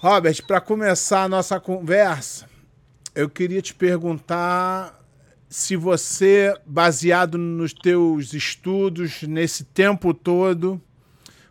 [0.00, 2.48] Robert, para começar a nossa conversa,
[3.16, 4.96] eu queria te perguntar
[5.48, 10.80] se você, baseado nos teus estudos nesse tempo todo,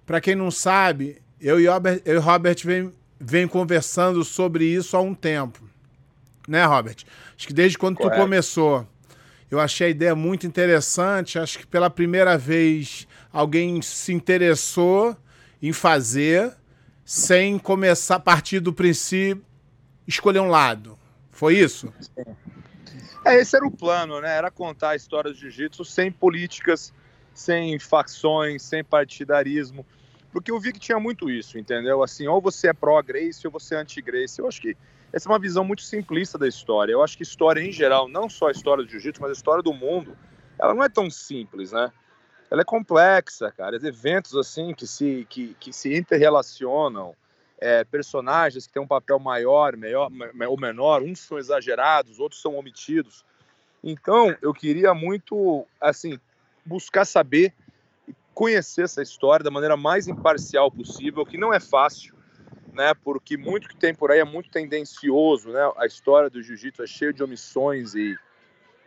[0.06, 4.96] para quem não sabe, eu e Robert, eu e Robert vem, vem conversando sobre isso
[4.96, 5.62] há um tempo.
[6.48, 7.04] Né, Robert?
[7.38, 8.16] Acho que desde quando Correto.
[8.16, 8.88] tu começou.
[9.52, 11.38] Eu achei a ideia muito interessante.
[11.38, 15.18] Acho que pela primeira vez alguém se interessou
[15.62, 16.56] em fazer
[17.08, 19.42] sem começar a partir do princípio
[20.06, 21.00] escolher um lado.
[21.32, 21.94] Foi isso?
[23.24, 24.36] É, esse era o plano, né?
[24.36, 26.94] Era contar a história do jiu-jitsu sem políticas,
[27.34, 29.86] sem facções, sem partidarismo.
[30.34, 32.04] Porque eu vi que tinha muito isso, entendeu?
[32.04, 34.40] Assim, ou você é pró-Grace ou você é anti-Grace.
[34.40, 34.76] Eu acho que
[35.14, 36.92] essa é uma visão muito simplista da história.
[36.92, 39.64] Eu acho que história em geral, não só a história do jiu-jitsu, mas a história
[39.64, 40.18] do mundo,
[40.60, 41.90] ela não é tão simples, né?
[42.50, 43.76] Ela é complexa, cara.
[43.76, 47.16] Eventos assim que se, que, que se interrelacionam,
[47.60, 50.10] é, personagens que têm um papel maior, maior
[50.48, 53.26] ou menor, uns são exagerados, outros são omitidos.
[53.84, 56.20] Então, eu queria muito, assim,
[56.66, 57.54] buscar saber
[58.08, 62.16] e conhecer essa história da maneira mais imparcial possível, que não é fácil,
[62.74, 62.94] né?
[63.04, 65.72] Porque muito que tem por aí é muito tendencioso, né?
[65.78, 68.18] A história do jiu-jitsu é cheia de omissões e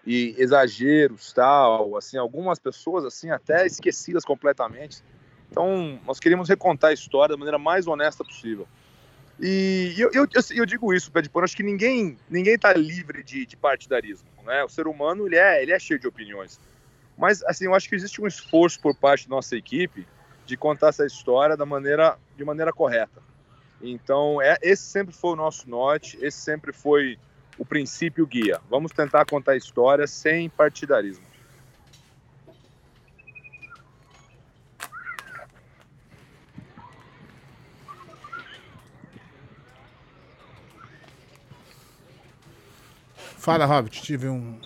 [0.06, 5.02] e exageros tal, assim, algumas pessoas assim até esquecidas completamente.
[5.50, 8.66] Então, nós queríamos recontar a história da maneira mais honesta possível.
[9.38, 13.22] E eu, eu, eu, digo isso, Pé de Pano, acho que ninguém ninguém está livre
[13.22, 14.62] de, de, partidarismo, né?
[14.62, 16.60] O ser humano, ele é, ele é cheio de opiniões.
[17.16, 20.06] Mas, assim, eu acho que existe um esforço por parte da nossa equipe
[20.44, 23.22] de contar essa história da maneira, de maneira correta.
[23.80, 27.18] Então, é, esse sempre foi o nosso norte, esse sempre foi
[27.60, 28.58] o princípio guia.
[28.70, 31.22] Vamos tentar contar a história sem partidarismo.
[43.36, 44.58] Fala, Robert, tive um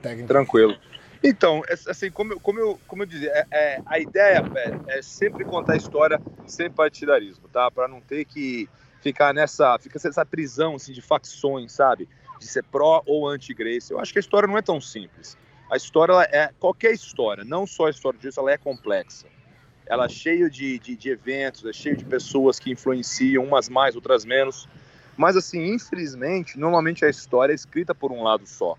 [0.00, 0.28] técnico.
[0.28, 0.78] Tranquilo.
[1.22, 4.42] Então, é, assim, como eu, como eu, como eu dizia, é, é, a ideia
[4.88, 7.70] é, é sempre contar a história sem partidarismo, tá?
[7.70, 8.68] Para não ter que
[9.02, 12.08] ficar nessa, fica essa prisão assim, de facções, sabe?
[12.38, 13.90] De ser pró ou anti-Grace.
[13.90, 15.36] Eu acho que a história não é tão simples.
[15.70, 19.26] A história é qualquer história, não só a história disso, ela é complexa.
[19.86, 23.96] Ela é cheia de, de, de eventos, é cheia de pessoas que influenciam, umas mais,
[23.96, 24.68] outras menos.
[25.16, 28.76] Mas assim, infelizmente, normalmente a história é escrita por um lado só.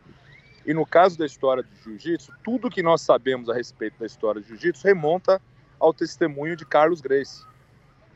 [0.65, 4.39] E no caso da história do jiu-jitsu, tudo que nós sabemos a respeito da história
[4.39, 5.41] do jiu-jitsu remonta
[5.79, 7.43] ao testemunho de Carlos Grace.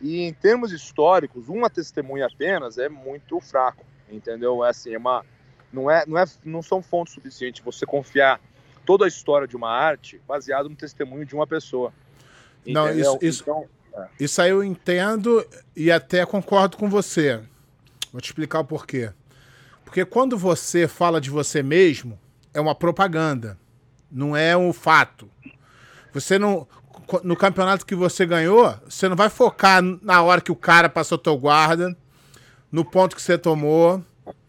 [0.01, 4.63] E em termos históricos, uma testemunha apenas é muito fraco, entendeu?
[4.63, 5.25] É assim, é uma,
[5.71, 8.39] não, é, não, é, não são fontes suficientes você confiar
[8.85, 11.91] toda a história de uma arte baseado no testemunho de uma pessoa.
[12.65, 14.07] Não, isso, isso, então, é.
[14.19, 17.41] isso aí eu entendo e até concordo com você.
[18.11, 19.11] Vou te explicar o porquê.
[19.83, 22.19] Porque quando você fala de você mesmo,
[22.53, 23.57] é uma propaganda,
[24.11, 25.29] não é um fato.
[26.13, 26.67] Você não
[27.23, 31.17] no campeonato que você ganhou, você não vai focar na hora que o cara passou
[31.17, 31.95] teu guarda,
[32.71, 34.03] no ponto que você tomou.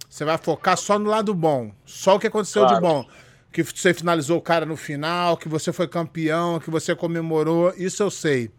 [0.09, 1.73] Você vai focar só no lado bom.
[1.85, 2.77] Só o que aconteceu claro.
[2.77, 3.07] de bom.
[3.53, 7.73] Que você finalizou o cara no final, que você foi campeão, que você comemorou.
[7.77, 8.51] Isso eu sei.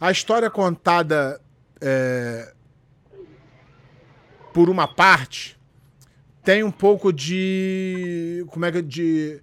[0.00, 1.40] A história contada
[1.80, 2.52] é,
[4.52, 5.58] por uma parte
[6.42, 8.44] tem um pouco de.
[8.48, 8.82] Como é que.
[8.82, 9.40] De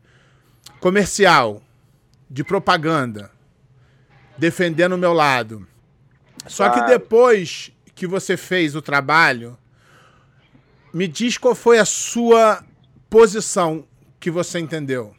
[0.81, 1.61] comercial,
[2.29, 3.31] de propaganda
[4.39, 5.67] defendendo o meu lado.
[6.47, 9.57] Só que depois que você fez o trabalho,
[10.93, 12.63] me diz qual foi a sua
[13.09, 13.85] posição
[14.19, 15.13] que você entendeu.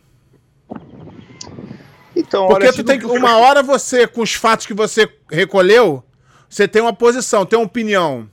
[2.16, 6.02] Então, Porque olha, tu tem uma hora você, com os fatos que você recolheu,
[6.48, 8.28] você tem uma posição, tem uma opinião.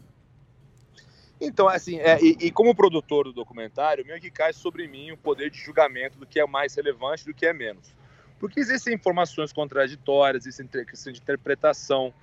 [1.40, 5.18] Então, assim, é, e, e, como produtor do documentário, meio que cai sobre mim o
[5.18, 7.94] poder de julgamento do que é mais relevante do que é menos.
[8.40, 12.14] Porque existem informações contraditórias, existem questão de interpretação.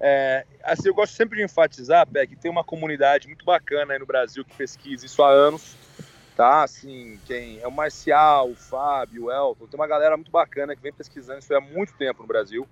[0.00, 3.98] É, assim, eu gosto sempre de enfatizar, Pé, que tem uma comunidade muito bacana aí
[3.98, 5.76] no Brasil que pesquisa isso há anos,
[6.36, 6.64] tá?
[6.64, 10.82] Assim, quem é o Marcial, o Fábio, o Elton, tem uma galera muito bacana que
[10.82, 12.66] vem pesquisando isso há muito tempo no Brasil.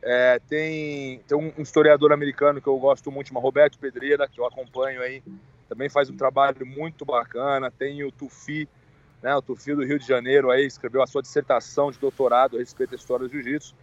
[0.00, 5.00] É, tem tem um historiador americano que eu gosto muito, Roberto Pedreira, que eu acompanho
[5.00, 5.22] aí,
[5.68, 7.70] também faz um trabalho muito bacana.
[7.70, 8.68] Tem o Tufi,
[9.22, 12.60] né, o Tufi do Rio de Janeiro, aí escreveu a sua dissertação de doutorado a
[12.60, 13.74] respeito da história do jiu-jitsu.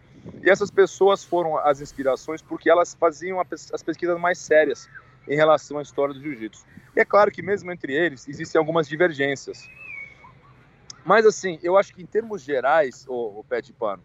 [0.43, 4.89] E essas pessoas foram as inspirações porque elas faziam as pesquisas mais sérias
[5.27, 6.65] em relação à história do jiu-jitsu.
[6.95, 9.69] E é claro que mesmo entre eles existem algumas divergências.
[11.05, 14.03] Mas assim, eu acho que em termos gerais, o, pé de pano,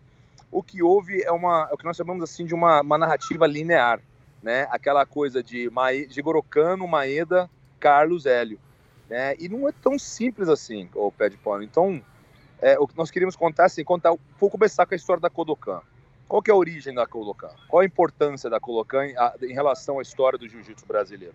[0.52, 3.46] o que houve é uma, é o que nós chamamos assim de uma, uma narrativa
[3.46, 4.00] linear.
[4.40, 4.68] né?
[4.70, 7.50] Aquela coisa de Mae, Jigoro Kano, Maeda,
[7.80, 8.60] Carlos Hélio,
[9.08, 9.34] né?
[9.38, 11.62] E não é tão simples assim, o pé de pano.
[11.62, 12.02] Então,
[12.60, 15.80] é, o que nós queríamos contar, assim, contar, vou começar com a história da Kodokan.
[16.26, 17.50] Qual que é a origem da Kodokan?
[17.68, 21.34] Qual a importância da Kodokan em, a, em relação à história do jiu-jitsu brasileiro?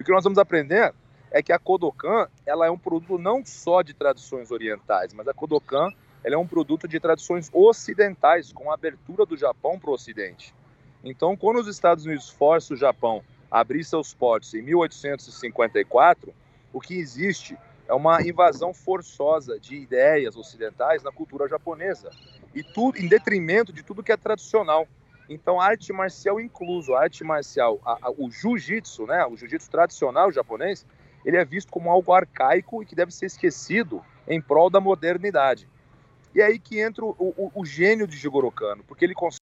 [0.00, 0.94] O que nós vamos aprender
[1.30, 5.34] é que a Kodokan ela é um produto não só de tradições orientais, mas a
[5.34, 5.90] Kodokan
[6.24, 10.54] ela é um produto de tradições ocidentais, com a abertura do Japão para o Ocidente.
[11.02, 16.34] Então, quando os Estados Unidos forçam o Japão a abrir seus portos em 1854,
[16.72, 17.56] o que existe
[17.88, 22.10] é uma invasão forçosa de ideias ocidentais na cultura japonesa
[22.54, 24.86] e tudo em detrimento de tudo que é tradicional.
[25.28, 29.70] Então, a arte marcial incluso, a arte marcial, a, a, o jiu-jitsu, né, o jiu-jitsu
[29.70, 30.86] tradicional japonês,
[31.24, 35.68] ele é visto como algo arcaico e que deve ser esquecido em prol da modernidade.
[36.34, 39.38] E é aí que entra o, o, o gênio de Jigoro Kano, porque ele consegue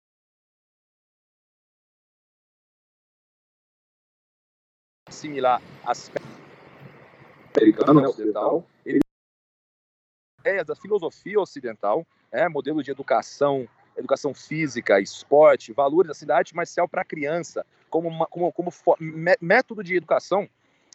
[5.07, 6.44] assimilar aspectos
[7.57, 8.99] americano, né, ocidental, ele
[10.39, 13.67] ideias da filosofia ocidental, é, modelo de educação,
[13.97, 18.71] educação física, esporte, valores da cidade marcial para a criança, como, uma, como, como
[19.41, 20.47] método de educação,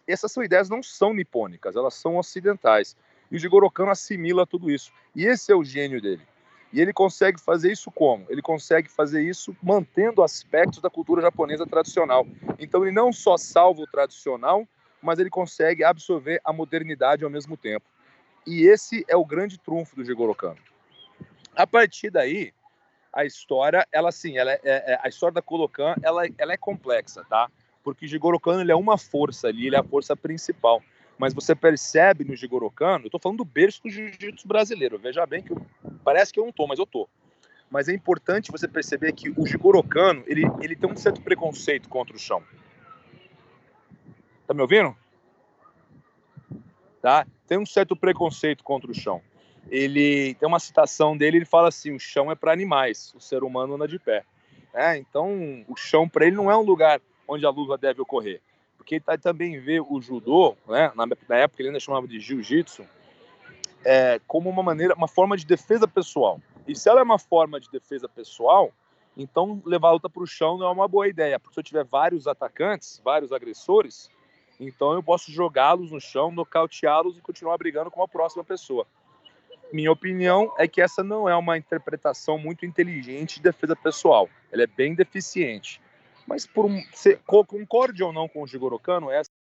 [0.07, 2.97] essas são ideias não são nipônicas, elas são ocidentais.
[3.31, 4.93] E o Jigoro Kano assimila tudo isso.
[5.15, 6.23] E esse é o gênio dele.
[6.73, 8.27] E ele consegue fazer isso como?
[8.29, 12.27] Ele consegue fazer isso mantendo aspectos da cultura japonesa tradicional.
[12.59, 14.67] Então ele não só salva o tradicional,
[15.03, 17.87] mas ele consegue absorver a modernidade ao mesmo tempo.
[18.47, 20.59] E esse é o grande trunfo do Jigoro Kano.
[21.55, 22.53] A partir daí,
[23.13, 27.25] a história, ela sim, ela é, é, a história da Kolokan, ela, ela é complexa,
[27.29, 27.51] tá?
[27.83, 30.83] Porque o Jigoro Kano ele é uma força ali, ele é a força principal.
[31.19, 34.99] Mas você percebe no Jigoro Kano, eu tô falando do berço do jiu-jitsu brasileiro.
[34.99, 35.61] Veja bem que eu,
[36.03, 37.09] parece que eu não tô, mas eu tô.
[37.71, 41.89] Mas é importante você perceber que o Jigoro Kano, ele, ele tem um certo preconceito
[41.89, 42.43] contra o chão.
[44.51, 44.97] Tá me ouvindo?
[47.01, 47.25] Tá?
[47.47, 49.23] Tem um certo preconceito contra o chão.
[49.69, 53.45] Ele tem uma citação dele, ele fala assim: o chão é para animais, o ser
[53.45, 54.25] humano anda de pé.
[54.75, 58.41] É, então, o chão para ele não é um lugar onde a luta deve ocorrer,
[58.77, 62.19] porque ele tá, também vê o judô, né, na, na época ele ainda chamava de
[62.19, 62.85] jiu-jitsu,
[63.85, 66.41] é, como uma maneira, uma forma de defesa pessoal.
[66.67, 68.73] E se ela é uma forma de defesa pessoal,
[69.17, 71.65] então levar a luta para o chão não é uma boa ideia, porque se eu
[71.65, 74.11] tiver vários atacantes, vários agressores,
[74.61, 78.87] então eu posso jogá-los no chão, nocauteá-los e continuar brigando com a próxima pessoa.
[79.73, 84.29] Minha opinião é que essa não é uma interpretação muito inteligente de defesa pessoal.
[84.53, 85.81] Ela é bem deficiente.
[86.27, 89.33] Mas por um, se, concorde ou não com o Jigoro Kano, essa é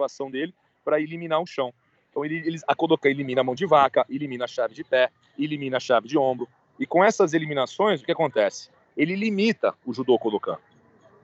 [0.00, 0.52] motivação dele
[0.84, 1.72] para eliminar o chão.
[2.10, 5.10] Então ele, ele, a Kodokan elimina a mão de vaca, elimina a chave de pé,
[5.38, 6.48] elimina a chave de ombro.
[6.80, 8.70] E com essas eliminações, o que acontece?
[8.96, 10.58] Ele limita o judô Kodokan,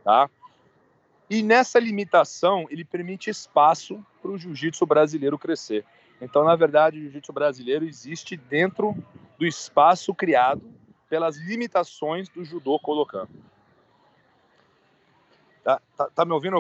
[0.05, 0.31] tá?
[1.31, 5.87] E nessa limitação, ele permite espaço para o jiu-jitsu brasileiro crescer.
[6.21, 8.97] Então, na verdade, o jiu-jitsu brasileiro existe dentro
[9.39, 10.61] do espaço criado
[11.09, 13.31] pelas limitações do judô colocando.
[15.63, 16.57] Tá, tá, tá me ouvindo,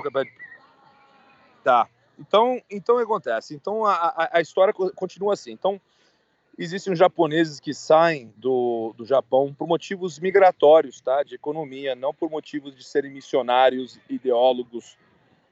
[1.64, 1.88] Tá.
[2.16, 3.54] Então, então acontece?
[3.54, 5.52] Então a, a, a história continua assim.
[5.52, 5.80] Então,
[6.62, 11.22] existem japoneses que saem do, do Japão por motivos migratórios, tá?
[11.22, 14.98] De economia, não por motivos de serem missionários, ideólogos,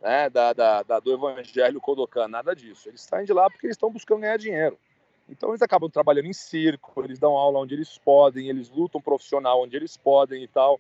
[0.03, 0.29] né?
[0.29, 2.91] Da, da, da do evangelho Kodokan, nada disso.
[2.91, 4.79] Eles saem de lá porque eles estão buscando ganhar dinheiro.
[5.31, 9.63] Então eles acabam trabalhando em circo, eles dão aula onde eles podem, eles lutam profissional
[9.63, 10.79] onde eles podem e tal.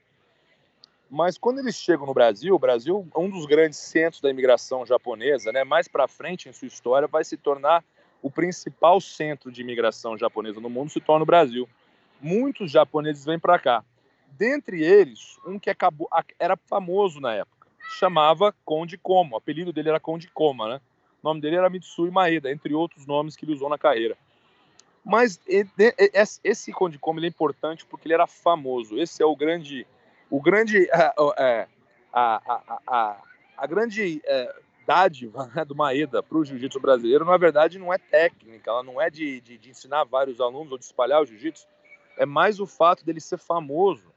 [1.10, 4.84] Mas quando eles chegam no Brasil, o Brasil é um dos grandes centros da imigração
[4.84, 5.64] japonesa, né?
[5.64, 7.82] Mais para frente em sua história vai se tornar
[8.22, 11.68] o principal centro de imigração japonesa no mundo se torna o Brasil.
[12.20, 13.84] Muitos japoneses vêm para cá.
[14.32, 16.08] Dentre eles, um que acabou,
[16.38, 19.34] era famoso na época, chamava Conde Como.
[19.34, 20.80] O apelido dele era Conde Koma, né?
[21.22, 24.16] O nome dele era Mitsui Maeda, entre outros nomes que ele usou na carreira.
[25.04, 25.40] Mas
[26.44, 28.98] esse Conde Como é importante porque ele era famoso.
[28.98, 29.86] Esse é o grande,
[30.30, 31.68] o grande, a, a,
[32.12, 33.16] a, a,
[33.56, 34.54] a grande é,
[34.88, 38.98] dádiva né, do Maeda para o jiu-jitsu brasileiro, na verdade, não é técnica, ela não
[38.98, 41.66] é de, de, de ensinar vários alunos ou de espalhar o jiu-jitsu,
[42.16, 44.08] é mais o fato dele ser famoso,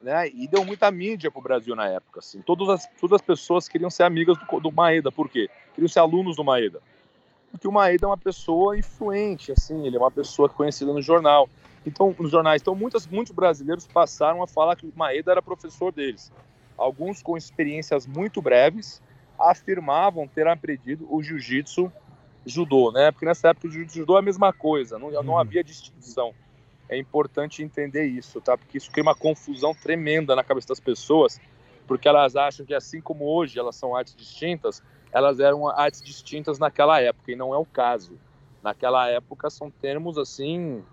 [0.00, 0.28] né?
[0.28, 2.40] E deu muita mídia para o Brasil na época, assim.
[2.40, 5.50] Todas as, todas as pessoas queriam ser amigas do, do Maeda, por quê?
[5.74, 6.80] Queriam ser alunos do Maeda.
[7.50, 11.48] Porque o Maeda é uma pessoa influente, assim, ele é uma pessoa conhecida no jornal.
[11.84, 15.92] Então, nos jornais, então muitas, muitos brasileiros passaram a falar que o Maeda era professor
[15.92, 16.32] deles.
[16.76, 19.00] Alguns com experiências muito breves,
[19.38, 21.92] afirmavam ter aprendido o jiu-jitsu
[22.44, 23.10] judô, né?
[23.10, 25.38] Porque nessa época o jiu-jitsu judô é a mesma coisa, não, não uhum.
[25.38, 26.32] havia distinção.
[26.88, 28.56] É importante entender isso, tá?
[28.56, 31.40] Porque isso cria uma confusão tremenda na cabeça das pessoas
[31.86, 36.58] porque elas acham que assim como hoje elas são artes distintas, elas eram artes distintas
[36.58, 38.18] naquela época e não é o caso.
[38.62, 40.84] Naquela época são termos assim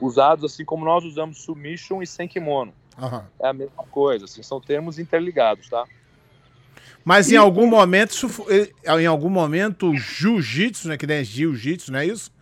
[0.00, 2.72] usados assim como nós usamos submission e sem kimono.
[2.96, 3.22] Uhum.
[3.40, 5.84] É a mesma coisa, assim, são termos interligados, tá?
[7.04, 7.34] Mas e...
[7.34, 8.14] em algum momento,
[8.98, 12.32] em algum momento, o jiu-jitsu, né, que nem é jiu-jitsu, não é isso?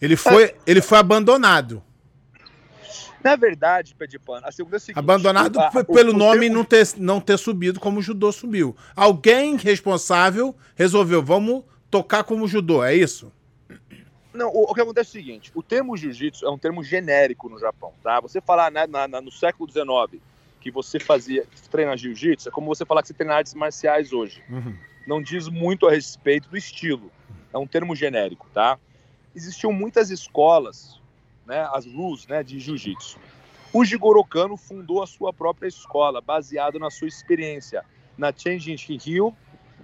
[0.00, 0.54] Ele foi, é.
[0.66, 1.82] ele foi abandonado.
[3.22, 6.56] Na verdade, Pedipan, a segunda é a seguinte, Abandonado a, pelo o, nome termo...
[6.56, 8.74] não, ter, não ter subido como o judô subiu.
[8.96, 13.30] Alguém responsável resolveu, vamos tocar como judô, é isso?
[14.32, 17.48] Não, o, o que acontece é o seguinte: o termo jiu-jitsu é um termo genérico
[17.48, 18.20] no Japão, tá?
[18.20, 20.22] Você falar né, na, na, no século XIX
[20.60, 24.42] que você fazia treinar jiu-jitsu é como você falar que você treina artes marciais hoje.
[24.48, 24.76] Uhum.
[25.06, 27.10] Não diz muito a respeito do estilo.
[27.52, 28.78] É um termo genérico, tá?
[29.34, 31.00] Existiam muitas escolas,
[31.46, 33.18] né, as luz, né, de jiu-jitsu.
[33.72, 37.84] O Jigoro Kano fundou a sua própria escola, baseado na sua experiência
[38.18, 39.34] na Chengin Ryu,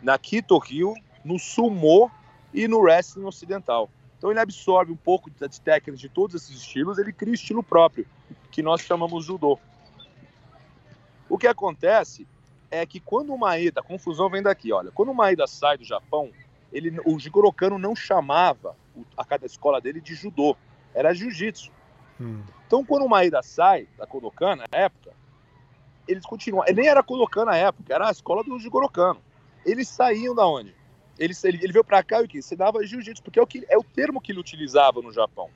[0.03, 2.11] na Kito Ryu, no Sumo
[2.53, 3.89] e no Wrestling Ocidental.
[4.19, 7.63] Então ele absorve um pouco de técnicas de todos esses estilos, ele cria um estilo
[7.63, 8.07] próprio,
[8.51, 9.59] que nós chamamos judô.
[11.29, 12.27] O que acontece
[12.71, 15.85] é que quando o Maeda, a confusão vem daqui, olha, quando o Maeda sai do
[15.85, 16.31] Japão,
[16.73, 18.77] ele, o Jigoro Kano não chamava
[19.17, 20.57] a cada escola dele de judô,
[20.95, 21.71] era jiu-jitsu.
[22.21, 22.43] Hum.
[22.67, 25.13] Então quando o Maeda sai da Kodokan na época,
[26.09, 29.21] eles continuam, ele nem era Kodokan na época, era a escola do Jigoro Kano.
[29.65, 30.75] Eles saíam da onde?
[31.19, 32.41] Ele, ele, ele veio para cá e o que?
[32.41, 35.51] Você dava jiu-jitsu, porque é o, que, é o termo que ele utilizava no Japão.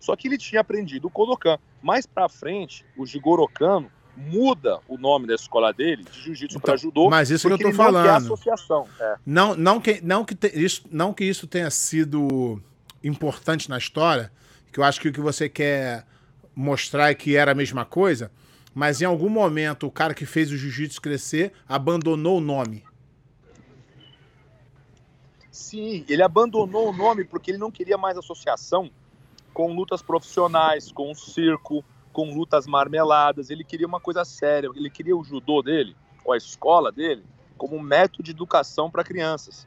[0.00, 1.58] Só que ele tinha aprendido o Kodokan.
[1.80, 6.60] Mais para frente, o Jigoro Kano muda o nome da escola dele de jiu-jitsu então,
[6.60, 7.10] para judô.
[7.10, 8.06] Mas isso que eu tô falando.
[8.06, 8.86] Não associação.
[9.00, 9.16] É.
[9.26, 12.60] Não, não que não que te, isso, não que isso tenha sido
[13.02, 14.32] importante na história,
[14.72, 16.06] que eu acho que o que você quer
[16.54, 18.30] mostrar é que era a mesma coisa,
[18.74, 22.84] mas em algum momento o cara que fez o jiu-jitsu crescer abandonou o nome.
[25.50, 28.90] Sim, ele abandonou o nome porque ele não queria mais associação
[29.52, 34.88] com lutas profissionais, com o circo, com lutas marmeladas, ele queria uma coisa séria, ele
[34.88, 37.24] queria o judô dele, ou a escola dele,
[37.58, 39.66] como um método de educação para crianças.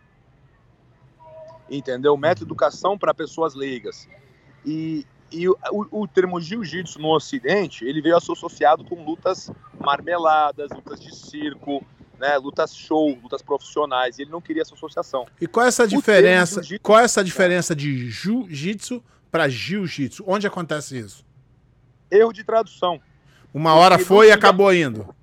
[1.69, 2.15] Entendeu?
[2.15, 4.07] Método de educação para pessoas leigas.
[4.65, 10.71] E, e o, o, o termo jiu-jitsu no ocidente, ele veio associado com lutas marmeladas,
[10.71, 11.85] lutas de circo,
[12.17, 15.27] né, lutas show, lutas profissionais, ele não queria essa associação.
[15.39, 16.61] E qual é essa diferença?
[16.81, 20.23] Qual é essa diferença de jiu-jitsu para jiu-jitsu?
[20.25, 21.26] Onde acontece isso?
[22.11, 22.99] Erro de tradução.
[23.53, 25.13] Uma hora foi e acabou indo.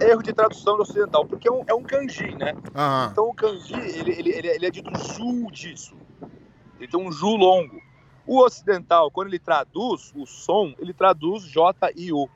[0.00, 2.54] Erro de tradução do ocidental, porque é um, é um kanji, né?
[2.74, 3.08] Aham.
[3.12, 5.94] Então o kanji, ele, ele, ele, ele é dito ju disso.
[6.78, 7.80] Ele tem um ju longo.
[8.26, 12.28] O ocidental, quando ele traduz o som, ele traduz J-I-U.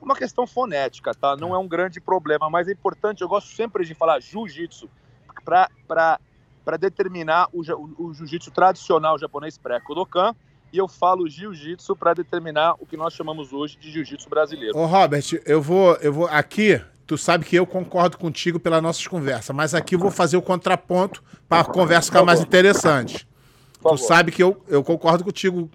[0.00, 1.36] Uma questão fonética, tá?
[1.36, 4.88] Não é um grande problema, mas é importante, eu gosto sempre de falar jiu-jitsu
[5.44, 10.34] para determinar o, o, o jiu-jitsu tradicional japonês pré-Kodokan
[10.72, 14.76] e eu falo jiu-jitsu para determinar o que nós chamamos hoje de jiu-jitsu brasileiro.
[14.76, 19.06] Ô Robert, eu vou, eu vou aqui, tu sabe que eu concordo contigo pelas nossas
[19.06, 23.26] conversas, mas aqui eu vou fazer o contraponto para a conversa ficar mais interessante.
[23.82, 25.70] Tu sabe que eu, eu concordo contigo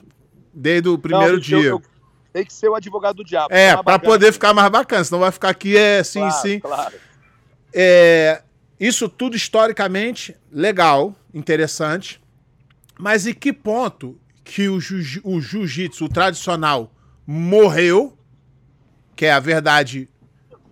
[0.53, 1.57] desde o primeiro Não, dia.
[1.57, 1.81] Eu, eu,
[2.31, 3.53] tem que ser o advogado do diabo.
[3.53, 6.59] É, para poder ficar mais bacana, senão vai ficar aqui é sim, claro, sim.
[6.59, 6.95] Claro.
[7.73, 8.41] É,
[8.79, 12.21] isso tudo historicamente legal, interessante.
[12.97, 16.93] Mas em que ponto que o, jiu, o jiu-jitsu tradicional
[17.25, 18.15] morreu,
[19.15, 20.07] que é a verdade,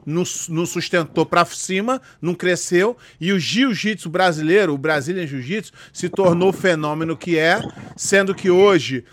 [0.06, 6.50] não, sustentou para cima, não cresceu, e o jiu-jitsu brasileiro, o Brazilian Jiu-Jitsu, se tornou
[6.50, 7.60] o fenômeno que é,
[7.98, 9.04] sendo que hoje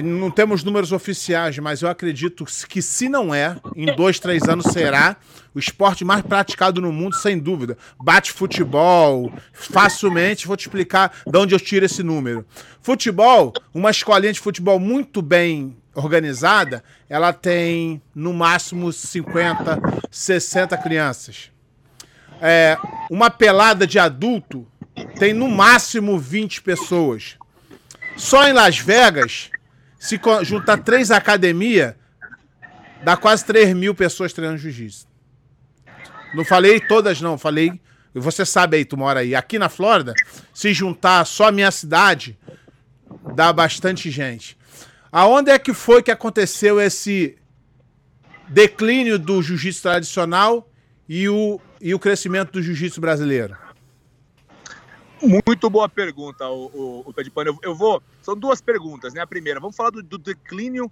[0.00, 4.72] não temos números oficiais, mas eu acredito que se não é, em dois, três anos
[4.72, 5.16] será
[5.54, 7.76] o esporte mais praticado no mundo, sem dúvida.
[8.02, 12.46] Bate futebol, facilmente, vou te explicar de onde eu tiro esse número.
[12.80, 19.78] Futebol, uma escolinha de futebol muito bem organizada, ela tem no máximo 50,
[20.10, 21.50] 60 crianças.
[22.40, 22.78] É,
[23.10, 24.66] uma pelada de adulto
[25.18, 27.36] tem no máximo 20 pessoas.
[28.16, 29.50] Só em Las Vegas
[30.02, 31.94] se juntar três academias,
[33.04, 35.06] dá quase 3 mil pessoas treinando jiu-jitsu.
[36.34, 37.38] Não falei todas, não.
[37.38, 37.80] Falei.
[38.12, 39.32] Você sabe aí, tu mora aí.
[39.32, 40.12] Aqui na Flórida,
[40.52, 42.36] se juntar só a minha cidade,
[43.36, 44.58] dá bastante gente.
[45.12, 47.38] Aonde é que foi que aconteceu esse
[48.48, 50.68] declínio do jiu-jitsu tradicional
[51.08, 53.56] e o, e o crescimento do jiu-jitsu brasileiro?
[55.22, 57.50] Muito boa pergunta, o, o, o Pé de Pano.
[57.50, 58.02] Eu, eu, vou.
[58.20, 59.20] São duas perguntas, né?
[59.20, 60.90] A primeira, vamos falar do, do declínio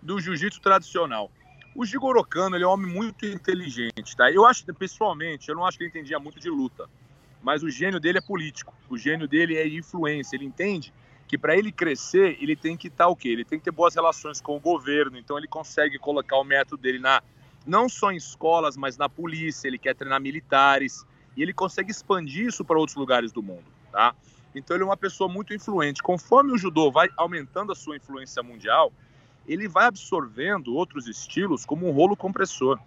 [0.00, 1.28] do jiu-jitsu tradicional.
[1.74, 4.30] O Jigoro Kano, ele é um homem muito inteligente, tá?
[4.30, 6.88] Eu acho, pessoalmente, eu não acho que ele entendia muito de luta,
[7.42, 10.92] mas o gênio dele é político, o gênio dele é influência, ele entende
[11.26, 13.30] que para ele crescer, ele tem que estar tá, o quê?
[13.30, 16.80] Ele tem que ter boas relações com o governo, então ele consegue colocar o método
[16.80, 17.22] dele na
[17.66, 22.46] não só em escolas, mas na polícia, ele quer treinar militares, e ele consegue expandir
[22.46, 24.14] isso para outros lugares do mundo, tá?
[24.54, 26.02] Então ele é uma pessoa muito influente.
[26.02, 28.92] Conforme o judô vai aumentando a sua influência mundial,
[29.46, 32.78] ele vai absorvendo outros estilos como um rolo compressor.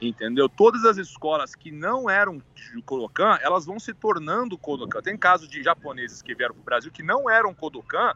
[0.00, 0.48] Entendeu?
[0.48, 2.42] Todas as escolas que não eram
[2.84, 5.00] Kodokan, elas vão se tornando Kodokan.
[5.00, 8.12] Tem casos de japoneses que vieram para o Brasil que não eram Kodokan,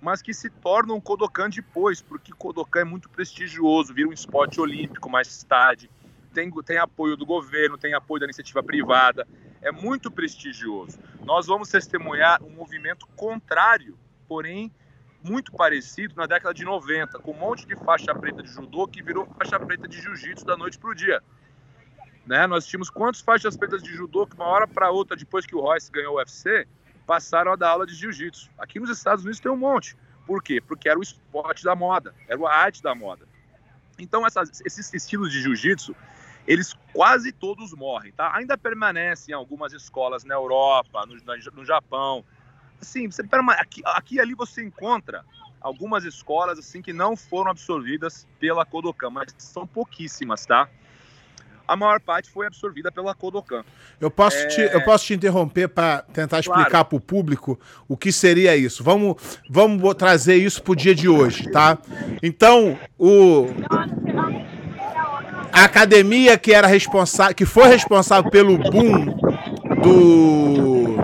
[0.00, 5.08] mas que se tornam Kodokan depois, porque Kodokan é muito prestigioso, vira um esporte olímpico
[5.08, 5.88] mais tarde,
[6.34, 9.26] tem, tem apoio do governo, tem apoio da iniciativa privada,
[9.62, 10.98] é muito prestigioso.
[11.24, 13.96] Nós vamos testemunhar um movimento contrário,
[14.28, 14.70] porém
[15.22, 19.00] muito parecido na década de 90, com um monte de faixa preta de judô que
[19.02, 21.22] virou faixa preta de jiu-jitsu da noite para o dia.
[22.26, 22.46] Né?
[22.46, 25.60] Nós tínhamos quantas faixas pretas de judô que uma hora para outra, depois que o
[25.60, 26.66] Royce ganhou o UFC,
[27.06, 28.50] passaram a dar aula de jiu-jitsu.
[28.58, 29.96] Aqui nos Estados Unidos tem um monte.
[30.26, 30.60] Por quê?
[30.60, 33.26] Porque era o esporte da moda, era a arte da moda.
[33.98, 35.94] Então essas, esses estilos de jiu-jitsu,
[36.46, 38.34] eles quase todos morrem, tá?
[38.34, 41.16] Ainda permanecem em algumas escolas na Europa, no,
[41.52, 42.24] no Japão.
[42.80, 43.22] Assim, você
[43.58, 45.24] aqui, aqui ali você encontra
[45.60, 50.68] algumas escolas assim que não foram absorvidas pela Kodokan, mas são pouquíssimas, tá?
[51.66, 53.64] a maior parte foi absorvida pela Kodokan.
[54.00, 54.46] Eu posso, é...
[54.46, 56.84] te, eu posso te interromper para tentar explicar claro.
[56.86, 57.58] para o público
[57.88, 58.84] o que seria isso.
[58.84, 61.78] Vamos, vamos trazer isso para o dia de hoje, tá?
[62.22, 63.46] Então, o
[65.52, 69.06] a academia que era responsável, que foi responsável pelo boom
[69.82, 70.96] do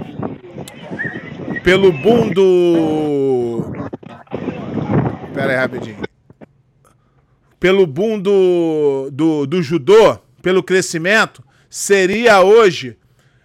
[1.62, 3.78] pelo boom do
[5.38, 6.02] Pera aí rapidinho.
[7.60, 12.96] Pelo boom do, do, do judô, pelo crescimento, seria hoje,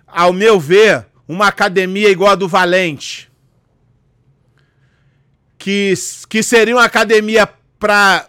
[0.08, 3.32] ao meu ver, uma academia igual a do Valente.
[5.56, 5.94] Que,
[6.28, 8.28] que seria uma academia para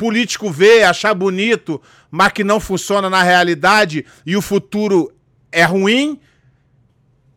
[0.00, 1.78] político ver, achar bonito,
[2.10, 5.12] mas que não funciona na realidade e o futuro
[5.52, 6.18] é ruim.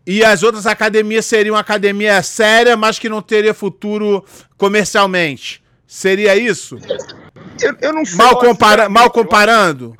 [0.08, 4.24] E as outras academias seriam academia séria, mas que não teria futuro
[4.58, 5.62] comercialmente.
[5.86, 6.78] Seria isso?
[7.62, 8.16] Eu, eu não sei.
[8.16, 9.98] Mal, compara mal comparando?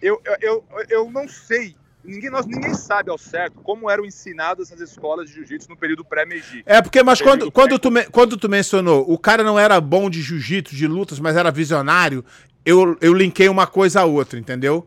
[0.00, 1.74] Eu, eu, eu não sei.
[2.02, 6.04] Ninguém, nós, ninguém sabe ao certo como eram ensinadas essas escolas de jiu-jitsu no período
[6.04, 6.62] pré-Meiji.
[6.64, 10.22] É, porque, mas quando, quando, tu, quando tu mencionou, o cara não era bom de
[10.22, 12.24] jiu-jitsu, de lutas, mas era visionário,
[12.64, 14.86] eu, eu linkei uma coisa a outra, entendeu?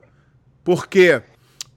[0.63, 1.21] Porque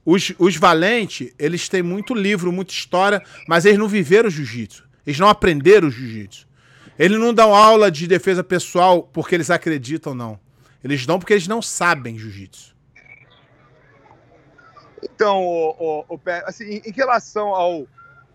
[0.05, 4.87] os, os valentes, eles têm muito livro, muita história, mas eles não viveram jiu-jitsu.
[5.05, 6.47] Eles não aprenderam jiu-jitsu.
[6.97, 10.39] Eles não dão aula de defesa pessoal porque eles acreditam, não.
[10.83, 12.76] Eles dão porque eles não sabem jiu-jitsu.
[15.03, 17.87] Então, o, o, o, assim, em relação ao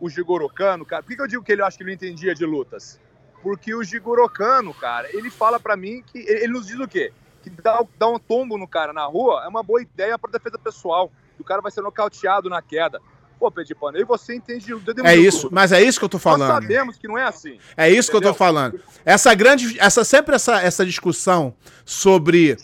[0.03, 2.35] o Jigoro Kano, cara, por que, que eu digo que ele acho que não entendia
[2.35, 2.99] de lutas?
[3.41, 7.13] Porque o Jigoro Kano, cara, ele fala para mim que ele nos diz o quê?
[7.41, 10.59] Que dar, dar um tombo no cara na rua é uma boa ideia para defesa
[10.59, 11.11] pessoal.
[11.39, 13.01] O cara vai ser nocauteado na queda.
[13.39, 16.49] Pô, Pedipano, aí você entende de É isso, mas é isso que eu tô falando.
[16.49, 17.59] Nós sabemos que não é assim.
[17.77, 18.21] É isso entendeu?
[18.21, 18.81] que eu tô falando.
[19.05, 22.57] Essa grande, essa sempre essa, essa discussão sobre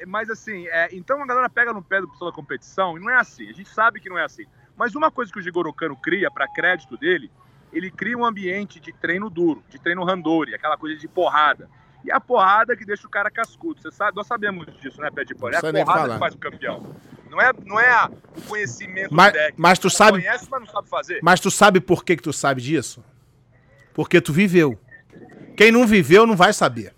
[0.06, 3.10] Mas assim, é, então a galera pega no pé do pessoal da competição e não
[3.10, 3.48] é assim.
[3.48, 4.44] A gente sabe que não é assim.
[4.76, 7.30] Mas uma coisa que o Jigoro Kano cria, para crédito dele,
[7.72, 11.68] ele cria um ambiente de treino duro, de treino randori, aquela coisa de porrada.
[12.04, 13.80] E a porrada que deixa o cara cascudo.
[13.80, 15.54] Você sabe, nós sabemos disso, né, Pé de Pano?
[15.54, 16.94] É a porrada que faz o campeão.
[17.30, 19.60] Não é, não é o conhecimento mas, técnico.
[19.60, 20.20] Mas tu sabe.
[20.20, 21.20] Conhece, mas não sabe fazer.
[21.22, 23.02] Mas tu sabe por que, que tu sabe disso?
[23.92, 24.78] Porque tu viveu.
[25.56, 26.94] Quem não viveu não vai saber.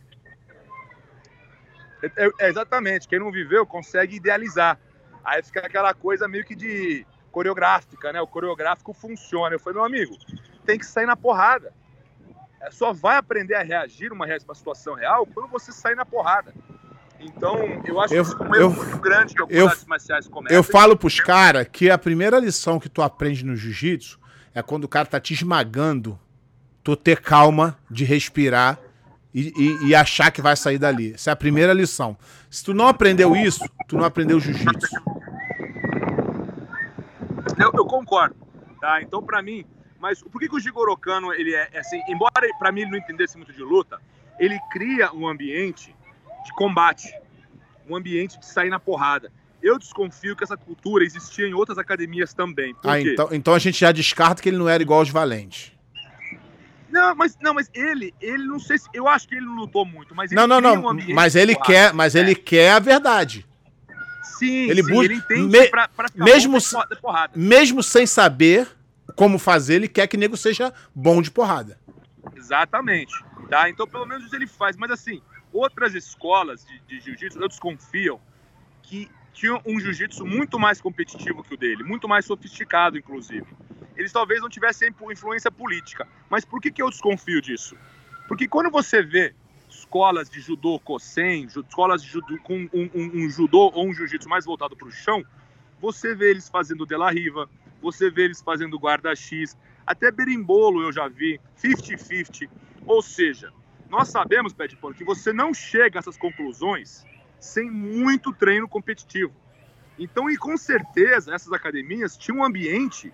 [2.16, 3.08] É, é, exatamente.
[3.08, 4.78] Quem não viveu consegue idealizar.
[5.24, 8.20] Aí fica aquela coisa meio que de coreográfica, né?
[8.20, 9.54] O coreográfico funciona.
[9.54, 10.16] Eu falei, meu amigo,
[10.64, 11.72] tem que sair na porrada.
[12.60, 16.54] É, só vai aprender a reagir numa, uma situação real quando você sair na porrada.
[17.18, 20.56] Então, eu acho eu, que é um erro muito grande que algumas artes marciais cometem.
[20.56, 24.18] Eu falo pros caras que a primeira lição que tu aprende no jiu-jitsu
[24.54, 26.18] é quando o cara tá te esmagando,
[26.82, 28.78] tu ter calma de respirar
[29.36, 31.12] e, e, e, achar que vai sair dali.
[31.12, 32.16] Essa é a primeira lição.
[32.48, 34.96] Se tu não aprendeu isso, tu não aprendeu jiu-jitsu.
[37.58, 38.34] Eu, eu, concordo,
[38.80, 39.02] tá?
[39.02, 39.66] Então, para mim,
[40.00, 42.92] mas por que, que o Jigoro Kano, ele é, é assim, embora para mim ele
[42.92, 44.00] não entendesse muito de luta,
[44.38, 45.94] ele cria um ambiente
[46.42, 47.12] de combate,
[47.86, 49.30] um ambiente de sair na porrada.
[49.62, 52.74] Eu desconfio que essa cultura existia em outras academias também.
[52.82, 55.75] Ah, então, então a gente já descarta que ele não era igual aos valentes.
[56.96, 59.84] Não, mas não, mas ele, ele não sei se, eu acho que ele não lutou
[59.84, 62.20] muito, mas não, não, não, um mas ele quer, mas é.
[62.20, 63.46] ele quer a verdade.
[64.22, 66.56] Sim, ele, sim, ele entende me, pra, pra mesmo,
[67.00, 67.32] porrada.
[67.36, 68.66] mesmo sem saber
[69.14, 71.78] como fazer, ele quer que o nego seja bom de porrada.
[72.34, 73.12] Exatamente.
[73.50, 73.68] Tá?
[73.68, 74.74] Então, pelo menos ele faz.
[74.76, 75.20] Mas assim,
[75.52, 78.20] outras escolas de, de jiu-jitsu, eu desconfio
[78.82, 83.46] que tinham um jiu-jitsu muito mais competitivo que o dele, muito mais sofisticado, inclusive.
[83.94, 86.08] Eles talvez não tivessem influência política.
[86.30, 87.76] Mas por que, que eu desconfio disso?
[88.26, 89.34] Porque quando você vê
[89.68, 94.26] escolas de judô kosen, escolas de judô, com um, um, um judô ou um jiu-jitsu
[94.26, 95.22] mais voltado para o chão,
[95.78, 97.46] você vê eles fazendo de la riva,
[97.82, 99.54] você vê eles fazendo guarda X,
[99.86, 102.48] até berimbolo eu já vi, 50-50.
[102.86, 103.52] Ou seja,
[103.90, 107.04] nós sabemos, Pano, que você não chega a essas conclusões
[107.38, 109.32] sem muito treino competitivo.
[109.98, 113.12] Então, e com certeza, essas academias tinham um ambiente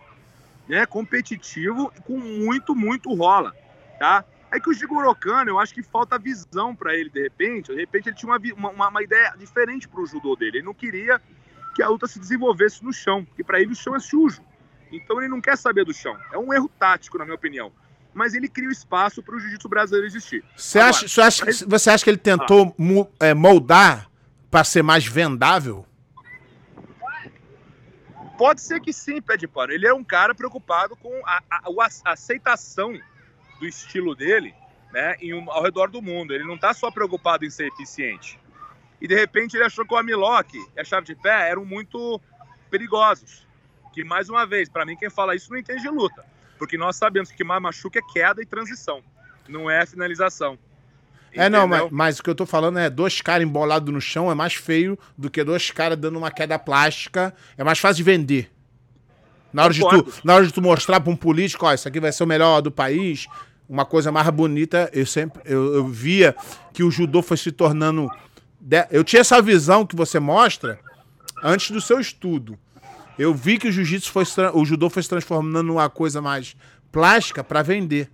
[0.68, 3.54] né, competitivo com muito, muito rola,
[3.98, 4.24] tá?
[4.50, 7.72] É que o Jigoro Kano, eu acho que falta visão para ele, de repente.
[7.72, 10.58] De repente, ele tinha uma, uma, uma ideia diferente para o judô dele.
[10.58, 11.20] Ele não queria
[11.74, 14.42] que a luta se desenvolvesse no chão, porque para ele o chão é sujo.
[14.92, 16.16] Então ele não quer saber do chão.
[16.30, 17.72] É um erro tático, na minha opinião.
[18.12, 20.44] Mas ele cria o espaço para o jiu-jitsu brasileiro existir.
[20.54, 21.64] Você, Agora, acha, você, acha, ele...
[21.66, 22.76] você acha que ele tentou
[23.18, 23.34] ah.
[23.34, 24.10] moldar
[24.52, 25.86] para ser mais vendável?
[28.36, 29.72] Pode ser que sim, pé de pano.
[29.72, 31.62] Ele é um cara preocupado com a, a,
[32.04, 32.92] a aceitação
[33.58, 34.54] do estilo dele
[34.92, 36.34] né, em, ao redor do mundo.
[36.34, 38.38] Ele não está só preocupado em ser eficiente.
[39.00, 42.20] E de repente ele achou que o Amilock e a chave de pé eram muito
[42.70, 43.46] perigosos
[43.94, 46.24] que, mais uma vez, para mim, quem fala isso não entende de luta.
[46.58, 49.02] Porque nós sabemos que mais machuca é queda e transição,
[49.48, 50.58] não é finalização.
[51.34, 54.30] É, não, mas, mas, o que eu tô falando é dois caras embolados no chão
[54.30, 57.34] é mais feio do que dois caras dando uma queda plástica.
[57.56, 58.50] É mais fácil de vender.
[59.52, 62.00] Na hora, de tu, na hora de tu mostrar pra um político, ó, isso aqui
[62.00, 63.26] vai ser o melhor do país,
[63.68, 66.34] uma coisa mais bonita, eu sempre eu, eu via
[66.72, 68.10] que o judô foi se tornando.
[68.90, 70.78] Eu tinha essa visão que você mostra
[71.42, 72.58] antes do seu estudo.
[73.18, 76.56] Eu vi que o jiu-jitsu foi o judô foi se transformando numa coisa mais
[76.90, 78.10] plástica para vender.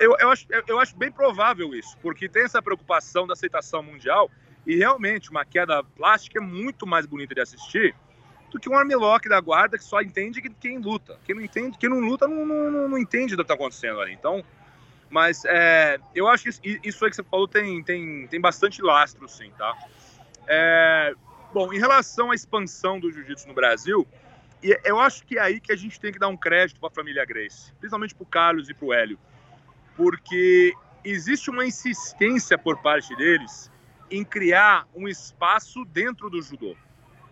[0.00, 4.30] Eu, eu, acho, eu acho bem provável isso, porque tem essa preocupação da aceitação mundial
[4.66, 7.94] e realmente uma queda plástica é muito mais bonita de assistir
[8.50, 11.18] do que um armlock da guarda que só entende quem luta.
[11.24, 14.12] Quem não entende, quem não luta não, não, não entende do que está acontecendo ali.
[14.12, 14.42] Então,
[15.10, 19.28] mas é, eu acho que isso aí que você falou tem, tem, tem bastante lastro,
[19.28, 19.76] sim, tá?
[20.46, 21.14] É,
[21.52, 24.06] Bom, em relação à expansão do jiu-jitsu no Brasil,
[24.84, 26.92] eu acho que é aí que a gente tem que dar um crédito para a
[26.92, 29.18] família Grace, principalmente para o Carlos e para o Hélio,
[29.98, 30.72] porque
[31.04, 33.68] existe uma insistência por parte deles
[34.08, 36.76] em criar um espaço dentro do judô.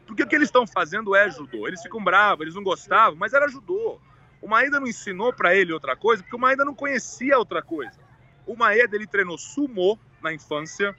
[0.05, 1.69] Porque o que eles estão fazendo é judô.
[1.69, 4.01] Eles ficam bravos, eles não gostavam, mas era judô.
[4.43, 7.97] O Maeda não ensinou para ele outra coisa, porque o Maeda não conhecia outra coisa.
[8.45, 10.95] O Maeda ele treinou sumo na infância,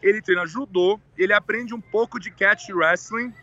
[0.00, 3.34] ele treina judô, ele aprende um pouco de catch wrestling,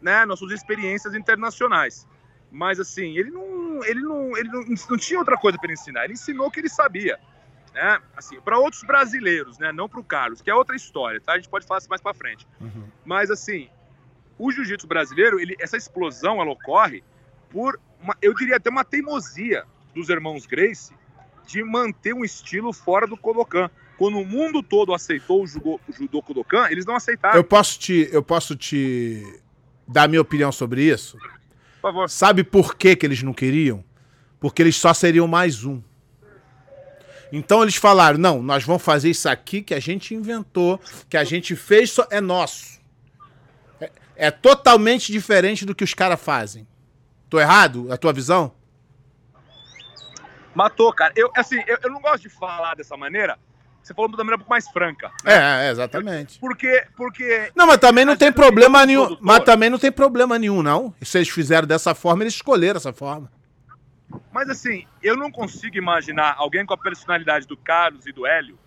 [0.00, 2.08] né, nas suas experiências internacionais.
[2.50, 6.04] Mas assim, ele não, ele não, ele não, não tinha outra coisa para ensinar.
[6.04, 7.18] Ele ensinou o que ele sabia,
[7.74, 8.00] né?
[8.16, 11.32] Assim, para outros brasileiros, né, não para o Carlos, que é outra história, tá?
[11.32, 12.46] A gente pode falar isso mais para frente.
[12.60, 12.84] Uhum.
[13.04, 13.68] Mas assim,
[14.38, 17.02] o jiu-jitsu brasileiro, ele, essa explosão, ela ocorre
[17.50, 19.64] por, uma, eu diria até uma teimosia
[19.94, 20.92] dos irmãos Grace
[21.46, 23.70] de manter um estilo fora do Kodokan.
[23.98, 27.36] Quando o mundo todo aceitou o judô, o judô Kodokan, eles não aceitaram.
[27.36, 29.40] Eu posso te, eu posso te
[29.86, 31.18] dar minha opinião sobre isso?
[31.82, 32.08] Por favor.
[32.08, 33.84] Sabe por que, que eles não queriam?
[34.38, 35.82] Porque eles só seriam mais um.
[37.32, 41.24] Então eles falaram: não, nós vamos fazer isso aqui que a gente inventou, que a
[41.24, 42.80] gente fez, só é nosso.
[43.80, 46.68] É, é totalmente diferente do que os caras fazem.
[47.28, 47.92] Tô errado?
[47.92, 48.54] A tua visão?
[50.54, 51.12] Matou, cara.
[51.16, 53.38] Eu, assim, eu, eu não gosto de falar dessa maneira,
[53.82, 55.10] Você falou da maneira um pouco mais franca.
[55.24, 55.32] Né?
[55.32, 56.38] É, é, exatamente.
[56.38, 57.50] Porque, porque.
[57.54, 59.16] Não, mas também não tem problema nenhum.
[59.20, 60.94] Mas também não tem problema nenhum, não.
[61.02, 63.30] Se eles fizeram dessa forma, eles escolheram essa forma.
[64.30, 68.58] Mas assim, eu não consigo imaginar alguém com a personalidade do Carlos e do Hélio,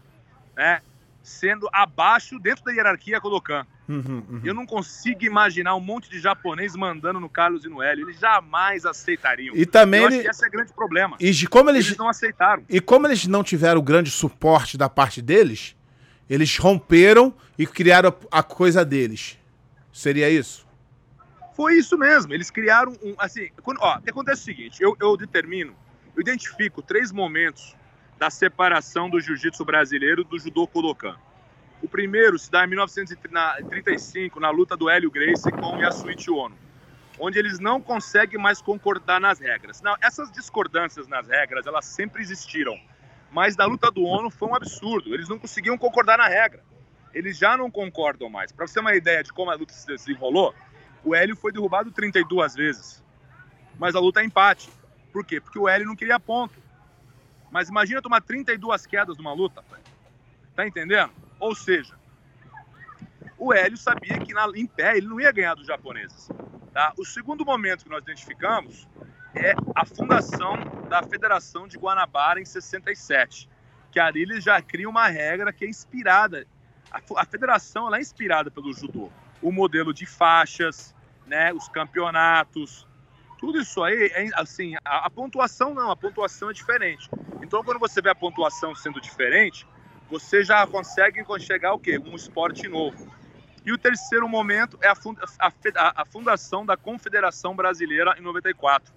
[0.55, 0.81] né?
[1.23, 3.67] Sendo abaixo dentro da hierarquia colocando.
[3.87, 4.41] Uhum, uhum.
[4.43, 8.07] Eu não consigo imaginar um monte de japonês mandando no Carlos e no Hélio.
[8.07, 9.55] Eles jamais aceitariam.
[9.55, 10.15] E também Eu ele...
[10.15, 11.17] acho que esse é o grande problema.
[11.19, 11.85] E de como eles...
[11.85, 12.63] eles não aceitaram.
[12.67, 15.75] E como eles não tiveram grande suporte da parte deles,
[16.29, 19.37] eles romperam e criaram a coisa deles.
[19.93, 20.65] Seria isso?
[21.55, 22.33] Foi isso mesmo.
[22.33, 23.15] Eles criaram um.
[23.17, 25.73] Assim, quando, ó, acontece o seguinte: eu, eu determino,
[26.15, 27.75] eu identifico três momentos
[28.17, 31.15] da separação do jiu-jitsu brasileiro do judô Kodokan.
[31.85, 36.57] O primeiro se dá em 1935, na luta do Hélio Gracie com Yasuichi Ono,
[37.19, 39.83] onde eles não conseguem mais concordar nas regras.
[39.83, 42.75] Não, essas discordâncias nas regras, elas sempre existiram.
[43.31, 45.13] Mas da luta do Ono foi um absurdo.
[45.13, 46.63] Eles não conseguiam concordar na regra.
[47.13, 48.51] Eles já não concordam mais.
[48.51, 50.55] Para você ter uma ideia de como a luta se desenrolou,
[51.03, 53.03] o Hélio foi derrubado 32 vezes.
[53.77, 54.71] Mas a luta é empate.
[55.13, 55.39] Por quê?
[55.39, 56.55] Porque o Hélio não queria ponto.
[57.51, 59.63] Mas imagina tomar 32 quedas numa luta.
[60.55, 61.11] Tá entendendo?
[61.39, 61.95] Ou seja,
[63.37, 66.29] o Hélio sabia que na, em pé ele não ia ganhar dos japoneses.
[66.73, 66.93] Tá?
[66.97, 68.87] O segundo momento que nós identificamos
[69.33, 70.55] é a fundação
[70.89, 73.49] da Federação de Guanabara em 67,
[73.91, 76.47] que ali eles já criam uma regra que é inspirada.
[76.91, 79.11] A, a federação é inspirada pelo judô.
[79.41, 80.95] O modelo de faixas,
[81.27, 82.87] né, os campeonatos,
[83.37, 87.09] tudo isso aí, é, assim, a, a pontuação não, a pontuação é diferente.
[87.41, 89.67] Então, quando você vê a pontuação sendo diferente,
[90.09, 91.99] você já consegue chegar o quê?
[91.99, 93.11] Um esporte novo.
[93.65, 98.93] E o terceiro momento é a fundação da Confederação Brasileira em 94.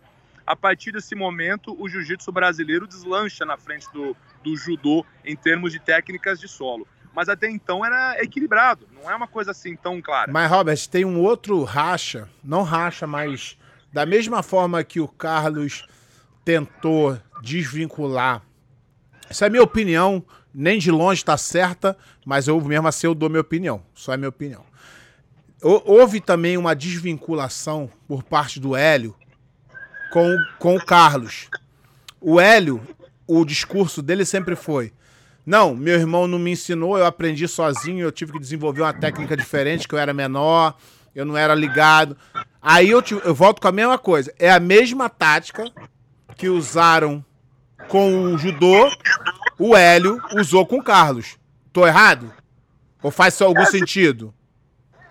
[0.47, 5.73] A partir desse momento, o jiu-jitsu brasileiro deslancha na frente do, do judô em termos
[5.73, 6.87] de técnicas de solo.
[7.15, 10.31] Mas até então era equilibrado, não é uma coisa assim tão clara.
[10.31, 13.59] Mas, Robert, tem um outro racha, não racha, mas
[13.93, 15.87] da mesma forma que o Carlos
[16.45, 18.43] tentou desvincular.
[19.29, 23.15] Essa é a minha opinião, nem de longe está certa, mas eu mesmo assim eu
[23.15, 23.83] dou minha opinião.
[23.95, 24.65] Só é minha opinião.
[25.63, 29.15] Houve também uma desvinculação por parte do Hélio
[30.13, 31.49] com, com o Carlos.
[32.21, 32.81] O Hélio,
[33.27, 34.93] o discurso dele sempre foi:
[35.45, 39.37] não, meu irmão não me ensinou, eu aprendi sozinho, eu tive que desenvolver uma técnica
[39.37, 40.77] diferente, que eu era menor,
[41.15, 42.17] eu não era ligado.
[42.61, 44.33] Aí eu, eu volto com a mesma coisa.
[44.39, 45.65] É a mesma tática
[46.37, 47.25] que usaram
[47.89, 48.91] com o judô
[49.59, 51.37] o Hélio usou com o Carlos.
[51.73, 52.33] Tô errado?
[53.03, 54.33] Ou faz só algum é, sentido?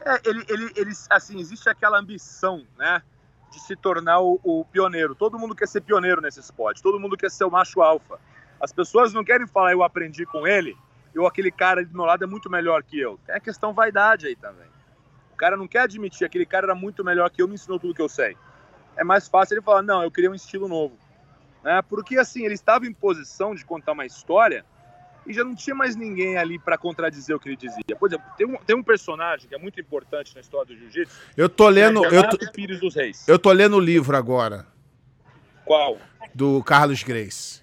[0.05, 3.01] É, ele, ele, ele, assim, existe aquela ambição, né?
[3.51, 5.15] De se tornar o, o, pioneiro.
[5.15, 6.81] Todo mundo quer ser pioneiro nesse esporte.
[6.81, 8.19] Todo mundo quer ser o macho alfa.
[8.59, 10.75] As pessoas não querem falar, eu aprendi com ele,
[11.15, 13.19] ou aquele cara do meu lado é muito melhor que eu.
[13.25, 14.67] Tem a questão vaidade aí também.
[15.31, 17.93] O cara não quer admitir, aquele cara era muito melhor que eu, me ensinou tudo
[17.93, 18.35] que eu sei.
[18.95, 20.97] É mais fácil ele falar, não, eu queria um estilo novo
[21.67, 21.81] né?
[21.81, 24.63] Porque assim, ele estava em posição de contar uma história
[25.25, 27.93] e já não tinha mais ninguém ali para contradizer o que ele dizia.
[27.99, 31.13] Por exemplo, tem um, tem um personagem que é muito importante na história do jiu-jitsu.
[31.35, 33.27] Eu tô lendo, é eu tô, Pires dos Reis.
[33.27, 34.65] Eu tô lendo o livro agora.
[35.65, 35.97] Qual?
[36.33, 37.61] Do Carlos Grace.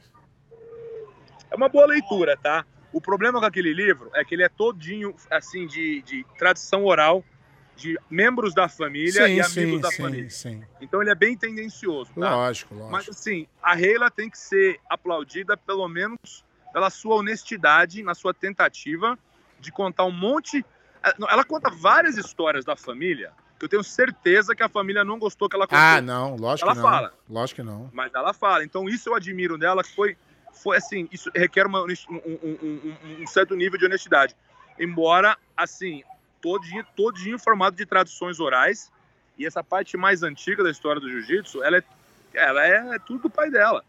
[1.50, 2.66] É uma boa leitura, tá?
[2.92, 7.24] O problema com aquele livro é que ele é todinho assim de, de tradição oral
[7.76, 10.30] de membros da família sim, e amigos sim, da sim, família.
[10.30, 10.62] Sim.
[10.80, 12.12] Então ele é bem tendencioso.
[12.14, 12.34] Tá?
[12.34, 12.92] Lógico, lógico.
[12.92, 18.34] Mas assim, a Reila tem que ser aplaudida pelo menos pela sua honestidade na sua
[18.34, 19.18] tentativa
[19.60, 20.64] de contar um monte.
[21.04, 25.18] Eh, ela conta várias histórias da família que eu tenho certeza que a família não
[25.18, 25.78] gostou que ela contou.
[25.78, 26.88] Ah, não, lógico ela que não.
[26.88, 27.14] Ela fala.
[27.28, 27.90] Lógico que não.
[27.92, 28.64] Mas ela fala.
[28.64, 30.16] Então isso eu admiro dela, que foi,
[30.52, 34.36] foi assim, isso requer uma, um, um, um, um certo nível de honestidade.
[34.78, 36.02] Embora, assim,
[36.44, 38.92] todinho, todinho formado de traduções orais.
[39.38, 41.84] E essa parte mais antiga da história do jiu-jitsu, ela, é,
[42.34, 43.82] ela é, é tudo do pai dela.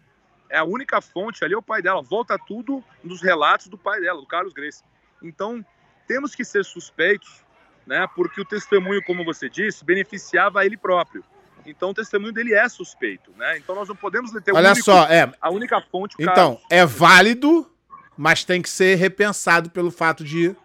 [0.49, 2.01] É a única fonte ali, é o pai dela.
[2.01, 4.81] Volta tudo nos relatos do pai dela, do Carlos Grace.
[5.21, 5.63] Então,
[6.07, 7.43] temos que ser suspeitos,
[7.85, 8.07] né?
[8.15, 11.23] Porque o testemunho, como você disse, beneficiava ele próprio.
[11.65, 13.57] Então, o testemunho dele é suspeito, né?
[13.57, 15.31] Então, nós não podemos ter Olha único, só, é.
[15.41, 16.15] A única fonte.
[16.19, 17.69] Então, é válido,
[18.15, 20.55] mas tem que ser repensado pelo fato de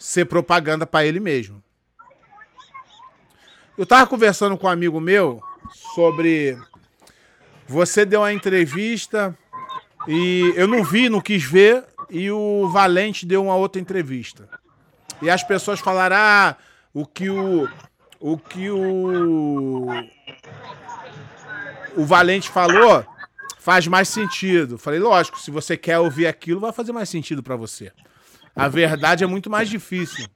[0.00, 1.62] ser propaganda para ele mesmo.
[3.76, 5.42] Eu tava conversando com um amigo meu
[5.94, 6.58] sobre
[7.68, 9.36] você deu uma entrevista
[10.08, 14.48] e eu não vi, não quis ver e o Valente deu uma outra entrevista.
[15.22, 16.56] E as pessoas falaram: "Ah,
[16.94, 17.68] o que o
[18.18, 19.86] o que o
[21.94, 23.04] o Valente falou
[23.58, 24.78] faz mais sentido.
[24.78, 27.92] Falei, lógico, se você quer ouvir aquilo, vai fazer mais sentido para você.
[28.54, 30.26] A verdade é muito mais difícil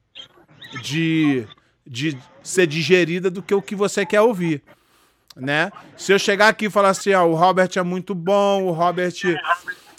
[0.82, 1.46] de,
[1.86, 4.62] de ser digerida do que o que você quer ouvir.
[5.36, 5.70] Né?
[5.96, 9.14] Se eu chegar aqui e falar assim, ó, o Robert é muito bom, o Robert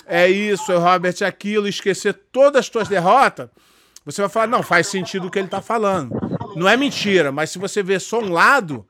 [0.06, 3.50] é isso, o Robert é aquilo, esquecer todas as suas derrotas,
[4.06, 6.14] você vai falar, não, faz sentido o que ele tá falando.
[6.56, 8.88] Não é mentira, mas se você ver só um lado,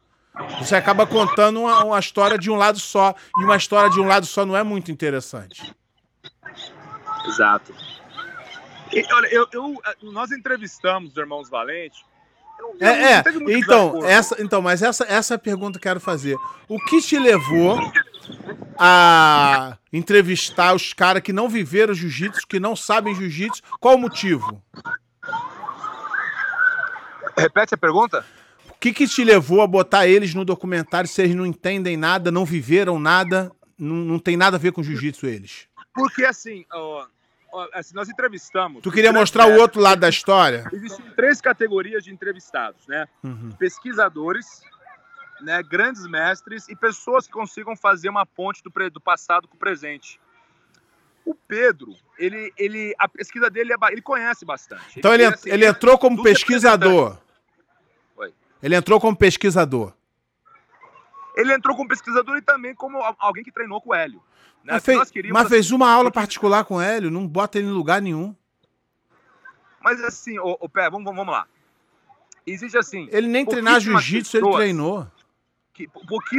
[0.60, 3.16] você acaba contando uma, uma, história de um lado só.
[3.40, 5.74] E uma história de um lado só não é muito interessante.
[7.26, 7.74] Exato.
[8.96, 12.06] E, olha, eu, eu, nós entrevistamos os irmãos Valente.
[12.80, 13.24] é, é.
[13.50, 16.38] então, essa, então, mas essa, essa é a pergunta que eu quero fazer.
[16.68, 17.78] O que te levou
[18.80, 23.62] a entrevistar os caras que não viveram jiu-jitsu, que não sabem jiu-jitsu?
[23.80, 24.64] Qual o motivo?
[27.38, 28.26] Repete a pergunta?
[28.86, 32.46] que, que te levou a botar eles no documentário se eles não entendem nada, não
[32.46, 35.68] viveram nada, não, não tem nada a ver com jiu-jitsu eles?
[35.92, 37.08] Porque assim, ó,
[37.74, 38.82] assim, nós entrevistamos.
[38.82, 40.70] Tu queria mostrar o outro lado da história?
[40.72, 43.08] Existem três categorias de entrevistados, né?
[43.24, 43.52] Uhum.
[43.58, 44.62] Pesquisadores,
[45.42, 49.60] né, grandes mestres e pessoas que consigam fazer uma ponte do, do passado com o
[49.60, 50.20] presente.
[51.26, 55.00] O Pedro, ele, ele, a pesquisa dele, é, ele conhece bastante.
[55.00, 57.18] Então ele, ele, assim, ele entrou como pesquisador.
[58.62, 59.94] Ele entrou como pesquisador.
[61.36, 64.22] Ele entrou como pesquisador e também como alguém que treinou com o Hélio.
[64.64, 64.74] Né?
[64.74, 68.02] Mas, fez, mas fez uma aula particular com o Hélio, não bota ele em lugar
[68.02, 68.36] nenhum.
[69.82, 71.46] Mas assim, o, Pé, vamos, vamos lá.
[72.48, 73.08] Existe assim.
[73.12, 75.08] Ele nem treinar jiu-jitsu, ele treinou.
[75.74, 75.88] Que,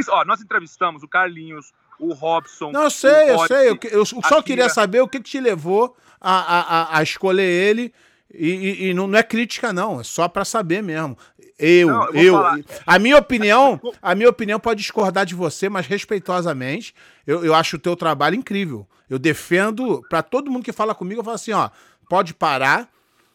[0.09, 2.71] ó, nós entrevistamos o Carlinhos, o Robson.
[2.71, 3.69] Não, eu sei, eu sei.
[3.69, 7.93] Eu, eu só queria saber o que, que te levou a, a, a escolher ele.
[8.33, 11.17] E, e, e não, não, é crítica, não, é só para saber mesmo.
[11.57, 15.87] Eu, não, eu, eu a minha opinião, a minha opinião pode discordar de você, mas
[15.87, 16.93] respeitosamente,
[17.25, 18.87] eu, eu acho o teu trabalho incrível.
[19.09, 21.69] Eu defendo para todo mundo que fala comigo, eu falo assim, ó,
[22.09, 22.89] pode parar.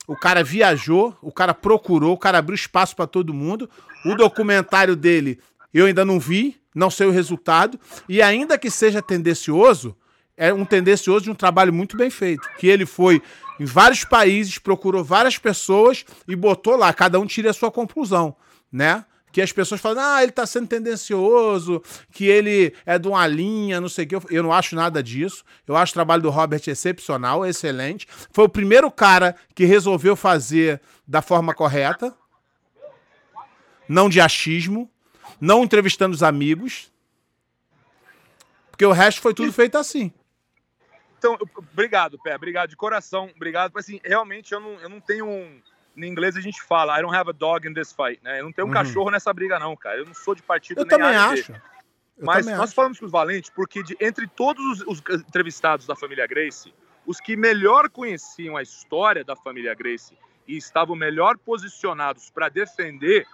[0.06, 3.70] O cara viajou, o cara procurou, o cara abriu espaço para todo mundo.
[4.04, 5.38] O documentário dele
[5.72, 7.78] eu ainda não vi, não sei o resultado,
[8.08, 9.96] e ainda que seja tendencioso,
[10.36, 13.22] é um tendencioso de um trabalho muito bem feito, que ele foi
[13.60, 18.34] em vários países, procurou várias pessoas e botou lá, cada um tira a sua conclusão,
[18.70, 19.04] né?
[19.30, 23.80] Que as pessoas falam, ah, ele tá sendo tendencioso, que ele é de uma linha,
[23.80, 24.34] não sei o que.
[24.34, 25.42] Eu não acho nada disso.
[25.66, 28.06] Eu acho o trabalho do Robert excepcional, excelente.
[28.30, 32.14] Foi o primeiro cara que resolveu fazer da forma correta,
[33.88, 34.90] não de achismo,
[35.40, 36.92] não entrevistando os amigos,
[38.70, 40.12] porque o resto foi tudo feito assim.
[41.22, 43.72] Então, obrigado, Pé, obrigado de coração, obrigado.
[43.78, 45.62] Assim, realmente eu não, eu não tenho um.
[45.96, 48.40] Em inglês a gente fala, I don't have a dog in this fight, né?
[48.40, 48.74] Eu não tenho um uhum.
[48.74, 49.98] cachorro nessa briga, não, cara.
[49.98, 51.52] Eu não sou de partido eu nem também acho.
[51.52, 52.74] Eu Mas também nós acho.
[52.74, 56.74] falamos com os valentes porque de, entre todos os, os entrevistados da família Grace,
[57.06, 60.16] os que melhor conheciam a história da família Grace
[60.48, 63.26] e estavam melhor posicionados para defender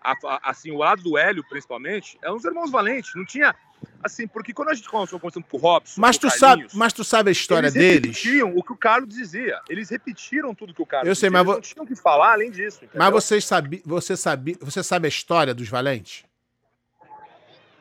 [0.00, 3.54] a, a, assim o lado do Hélio principalmente eram os irmãos Valentes não tinha
[4.02, 6.00] Assim, porque quando a gente começou conversando com o Robson.
[6.00, 8.16] Mas tu, sabe, mas tu sabe a história eles deles?
[8.16, 9.60] repetiam o que o Carlos dizia.
[9.68, 11.44] Eles repetiram tudo que o Carlos Eu sei, dizia.
[11.44, 12.78] mas eles não tinham que falar além disso.
[12.84, 12.98] Entendeu?
[12.98, 16.24] Mas vocês sabi, você, sabe, você sabe a história dos Valentes?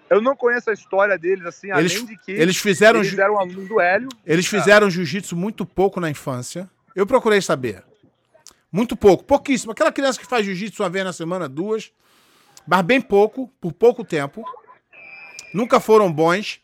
[0.09, 3.39] Eu não conheço a história deles, assim, eles, além de que eles fizeram eles eram
[3.39, 4.09] alunos do Hélio.
[4.25, 6.69] Eles fizeram jiu-jitsu muito pouco na infância.
[6.95, 7.83] Eu procurei saber.
[8.71, 9.71] Muito pouco, pouquíssimo.
[9.71, 11.91] Aquela criança que faz jiu-jitsu uma vez na semana, duas.
[12.67, 14.43] Mas bem pouco, por pouco tempo.
[15.53, 16.63] Nunca foram bons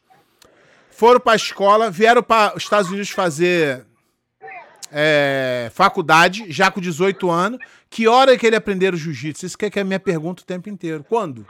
[0.99, 3.85] foram para a escola, vieram para os Estados Unidos fazer
[4.91, 7.57] é, faculdade, já com 18 anos.
[7.89, 9.45] Que hora que ele aprendeu jiu-jitsu?
[9.45, 11.05] Isso que é, que é a minha pergunta o tempo inteiro.
[11.07, 11.47] Quando?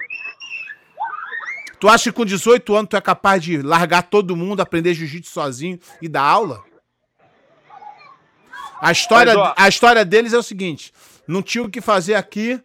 [1.79, 5.31] Tu acha que com 18 anos tu é capaz de largar todo mundo, aprender jiu-jitsu
[5.31, 6.63] sozinho e dar aula?
[8.79, 10.93] A história, Mas, a história deles é o seguinte:
[11.27, 12.61] não tinha o que fazer aqui.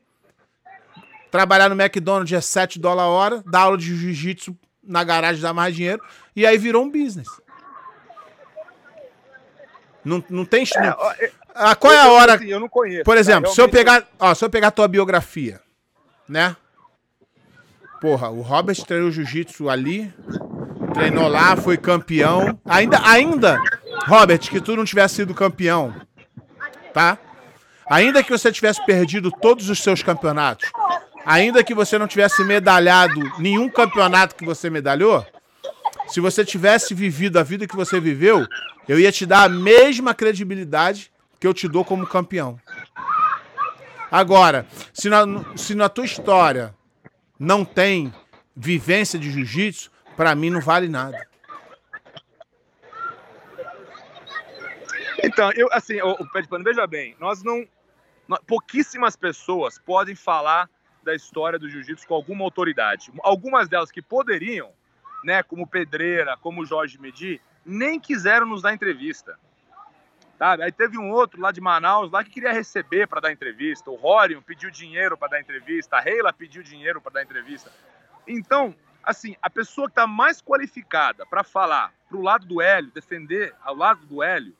[1.31, 4.55] Trabalhar no McDonald's é 7 dólares a hora, dar aula de jiu-jitsu
[4.87, 6.03] na garagem dá mais dinheiro.
[6.35, 7.29] E aí virou um business.
[10.05, 10.64] Não, não tem.
[10.77, 10.97] É, não...
[11.55, 12.35] Ah, qual é a hora?
[12.35, 13.05] Assim, eu não conheço.
[13.05, 13.55] Por exemplo, tá?
[13.55, 14.07] se eu pegar.
[14.18, 15.61] Ó, se eu pegar a tua biografia,
[16.28, 16.57] né?
[18.01, 20.12] Porra, o Robert treinou jiu-jitsu ali,
[20.93, 22.59] treinou lá, foi campeão.
[22.64, 23.59] Ainda, ainda,
[24.07, 25.95] Robert, que tu não tivesse sido campeão,
[26.93, 27.16] tá?
[27.87, 30.70] Ainda que você tivesse perdido todos os seus campeonatos,
[31.25, 35.27] ainda que você não tivesse medalhado nenhum campeonato que você medalhou,
[36.07, 38.47] se você tivesse vivido a vida que você viveu,
[38.87, 41.11] eu ia te dar a mesma credibilidade
[41.41, 42.61] que eu te dou como campeão.
[44.11, 45.25] Agora, se na,
[45.57, 46.75] se na tua história
[47.39, 48.12] não tem
[48.55, 51.27] vivência de jiu-jitsu, para mim não vale nada.
[55.22, 57.66] Então, eu assim, o Pé de Pano, veja bem, nós não.
[58.29, 60.68] Nós, pouquíssimas pessoas podem falar
[61.05, 63.12] da história do jiu-jitsu com alguma autoridade.
[63.22, 64.72] Algumas delas que poderiam,
[65.22, 69.38] né, como Pedreira, como Jorge Medi, nem quiseram nos dar entrevista.
[70.38, 70.64] Sabe?
[70.64, 73.90] Aí teve um outro lá de Manaus lá que queria receber para dar entrevista.
[73.90, 75.96] O Rorion pediu dinheiro para dar entrevista.
[75.96, 77.70] A Reila pediu dinheiro para dar entrevista.
[78.26, 82.90] Então, assim, a pessoa que está mais qualificada para falar para o lado do Hélio,
[82.90, 84.57] defender ao lado do Hélio,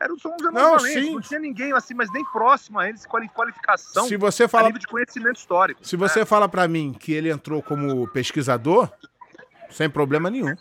[0.00, 1.12] era o São José não, sim.
[1.12, 4.86] não tinha ninguém assim, mas nem próximo a eles, qualificação se você fala, nível de
[4.86, 5.86] conhecimento histórico.
[5.86, 6.24] Se você né?
[6.24, 8.90] fala para mim que ele entrou como pesquisador,
[9.68, 10.54] sem problema nenhum.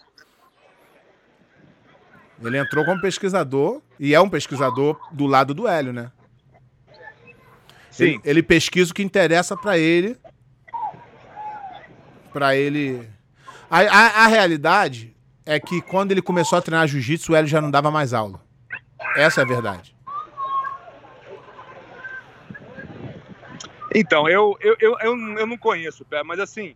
[2.42, 6.12] Ele entrou como pesquisador e é um pesquisador do lado do Hélio, né?
[7.92, 8.04] Sim.
[8.04, 10.18] Ele, ele pesquisa o que interessa para ele.
[12.32, 13.10] Para ele.
[13.70, 15.16] A, a, a, realidade
[15.46, 18.42] é que quando ele começou a treinar jiu-jitsu, o Hélio já não dava mais aula.
[19.20, 19.94] Essa é a verdade.
[23.94, 26.74] Então, eu, eu, eu, eu, não conheço, Pé, mas assim,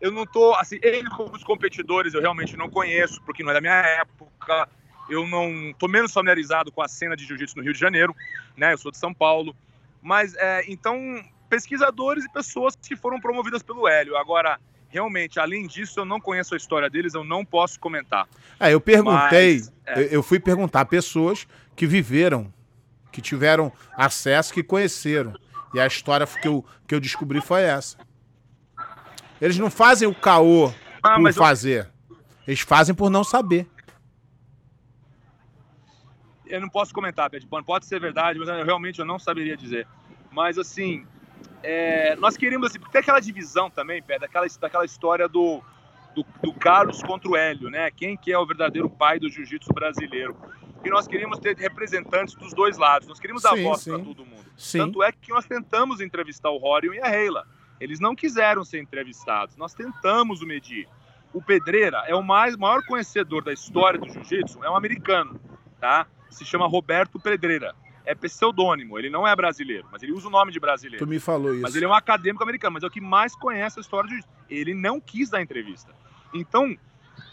[0.00, 0.54] eu não tô.
[0.54, 4.68] Assim, ele como os competidores eu realmente não conheço, porque não é da minha época.
[5.08, 8.16] Eu não tô menos familiarizado com a cena de jiu-jitsu no Rio de Janeiro,
[8.56, 8.72] né?
[8.72, 9.54] Eu sou de São Paulo.
[10.02, 14.16] Mas, é, então, pesquisadores e pessoas que foram promovidas pelo Hélio.
[14.16, 14.58] Agora,
[14.94, 18.28] realmente, além disso, eu não conheço a história deles, eu não posso comentar.
[18.60, 20.08] É, eu perguntei, Mas, é.
[20.14, 22.52] eu fui perguntar a pessoas que viveram,
[23.12, 25.34] que tiveram acesso, que conheceram.
[25.74, 27.98] E a história que eu, que eu descobri foi essa.
[29.40, 30.72] Eles não fazem o caô
[31.02, 31.90] ah, por fazer.
[32.08, 32.16] Eu...
[32.46, 33.66] Eles fazem por não saber.
[36.46, 39.88] Eu não posso comentar, Pet Pode ser verdade, mas eu, realmente eu não saberia dizer.
[40.30, 41.06] Mas assim,
[41.62, 45.62] é, nós queríamos assim, tem aquela divisão também, Pé, daquela, daquela história do,
[46.14, 47.90] do, do, Carlos contra o Hélio, né?
[47.90, 50.36] Quem que é o verdadeiro pai do jiu-jitsu brasileiro?
[50.84, 54.24] E nós queríamos ter representantes dos dois lados, nós queríamos dar sim, voz para todo
[54.24, 54.44] mundo.
[54.56, 54.78] Sim.
[54.78, 57.46] Tanto é que nós tentamos entrevistar o Rorion e a Reila.
[57.80, 60.86] Eles não quiseram ser entrevistados, nós tentamos o medir.
[61.32, 65.40] O Pedreira é o mais, maior conhecedor da história do jiu-jitsu, é um americano,
[65.80, 66.06] tá?
[66.30, 67.74] Se chama Roberto Pedreira
[68.06, 71.04] é pseudônimo, ele não é brasileiro, mas ele usa o nome de brasileiro.
[71.04, 71.62] Tu me falou isso.
[71.62, 74.22] Mas ele é um acadêmico americano, mas é o que mais conhece a história de
[74.48, 75.92] Ele não quis dar entrevista.
[76.32, 76.76] Então,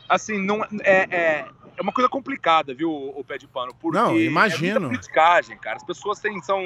[0.07, 1.49] assim, não é, é,
[1.81, 3.73] é uma coisa complicada, viu, o pé de pano?
[3.73, 4.85] Porque não, imagino.
[4.85, 5.77] É criticagem, cara.
[5.77, 6.61] As pessoas têm, são.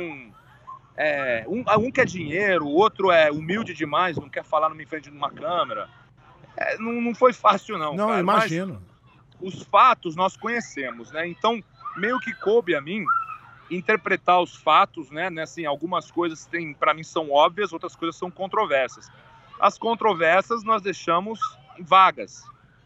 [0.98, 5.10] É, um, um quer dinheiro, o outro é humilde demais, não quer falar numa frente
[5.10, 5.90] de uma câmera.
[6.58, 7.96] É, não, não foi fácil, não.
[7.96, 8.82] Não, cara, imagino.
[9.42, 11.26] os fatos nós conhecemos, né?
[11.28, 11.64] Então,
[11.96, 13.06] meio que coube a mim
[13.72, 15.30] interpretar os fatos, né?
[15.30, 19.10] né assim, algumas coisas tem para mim são óbvias, outras coisas são controversas.
[19.60, 21.40] As controvérsias nós deixamos
[21.80, 22.44] vagas,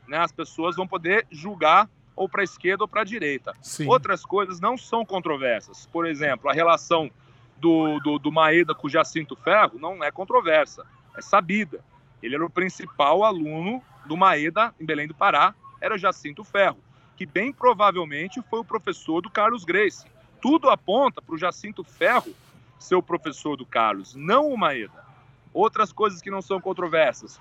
[0.08, 0.20] né?
[0.20, 1.90] As pessoas vão poder julgar
[2.20, 3.56] ou para a esquerda ou para a direita.
[3.62, 3.88] Sim.
[3.88, 5.88] Outras coisas não são controversas.
[5.88, 7.10] Por exemplo, a relação
[7.58, 10.86] do, do, do Maeda com o Jacinto Ferro não é controversa,
[11.18, 11.84] é sabida.
[12.22, 16.78] Ele era o principal aluno do Maeda em Belém do Pará, era Jacinto Ferro,
[17.16, 20.06] que bem provavelmente foi o professor do Carlos Grace
[20.42, 22.34] tudo aponta para o Jacinto Ferro
[22.78, 25.06] ser o professor do Carlos, não o Maeda.
[25.54, 27.40] Outras coisas que não são controversas,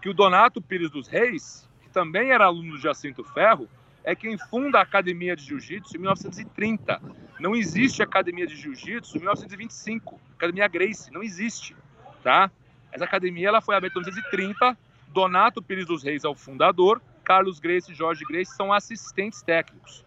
[0.00, 3.68] que o Donato Pires dos Reis, que também era aluno do Jacinto Ferro,
[4.04, 7.00] é quem funda a Academia de Jiu-Jitsu em 1930.
[7.38, 10.20] Não existe Academia de Jiu-Jitsu em 1925.
[10.36, 11.76] Academia Grace, não existe,
[12.22, 12.50] tá?
[12.90, 14.78] Essa academia ela foi aberta em 1930.
[15.08, 20.04] Donato Pires dos Reis é o fundador, Carlos Grace e Jorge Grace são assistentes técnicos.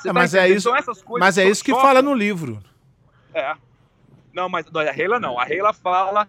[0.00, 0.70] É, tá mas, é isso,
[1.18, 2.62] mas é isso que fala no livro.
[3.34, 3.54] É.
[4.32, 5.38] Não, mas a Reila não.
[5.38, 6.28] A Reila fala,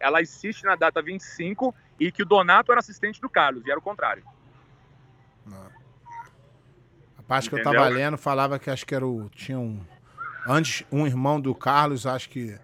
[0.00, 3.78] ela insiste na data 25 e que o Donato era assistente do Carlos, e era
[3.78, 4.24] o contrário.
[7.28, 7.36] Não.
[7.36, 7.64] A parte Entendeu?
[7.64, 9.28] que eu tava lendo falava que acho que era o.
[9.28, 9.80] Tinha um.
[10.46, 12.58] Antes, um irmão do Carlos, acho que.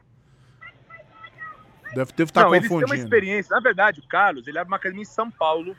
[1.95, 2.75] Deve, deve estar tá não, confundindo.
[2.75, 3.55] Ele tem uma experiência.
[3.55, 5.77] Na verdade, o Carlos, ele é uma academia em São Paulo.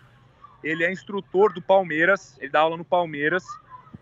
[0.64, 2.38] Ele é instrutor do Palmeiras.
[2.40, 3.44] Ele dá aula no Palmeiras.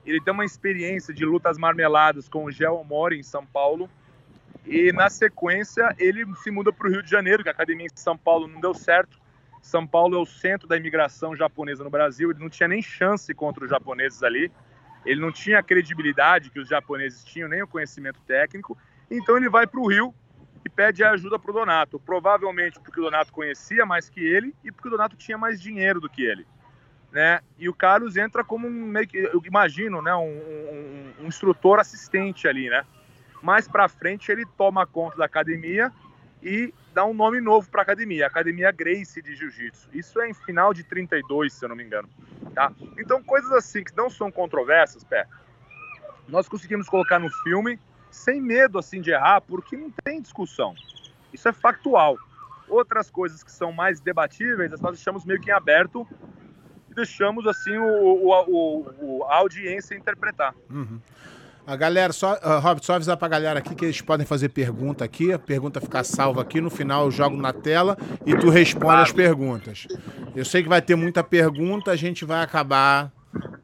[0.06, 3.90] Ele tem uma experiência de lutas marmeladas com o Gel Mori em São Paulo.
[4.66, 7.98] E na sequência ele se muda para o Rio de Janeiro, que a academia em
[7.98, 9.18] São Paulo não deu certo.
[9.62, 12.32] São Paulo é o centro da imigração japonesa no Brasil.
[12.32, 14.52] Ele não tinha nem chance contra os japoneses ali.
[15.06, 18.78] Ele não tinha a credibilidade que os japoneses tinham, nem o conhecimento técnico.
[19.10, 20.14] Então ele vai para o Rio
[20.66, 22.00] e pede ajuda para o Donato.
[22.00, 26.00] Provavelmente porque o Donato conhecia mais que ele e porque o Donato tinha mais dinheiro
[26.00, 26.46] do que ele
[27.14, 27.42] né?
[27.60, 30.14] E o Carlos entra como um meio que, eu imagino, né?
[30.16, 32.84] Um, um, um instrutor assistente ali, né?
[33.42, 35.92] Mais para frente ele toma conta da academia
[36.42, 39.90] e dá um nome novo para a academia, Academia Grace de Jiu-Jitsu.
[39.94, 42.08] Isso é em final de 32, se eu não me engano,
[42.54, 42.72] tá?
[42.98, 45.26] Então coisas assim que não são controversas, pé.
[46.28, 47.80] nós conseguimos colocar no filme
[48.12, 50.76] sem medo assim de errar, porque não tem discussão.
[51.34, 52.18] Isso é factual.
[52.68, 56.08] Outras coisas que são mais debatíveis, nós deixamos meio que em aberto
[56.90, 60.54] e deixamos assim o, o, o a audiência interpretar.
[60.70, 61.00] Uhum.
[61.66, 65.06] A galera, só, uh, Robert, só avisar pra galera aqui que eles podem fazer pergunta
[65.06, 68.86] aqui, a pergunta ficar salva aqui, no final eu jogo na tela e tu responde
[68.86, 69.02] claro.
[69.02, 69.88] as perguntas.
[70.36, 73.12] Eu sei que vai ter muita pergunta, a gente vai acabar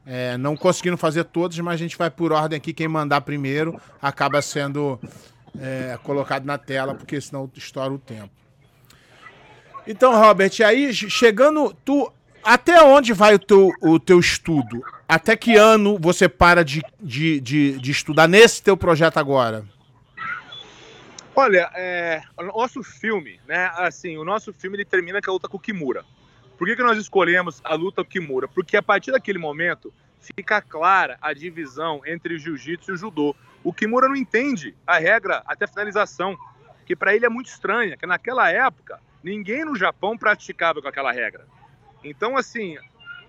[0.06, 3.78] é, não conseguindo fazer todas, mas a gente vai por ordem aqui, quem mandar primeiro
[4.00, 4.98] acaba sendo
[5.60, 8.30] é, colocado na tela, porque senão estoura o tempo.
[9.86, 12.10] Então, Robert, aí chegando, tu
[12.42, 14.82] até onde vai o teu, o teu estudo?
[15.10, 19.66] Até que ano você para de, de, de, de estudar nesse teu projeto agora?
[21.34, 23.72] Olha, é, o nosso filme, né?
[23.74, 26.04] Assim, o nosso filme ele termina com a luta com o Kimura.
[26.56, 28.46] Por que, que nós escolhemos a luta com o Kimura?
[28.46, 33.34] Porque a partir daquele momento fica clara a divisão entre o jiu-jitsu e o judô.
[33.64, 36.38] O Kimura não entende a regra até a finalização,
[36.86, 41.10] que para ele é muito estranha, que naquela época ninguém no Japão praticava com aquela
[41.10, 41.48] regra.
[42.04, 42.78] Então, assim,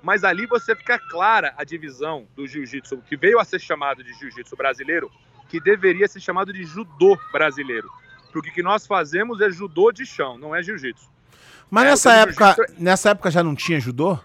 [0.01, 4.13] mas ali você fica clara a divisão do jiu-jitsu, que veio a ser chamado de
[4.13, 5.11] jiu-jitsu brasileiro,
[5.47, 7.89] que deveria ser chamado de judô brasileiro.
[8.31, 11.09] Porque o que nós fazemos é judô de chão, não é jiu-jitsu.
[11.69, 14.17] Mas é, nessa época, nessa época já não tinha judô?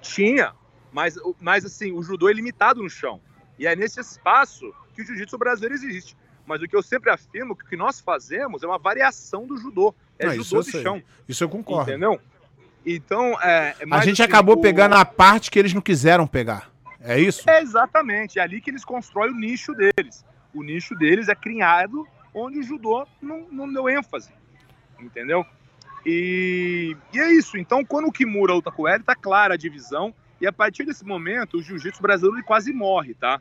[0.00, 0.54] Tinha,
[0.92, 3.20] mas, mas assim, o judô é limitado no chão.
[3.58, 6.16] E é nesse espaço que o jiu-jitsu brasileiro existe.
[6.46, 9.56] Mas o que eu sempre afirmo que o que nós fazemos é uma variação do
[9.56, 9.94] judô.
[10.18, 11.02] É não, judô de chão.
[11.28, 11.90] Isso eu concordo.
[11.90, 12.20] Entendeu?
[12.84, 14.60] Então, é, é a gente assim, acabou o...
[14.60, 16.70] pegando a parte que eles não quiseram pegar.
[17.00, 17.48] É isso?
[17.48, 18.38] É exatamente.
[18.38, 20.24] É ali que eles constroem o nicho deles.
[20.54, 24.30] O nicho deles é criado onde o judô não, não deu ênfase.
[25.00, 25.44] Entendeu?
[26.06, 27.56] E, e, é isso.
[27.56, 30.14] Então, quando o Kimura luta com ele, tá clara a divisão.
[30.40, 33.40] E a partir desse momento, o jiu-jitsu brasileiro quase morre, tá?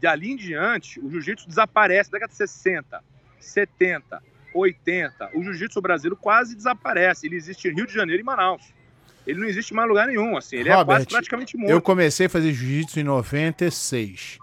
[0.00, 2.10] Dali em diante, o jiu-jitsu desaparece.
[2.10, 3.04] Década de 60,
[3.38, 4.22] 70,
[4.58, 7.26] 80, o jiu-jitsu brasileiro quase desaparece.
[7.26, 8.62] Ele existe em Rio de Janeiro e Manaus.
[9.26, 10.56] Ele não existe em mais lugar nenhum, assim.
[10.56, 11.70] Ele Robert, é quase praticamente morto.
[11.70, 14.38] Eu comecei a fazer jiu-jitsu em 96.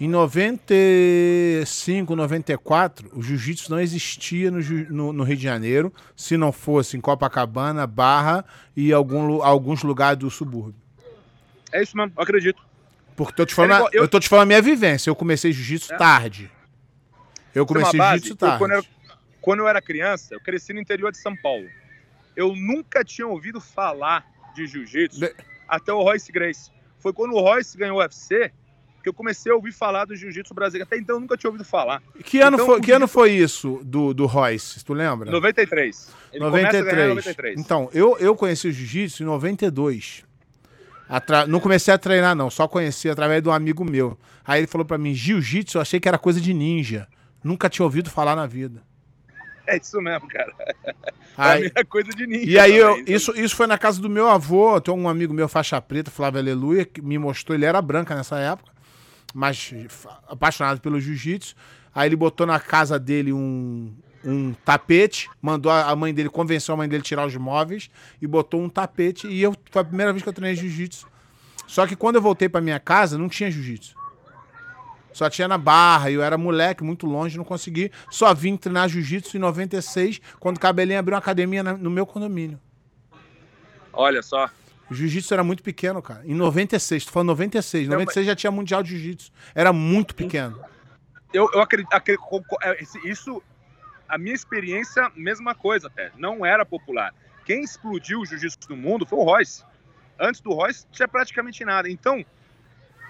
[0.00, 6.52] Em 95, 94, o jiu-jitsu não existia no, no, no, Rio de Janeiro, se não
[6.52, 8.44] fosse em Copacabana, Barra
[8.76, 10.76] e algum, alguns lugares do subúrbio.
[11.72, 12.62] É isso mesmo, eu acredito.
[13.16, 14.02] Porque tô te falando, eu...
[14.02, 15.10] eu tô te falando a minha vivência.
[15.10, 15.96] Eu comecei jiu-jitsu é.
[15.96, 16.48] tarde.
[17.52, 18.58] Eu comecei jiu-jitsu tarde.
[18.58, 18.84] Quando eu,
[19.48, 21.66] quando eu era criança, eu cresci no interior de São Paulo.
[22.36, 24.22] Eu nunca tinha ouvido falar
[24.54, 25.34] de jiu-jitsu de...
[25.66, 26.70] até o Royce Grace.
[26.98, 28.52] Foi quando o Royce ganhou o UFC
[29.02, 30.86] que eu comecei a ouvir falar do jiu-jitsu brasileiro.
[30.86, 32.02] Até então eu nunca tinha ouvido falar.
[32.22, 34.84] Que ano, então, foi, que ano foi isso do, do Royce?
[34.84, 35.30] Tu lembra?
[35.30, 36.14] 93.
[36.30, 37.08] Ele 93.
[37.08, 37.58] 93.
[37.58, 40.26] Então, eu, eu conheci o jiu-jitsu em 92.
[41.08, 41.46] Atra...
[41.46, 44.18] Não comecei a treinar, não, só conheci através de um amigo meu.
[44.44, 47.08] Aí ele falou para mim: jiu-jitsu, eu achei que era coisa de ninja.
[47.42, 48.86] Nunca tinha ouvido falar na vida.
[49.68, 50.50] É isso mesmo, cara.
[51.36, 52.50] Aí, é coisa de ninja.
[52.50, 54.80] E aí, eu, isso, isso foi na casa do meu avô.
[54.80, 57.54] Tem um amigo meu, faixa preta, Flávio Aleluia, que me mostrou.
[57.54, 58.72] Ele era branca nessa época,
[59.34, 59.74] mas
[60.26, 61.54] apaixonado pelo jiu-jitsu.
[61.94, 63.92] Aí ele botou na casa dele um,
[64.24, 67.90] um tapete, mandou a mãe dele, convenceu a mãe dele a tirar os móveis
[68.22, 69.26] e botou um tapete.
[69.26, 71.06] E eu, foi a primeira vez que eu treinei jiu-jitsu.
[71.66, 73.97] Só que quando eu voltei para minha casa, não tinha jiu-jitsu.
[75.18, 77.90] Só tinha na Barra, eu era moleque, muito longe, não consegui.
[78.08, 82.60] Só vim treinar jiu-jitsu em 96, quando o Cabelinho abriu uma academia no meu condomínio.
[83.92, 84.48] Olha só.
[84.88, 86.22] O jiu-jitsu era muito pequeno, cara.
[86.24, 87.88] Em 96, tu falou 96.
[87.88, 89.32] Em 96 já tinha Mundial de Jiu-Jitsu.
[89.56, 90.64] Era muito pequeno.
[91.34, 92.22] Eu, eu acredito, acredito.
[92.62, 93.42] É, Isso,
[94.08, 96.12] a minha experiência, mesma coisa até.
[96.16, 97.12] Não era popular.
[97.44, 99.64] Quem explodiu o jiu-jitsu no mundo foi o Royce.
[100.16, 101.90] Antes do Royce, tinha praticamente nada.
[101.90, 102.24] Então,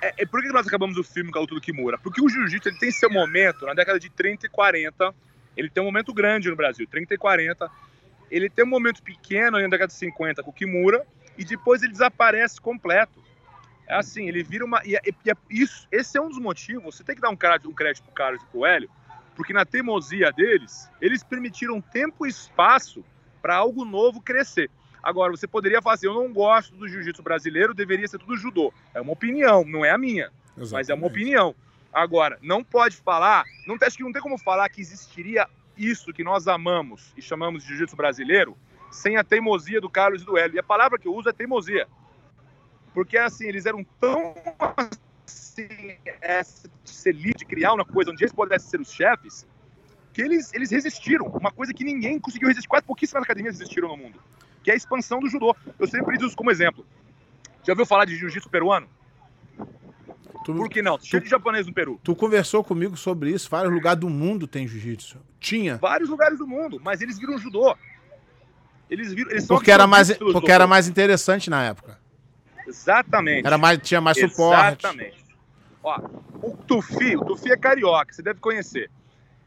[0.01, 1.99] é, é, por que nós acabamos o filme com a luta do Kimura?
[1.99, 5.15] Porque o jiu-jitsu tem seu momento na década de 30 e 40.
[5.57, 7.71] Ele tem um momento grande no Brasil, 30 e 40.
[8.31, 11.05] Ele tem um momento pequeno na década de 50 com o Kimura
[11.37, 13.23] e depois ele desaparece completo.
[13.87, 14.83] É assim, ele vira uma.
[14.85, 15.15] E, e,
[15.51, 16.97] e isso, esse é um dos motivos.
[16.97, 18.91] Você tem que dar um, crédito, um crédito pro Carlos e pro Hélio,
[19.35, 23.05] porque na teimosia deles, eles permitiram tempo e espaço
[23.41, 24.71] para algo novo crescer.
[25.09, 28.71] Agora, você poderia fazer, eu não gosto do jiu-jitsu brasileiro, deveria ser tudo judô.
[28.93, 30.73] É uma opinião, não é a minha, Exatamente.
[30.75, 31.55] mas é uma opinião.
[31.91, 35.49] Agora, não pode falar, não, acho que não tem como falar que existiria
[35.79, 38.55] isso que nós amamos e chamamos de jiu-jitsu brasileiro
[38.91, 40.57] sem a teimosia do Carlos e do Hélio.
[40.57, 41.89] E a palavra que eu uso é teimosia.
[42.93, 44.35] Porque, assim, eles eram tão
[45.27, 49.47] assim, essa de criar uma coisa onde eles pudessem ser os chefes,
[50.13, 51.29] que eles, eles resistiram.
[51.29, 52.69] Uma coisa que ninguém conseguiu resistir.
[52.69, 54.21] Quase pouquíssimas academias resistiram no mundo
[54.69, 55.57] que é a expansão do judô.
[55.79, 56.85] Eu sempre uso como exemplo.
[57.67, 58.87] Já ouviu falar de jiu-jitsu peruano?
[60.45, 61.01] Tu, Por que não?
[61.01, 61.99] Cheio de japonês no Peru.
[62.05, 63.49] Tu conversou comigo sobre isso.
[63.49, 65.19] Vários lugares do mundo tem jiu-jitsu.
[65.41, 65.79] Tinha.
[65.79, 67.75] Vários lugares do mundo, mas eles viram judô.
[68.91, 69.31] Eles viram.
[69.31, 71.99] Eles porque era mais, porque era mais interessante na época.
[72.67, 73.47] Exatamente.
[73.47, 74.85] Era mais, tinha mais suporte.
[74.85, 75.25] Exatamente.
[75.83, 75.99] Ó,
[76.43, 78.91] o Tufi, o Tufi é carioca, você deve conhecer.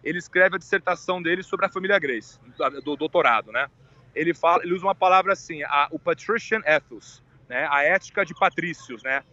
[0.04, 2.40] Ele escreve a dissertação dele sobre a família Grace,
[2.84, 3.68] do doutorado, né?
[4.14, 7.68] Ele fala, ele usa uma palavra assim, a, o patrician ethos, né?
[7.70, 9.24] A ética de patrícios, né?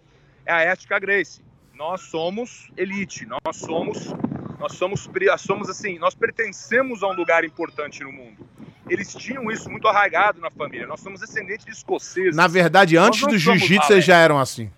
[0.47, 1.43] É a ética Grace.
[1.75, 4.13] Nós somos elite, nós somos
[4.59, 5.09] nós somos
[5.39, 8.49] somos assim, nós pertencemos a um lugar importante no mundo.
[8.89, 10.87] Eles tinham isso muito arraigado na família.
[10.87, 12.35] Nós somos descendentes de escoceses.
[12.35, 14.71] Na verdade, antes do jiu-jitsu, eles já eram assim.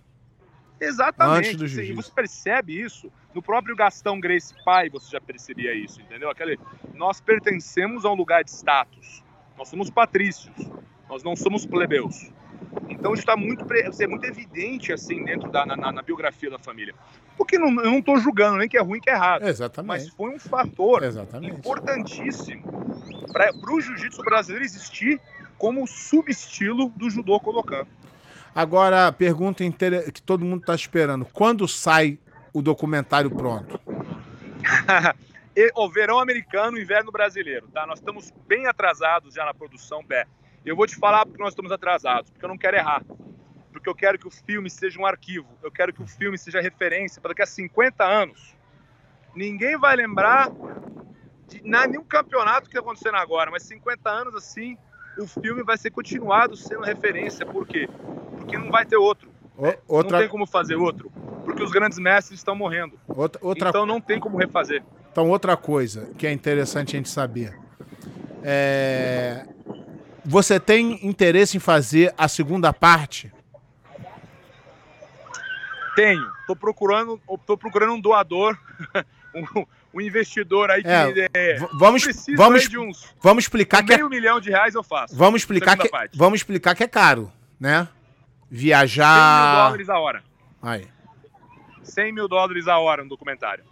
[0.80, 1.38] Exatamente.
[1.38, 2.02] Antes do jiu-jitsu.
[2.02, 6.28] Você percebe isso no próprio Gastão Grace pai, você já percebia isso, entendeu?
[6.28, 6.58] Aquele,
[6.94, 9.22] nós pertencemos a um lugar de status.
[9.60, 10.50] Nós somos patrícios.
[11.06, 12.30] Nós não somos plebeus.
[12.88, 16.94] Então isso está muito, é muito evidente assim dentro da na, na biografia da família.
[17.36, 19.46] Porque não, eu não estou julgando nem que é ruim que é errado.
[19.46, 19.86] Exatamente.
[19.86, 21.56] Mas foi um fator Exatamente.
[21.56, 22.62] importantíssimo
[23.30, 25.20] para o jiu-jitsu brasileiro existir
[25.58, 27.88] como subestilo do judô colocando.
[28.54, 29.62] Agora, a pergunta
[30.10, 32.18] que todo mundo está esperando: quando sai
[32.50, 33.78] o documentário pronto?
[35.74, 37.86] o verão americano, o inverno brasileiro, tá?
[37.86, 40.26] Nós estamos bem atrasados já na produção, Bé.
[40.64, 43.02] Eu vou te falar porque nós estamos atrasados, porque eu não quero errar.
[43.72, 45.48] Porque eu quero que o filme seja um arquivo.
[45.62, 48.54] Eu quero que o filme seja referência para daqui a 50 anos.
[49.34, 50.50] Ninguém vai lembrar
[51.46, 54.76] de nenhum campeonato que está acontecendo agora, mas 50 anos assim,
[55.18, 57.46] o filme vai ser continuado sendo referência.
[57.46, 57.88] Por quê?
[58.36, 59.30] Porque não vai ter outro.
[59.56, 60.12] O, outra...
[60.12, 61.10] Não tem como fazer outro.
[61.44, 62.98] Porque os grandes mestres estão morrendo.
[63.08, 63.68] Outra, outra...
[63.68, 64.82] Então não tem como refazer.
[65.10, 67.58] Então, outra coisa que é interessante a gente saber.
[68.42, 69.46] É...
[70.24, 73.32] Você tem interesse em fazer a segunda parte?
[75.96, 76.30] Tenho.
[76.46, 78.56] Tô procurando, tô procurando um doador,
[79.34, 82.04] um, um investidor aí que é, é, vamos
[82.36, 85.16] vamos de uns vamos explicar que é meio é, milhão de reais eu faço.
[85.16, 86.16] Vamos explicar que parte.
[86.16, 87.88] vamos explicar que é caro, né?
[88.50, 89.06] Viajar.
[89.06, 90.24] 100 mil dólares a hora.
[90.62, 90.88] Aí.
[91.82, 93.64] 100 mil dólares a hora no documentário.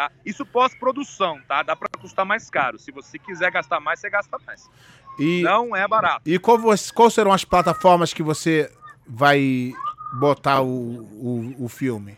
[0.00, 0.10] Tá?
[0.24, 1.62] Isso pós-produção, tá?
[1.62, 2.78] Dá para custar mais caro.
[2.78, 4.70] Se você quiser gastar mais, você gasta mais.
[5.18, 6.22] E, Não é barato.
[6.24, 6.58] E qual,
[6.94, 8.72] qual serão as plataformas que você
[9.06, 9.74] vai
[10.14, 12.16] botar o, o, o filme?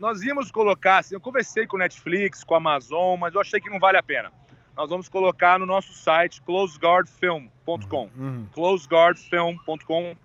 [0.00, 3.60] Nós íamos colocar, assim, eu conversei com o Netflix, com a Amazon, mas eu achei
[3.60, 4.32] que não vale a pena.
[4.74, 8.08] Nós vamos colocar no nosso site closeguardfilm.com.
[8.16, 8.46] Uhum.
[8.54, 10.16] Closeguardfilm.com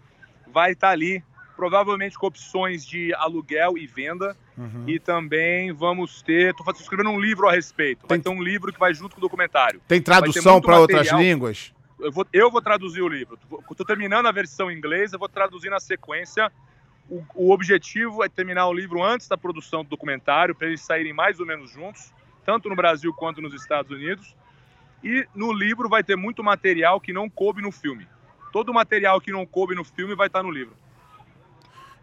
[0.48, 1.22] vai estar tá ali,
[1.60, 4.36] provavelmente com opções de aluguel e venda.
[4.58, 4.86] Uhum.
[4.88, 6.52] E também vamos ter.
[6.52, 8.06] Estou escrevendo um livro a respeito.
[8.08, 9.82] Vai ter um livro que vai junto com o documentário.
[9.88, 11.74] Tem tradução para outras línguas?
[12.00, 13.38] Eu vou, eu vou traduzir o livro.
[13.70, 16.50] Estou terminando a versão em inglês, eu vou traduzir na sequência
[17.10, 21.12] o, o objetivo é terminar o livro antes da produção do documentário, para eles saírem
[21.12, 22.14] mais ou menos juntos,
[22.46, 24.36] tanto no Brasil quanto nos Estados Unidos.
[25.04, 28.08] E no livro vai ter muito material que não coube no filme.
[28.52, 30.76] Todo o material que não coube no filme vai estar no livro.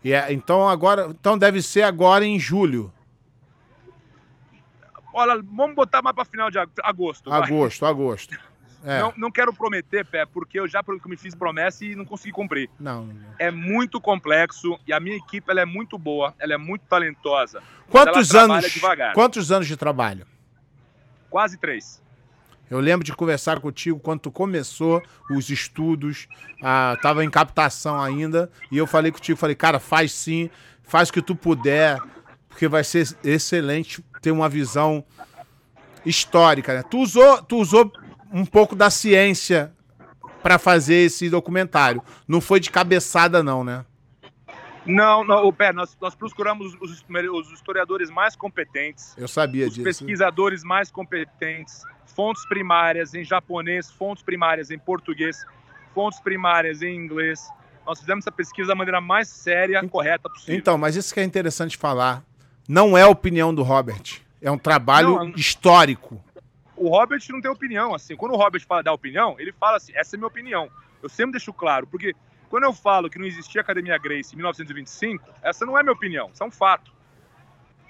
[0.05, 2.93] Yeah, então agora, então deve ser agora em julho.
[5.13, 7.33] Olha, vamos botar mais para final de agosto.
[7.33, 7.91] Agosto, vai.
[7.91, 8.39] agosto.
[8.85, 9.01] É.
[9.01, 12.71] Não, não quero prometer, Pé, porque eu já me fiz promessa e não consegui cumprir.
[12.79, 13.35] Não, não.
[13.37, 17.61] É muito complexo e a minha equipe ela é muito boa, ela é muito talentosa.
[17.91, 18.65] Quantos anos?
[19.13, 20.25] Quantos anos de trabalho?
[21.29, 22.01] Quase três.
[22.71, 26.27] Eu lembro de conversar contigo quando tu começou os estudos,
[26.63, 30.51] ah, tava em captação ainda, e eu falei contigo, falei, cara, faz sim,
[30.83, 32.01] faz o que tu puder,
[32.49, 35.05] porque vai ser excelente ter uma visão
[36.05, 36.83] histórica, né?
[36.83, 37.93] Tu usou, tu usou
[38.33, 39.73] um pouco da ciência
[40.43, 42.03] para fazer esse documentário.
[42.27, 43.85] Não foi de cabeçada, não, né?
[44.87, 49.15] Não, não, Pé, nós, nós procuramos os, os, historiadores mais competentes.
[49.19, 49.89] Eu sabia os disso.
[49.89, 55.45] Os pesquisadores mais competentes, fontes primárias em japonês, fontes primárias em português,
[55.95, 57.49] fontes primárias em inglês.
[57.85, 60.57] Nós fizemos essa pesquisa da maneira mais séria e correta possível.
[60.57, 62.23] Então, mas isso que é interessante falar.
[62.69, 64.21] Não é a opinião do Robert.
[64.41, 66.23] É um trabalho não, histórico
[66.77, 68.15] o Robert não tem opinião, assim.
[68.15, 70.71] Quando o Robert fala da opinião, ele fala assim, essa é a minha opinião.
[71.03, 72.15] Eu sempre deixo claro, porque
[72.49, 76.31] quando eu falo que não existia Academia Grace em 1925, essa não é minha opinião,
[76.33, 76.93] isso é um fato.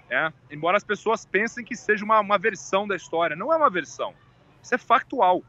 [0.09, 0.33] É?
[0.51, 4.15] Embora as pessoas pensem que seja uma, uma versão da história, não é uma versão.
[4.63, 5.43] Isso é factual,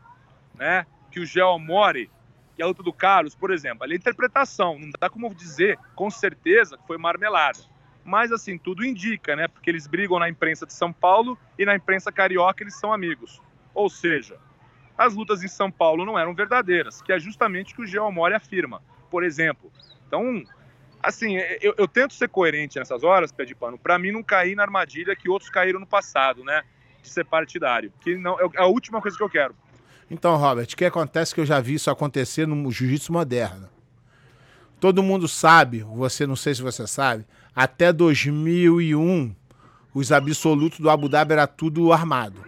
[0.56, 0.86] né?
[1.12, 2.10] Que o Geo Mori
[2.58, 6.10] e a luta do Carlos, por exemplo, ali é interpretação, não dá como dizer com
[6.10, 7.60] certeza que foi marmelada
[8.08, 9.50] mas assim, tudo indica, né?
[9.50, 13.42] Porque eles brigam na imprensa de São Paulo e na imprensa carioca eles são amigos.
[13.74, 14.38] Ou seja,
[14.98, 18.34] as lutas em São Paulo não eram verdadeiras, que é justamente o que o Geomori
[18.34, 18.82] afirma.
[19.12, 19.70] Por exemplo,
[20.08, 20.42] então
[21.08, 24.56] assim, eu, eu, tento ser coerente nessas horas, pé de pano, para mim não cair
[24.56, 26.64] na armadilha que outros caíram no passado, né?
[27.02, 27.92] De ser partidário.
[28.02, 29.56] Que não é a última coisa que eu quero.
[30.12, 33.70] Então, Robert, o que acontece que eu já vi isso acontecer no jiu-jitsu moderno.
[34.80, 39.36] Todo mundo sabe, você não sei se você sabe, até 2001
[39.94, 42.47] os absolutos do Abu Dhabi era tudo armado.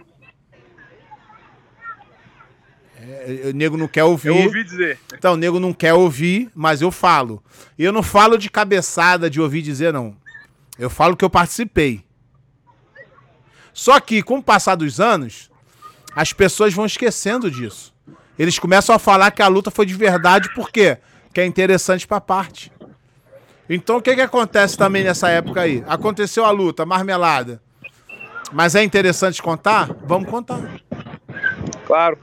[3.02, 4.28] É, o nego não quer ouvir.
[4.28, 4.98] Eu ouvi dizer.
[5.14, 7.42] Então, o nego não quer ouvir, mas eu falo.
[7.78, 10.16] E eu não falo de cabeçada de ouvir dizer, não.
[10.78, 12.04] Eu falo que eu participei.
[13.72, 15.50] Só que, com o passar dos anos,
[16.14, 17.94] as pessoas vão esquecendo disso.
[18.38, 20.98] Eles começam a falar que a luta foi de verdade, por quê?
[21.32, 22.72] Que é interessante pra parte.
[23.68, 25.84] Então, o que, que acontece também nessa época aí?
[25.86, 27.62] Aconteceu a luta, marmelada.
[28.52, 29.88] Mas é interessante contar?
[30.04, 30.60] Vamos contar.
[31.86, 32.18] Claro.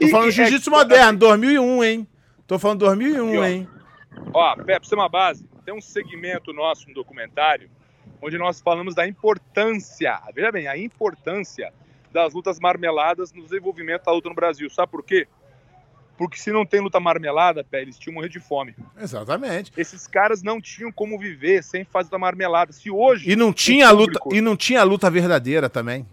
[0.00, 2.08] Tô falando é jiu-jitsu é, moderno, 2001, hein?
[2.46, 3.68] Tô falando 2001, ó, hein?
[4.32, 7.70] Ó, pra ser uma base, tem um segmento nosso no documentário
[8.24, 11.72] onde nós falamos da importância, veja bem, a importância
[12.10, 14.70] das lutas marmeladas no desenvolvimento da luta no Brasil.
[14.70, 15.26] Sabe por quê?
[16.16, 18.74] Porque se não tem luta marmelada, pé, eles tinham morrer de fome.
[18.96, 19.72] Exatamente.
[19.76, 22.72] Esses caras não tinham como viver sem fazer luta marmelada.
[22.72, 23.28] Se hoje.
[23.28, 24.28] E não tinha público...
[24.28, 26.06] luta, e não tinha luta verdadeira também.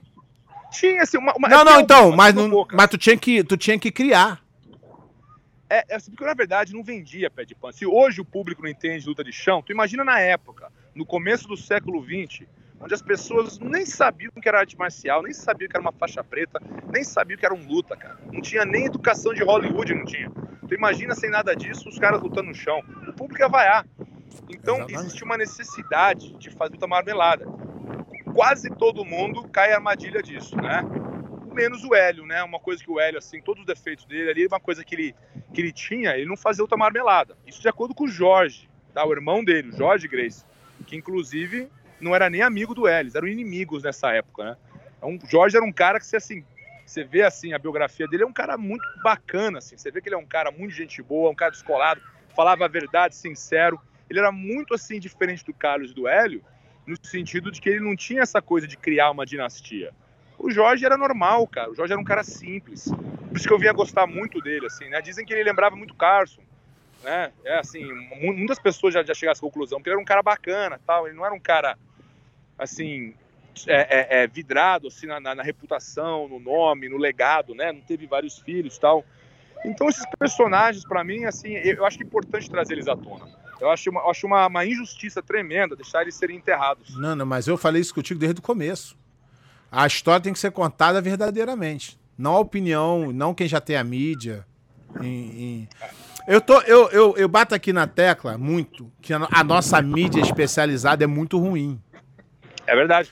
[0.71, 1.33] Tinha, assim, uma.
[1.35, 4.41] uma não, não, então, mas, não, mas tu, tinha que, tu tinha que criar.
[5.69, 7.73] É, é assim, porque na verdade não vendia pé de pano.
[7.73, 11.47] Se hoje o público não entende luta de chão, tu imagina na época, no começo
[11.47, 12.45] do século XX,
[12.79, 16.23] onde as pessoas nem sabiam que era arte marcial, nem sabiam que era uma faixa
[16.23, 16.61] preta,
[16.91, 18.17] nem sabiam que era um luta, cara.
[18.31, 20.29] Não tinha nem educação de Hollywood, não tinha.
[20.67, 22.81] Tu imagina sem nada disso, os caras lutando no chão.
[23.07, 23.85] O público ia vaiar.
[24.49, 25.05] Então Exatamente.
[25.05, 27.45] existe uma necessidade de fazer luta marmelada
[28.33, 30.81] quase todo mundo cai a armadilha disso, né?
[31.53, 32.41] Menos o Hélio, né?
[32.43, 35.15] Uma coisa que o Hélio, assim, todos os defeitos dele ali, uma coisa que ele,
[35.53, 37.37] que ele tinha, ele não fazia outra marmelada.
[37.45, 39.05] Isso de acordo com o Jorge, tá?
[39.05, 40.45] O irmão dele, o Jorge Grace,
[40.87, 41.69] que inclusive
[41.99, 44.57] não era nem amigo do Hélio, eram inimigos nessa época, né?
[44.97, 46.43] Então, Jorge era um cara que você, assim,
[46.85, 49.77] você vê, assim, a biografia dele, é um cara muito bacana, assim.
[49.77, 52.01] Você vê que ele é um cara muito gente boa, um cara descolado,
[52.35, 53.79] falava a verdade, sincero.
[54.09, 56.43] Ele era muito, assim, diferente do Carlos e do Hélio,
[56.85, 59.91] no sentido de que ele não tinha essa coisa de criar uma dinastia.
[60.37, 61.71] O Jorge era normal, cara.
[61.71, 62.91] O Jorge era um cara simples.
[63.29, 65.01] Por isso que eu vinha gostar muito dele, assim, né?
[65.01, 66.41] Dizem que ele lembrava muito Carson,
[67.03, 67.31] né?
[67.45, 67.85] É assim,
[68.21, 71.07] muitas pessoas já, já chegaram a essa conclusão, que ele era um cara bacana, tal.
[71.07, 71.77] Ele não era um cara,
[72.57, 73.13] assim,
[73.67, 77.71] é, é, é vidrado, assim, na, na, na, reputação, no nome, no legado, né?
[77.71, 79.05] Não teve vários filhos, tal.
[79.63, 83.27] Então esses personagens, para mim, assim, eu, acho que é importante trazer eles à tona.
[83.61, 86.97] Eu acho, uma, acho uma, uma injustiça tremenda deixar eles serem enterrados.
[86.97, 88.97] Não, não, mas eu falei isso contigo desde o começo.
[89.71, 91.99] A história tem que ser contada verdadeiramente.
[92.17, 94.47] Não a opinião, não quem já tem a mídia.
[94.99, 95.69] Em, em...
[96.27, 101.03] Eu, tô, eu, eu, eu bato aqui na tecla muito que a nossa mídia especializada
[101.03, 101.79] é muito ruim.
[102.65, 103.11] É verdade.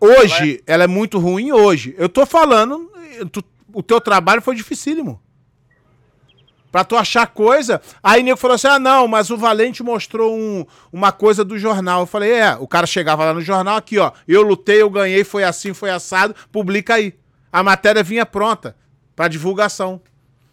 [0.00, 1.94] Hoje, ela é, ela é muito ruim hoje.
[1.98, 2.90] Eu tô falando,
[3.30, 5.20] tu, o teu trabalho foi dificílimo.
[6.70, 7.80] Pra tu achar coisa.
[8.02, 11.58] Aí o nego falou assim: ah, não, mas o Valente mostrou um, uma coisa do
[11.58, 12.00] jornal.
[12.00, 14.12] Eu falei: é, o cara chegava lá no jornal, aqui, ó.
[14.26, 17.14] Eu lutei, eu ganhei, foi assim, foi assado, publica aí.
[17.52, 18.76] A matéria vinha pronta
[19.16, 20.00] pra divulgação.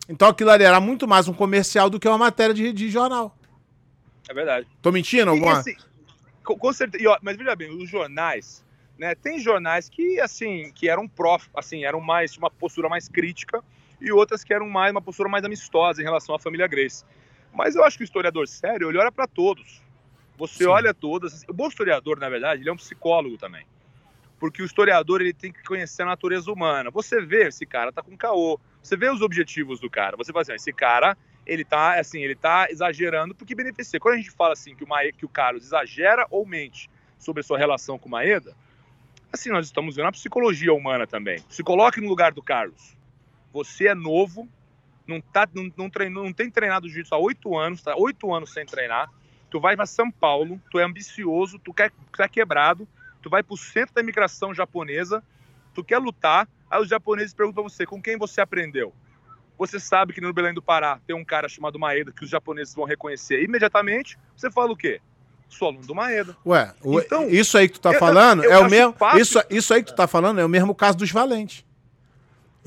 [0.09, 3.37] Então aquilo ali era muito mais um comercial do que uma matéria de, de jornal.
[4.27, 4.67] É verdade.
[4.81, 5.59] Tô mentindo alguma?
[5.59, 5.75] Assim,
[6.43, 7.09] com, com certeza.
[7.09, 8.65] Ó, mas veja bem, os jornais,
[8.97, 9.13] né?
[9.13, 13.63] Tem jornais que, assim, que eram prof, assim, eram mais, uma postura mais crítica
[13.99, 17.03] e outras que eram mais uma postura mais amistosa em relação à família Grace.
[17.53, 19.81] Mas eu acho que o historiador sério, ele olha para todos.
[20.37, 20.69] Você Sim.
[20.69, 21.43] olha todas.
[21.47, 23.65] O bom historiador, na verdade, ele é um psicólogo também.
[24.39, 26.91] Porque o historiador ele tem que conhecer a natureza humana.
[26.91, 28.59] Você vê, esse cara tá com caô.
[28.81, 30.15] Você vê os objetivos do cara.
[30.15, 33.99] Você fala assim, esse cara, ele tá assim, ele tá exagerando porque beneficia.
[33.99, 36.87] Quando a gente fala assim que o, Maeda, que o Carlos exagera ou mente
[37.17, 38.55] sobre a sua relação com o Maeda,
[39.33, 41.39] assim, nós estamos vendo a psicologia humana também.
[41.49, 42.96] Se coloque no lugar do Carlos.
[43.51, 44.47] Você é novo,
[45.07, 48.51] não, tá, não, não, treinou, não tem treinado jiu-jitsu há oito anos, tá oito anos
[48.51, 49.09] sem treinar.
[49.49, 52.87] Tu vai para São Paulo, tu é ambicioso, tu quer, é quebrado,
[53.21, 55.23] tu vai para o centro da imigração japonesa,
[55.73, 58.93] tu quer lutar, aí os japoneses perguntam você com quem você aprendeu.
[59.57, 62.75] Você sabe que no Belém do Pará tem um cara chamado Maeda que os japoneses
[62.75, 64.17] vão reconhecer imediatamente.
[64.35, 65.01] Você fala o quê?
[65.49, 66.37] Sou aluno do Maeda.
[66.45, 68.95] Ué, então, isso aí que tu tá falando eu, eu é o mesmo.
[69.17, 71.65] Isso, isso aí que tu tá falando é o mesmo caso dos valentes.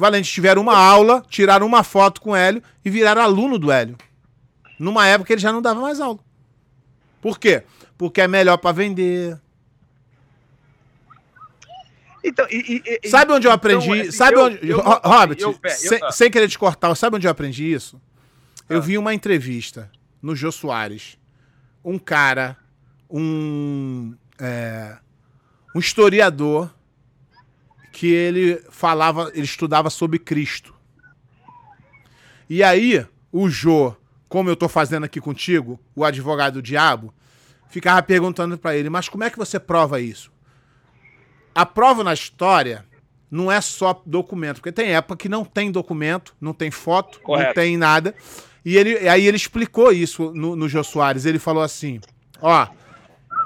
[0.00, 3.96] Valente tiveram uma aula, tiraram uma foto com o Hélio e viraram aluno do Hélio.
[4.78, 6.18] Numa época ele já não dava mais aula.
[7.20, 7.62] Por quê?
[7.98, 9.38] Porque é melhor para vender.
[12.24, 13.84] Então, e, e, sabe onde eu aprendi?
[13.84, 14.68] Então, assim, sabe eu, onde.
[14.68, 18.00] Eu, Robert, eu, sem, sem, querer te cortar, sabe onde eu aprendi isso?
[18.68, 18.74] Ah.
[18.74, 19.90] Eu vi uma entrevista
[20.22, 21.18] no Jô Soares
[21.84, 22.56] um cara,
[23.08, 24.96] um, é,
[25.74, 26.70] um historiador
[27.92, 30.74] que ele falava, ele estudava sobre Cristo.
[32.48, 33.94] E aí, o Jô,
[34.28, 37.12] como eu tô fazendo aqui contigo, o advogado do diabo,
[37.68, 40.32] ficava perguntando para ele: "Mas como é que você prova isso?"
[41.54, 42.84] A prova na história
[43.30, 47.48] não é só documento, porque tem época que não tem documento, não tem foto, Correto.
[47.48, 48.14] não tem nada.
[48.64, 51.24] E ele, aí ele explicou isso no, no Jô Soares.
[51.24, 52.00] Ele falou assim:
[52.42, 52.66] ó,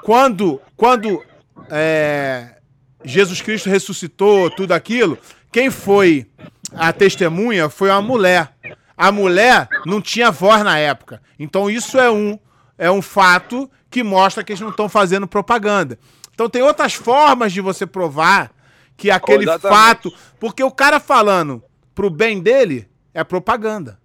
[0.03, 1.23] quando, quando
[1.69, 2.54] é,
[3.03, 5.17] Jesus Cristo ressuscitou, tudo aquilo,
[5.51, 6.27] quem foi
[6.73, 8.53] a testemunha foi uma mulher.
[8.97, 11.21] A mulher não tinha voz na época.
[11.37, 12.39] Então isso é um,
[12.77, 15.97] é um fato que mostra que eles não estão fazendo propaganda.
[16.33, 18.51] Então tem outras formas de você provar
[18.97, 20.13] que aquele oh, fato.
[20.39, 23.99] Porque o cara falando pro bem dele é propaganda.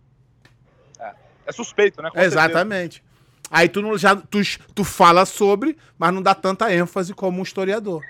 [0.99, 1.13] É,
[1.47, 2.11] é suspeito, né?
[2.11, 2.97] Com Exatamente.
[2.97, 3.11] Certeza.
[3.51, 4.39] Aí tu, não, já, tu,
[4.75, 8.05] tu fala sobre, mas não dá tanta ênfase como um historiador.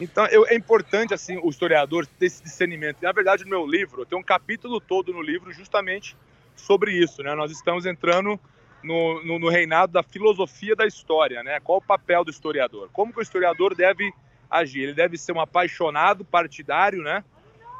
[0.00, 3.02] Então, eu, é importante, assim, o historiador ter esse discernimento.
[3.02, 6.16] Na verdade, no meu livro, tenho um capítulo todo no livro justamente
[6.56, 7.34] sobre isso, né?
[7.34, 8.40] Nós estamos entrando
[8.82, 11.60] no, no, no, reinado da filosofia da história, né?
[11.60, 12.88] Qual o papel do historiador?
[12.94, 14.10] Como que o historiador deve
[14.50, 14.84] agir?
[14.84, 17.22] Ele deve ser um apaixonado partidário, né?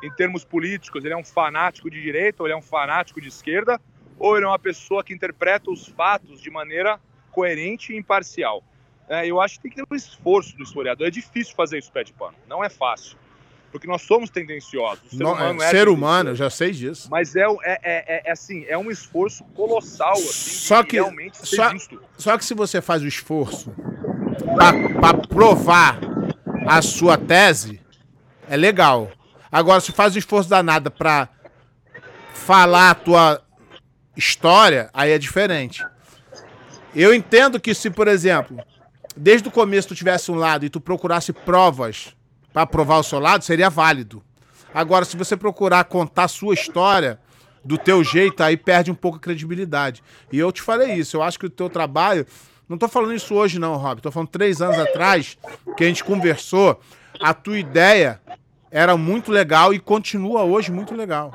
[0.02, 3.28] Em termos políticos, ele é um fanático de direita ou ele é um fanático de
[3.28, 3.80] esquerda?
[4.18, 7.00] Ou ele é uma pessoa que interpreta os fatos de maneira
[7.32, 8.62] coerente e imparcial?
[9.10, 11.04] É, eu acho que tem que ter um esforço do historiador.
[11.04, 13.18] É difícil fazer isso pé de pano, não é fácil.
[13.72, 15.04] Porque nós somos tendenciosos.
[15.12, 17.08] O ser não, humano, é ser humano já sei disso.
[17.10, 21.70] Mas é, é, é, é, assim, é um esforço colossal assim, só que, realmente só.
[22.16, 23.74] Só que se você faz o esforço
[24.54, 25.98] para provar
[26.68, 27.80] a sua tese,
[28.48, 29.10] é legal.
[29.50, 31.28] Agora, se faz o esforço danado para
[32.32, 33.42] falar a tua
[34.16, 35.84] história, aí é diferente.
[36.94, 38.60] Eu entendo que se, por exemplo,
[39.20, 42.16] desde o começo tu tivesse um lado e tu procurasse provas
[42.52, 44.22] para provar o seu lado, seria válido.
[44.72, 47.20] Agora, se você procurar contar a sua história
[47.62, 50.02] do teu jeito, aí perde um pouco a credibilidade.
[50.32, 52.26] E eu te falei isso, eu acho que o teu trabalho.
[52.66, 54.00] Não tô falando isso hoje, não, Rob.
[54.00, 55.36] Tô falando três anos atrás,
[55.76, 56.80] que a gente conversou.
[57.20, 58.20] A tua ideia
[58.70, 61.34] era muito legal e continua hoje muito legal.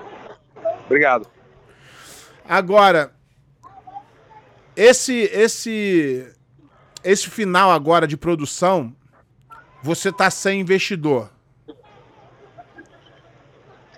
[0.86, 1.28] Obrigado.
[2.48, 3.14] Agora,
[4.76, 6.35] esse esse
[7.06, 8.94] esse final agora de produção,
[9.82, 11.30] você tá sem investidor.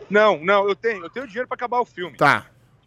[0.09, 2.17] Não, não, eu tenho, eu tenho dinheiro para acabar o filme.
[2.17, 2.45] Tá.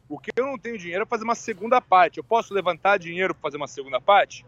[0.09, 2.19] O que eu não tenho dinheiro é fazer uma segunda parte.
[2.19, 4.45] Eu posso levantar dinheiro para fazer uma segunda parte?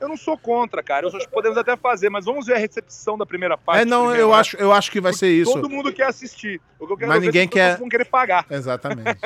[0.00, 1.04] Eu não sou contra, cara.
[1.04, 3.82] Eu acho que podemos até fazer, mas vamos ver a recepção da primeira parte.
[3.82, 4.36] É, não, eu né?
[4.36, 5.52] acho, eu acho que vai Porque ser isso.
[5.52, 6.60] Todo mundo quer assistir.
[6.78, 7.76] O que eu quero mas ninguém quer.
[7.76, 8.46] Vão querer pagar.
[8.48, 9.20] Exatamente.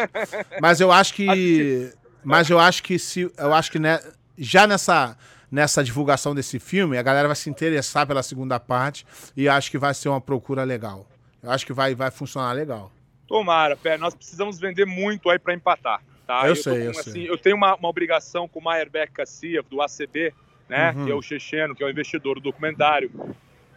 [0.60, 1.92] mas eu acho que,
[2.24, 4.00] mas eu acho que se, eu acho que né,
[4.36, 5.16] já nessa
[5.54, 9.78] nessa divulgação desse filme, a galera vai se interessar pela segunda parte e acho que
[9.78, 11.06] vai ser uma procura legal.
[11.40, 12.90] Eu acho que vai, vai funcionar legal.
[13.28, 13.96] Tomara, Pé.
[13.96, 16.02] Nós precisamos vender muito aí para empatar.
[16.26, 16.42] Tá?
[16.42, 17.30] Eu, eu sei, com, eu assim, sei.
[17.30, 20.34] Eu tenho uma, uma obrigação com o Meyerbeck Kassiev, do ACB,
[20.68, 20.92] né?
[20.96, 21.04] Uhum.
[21.04, 23.10] Que é o checheno, que é o investidor do documentário.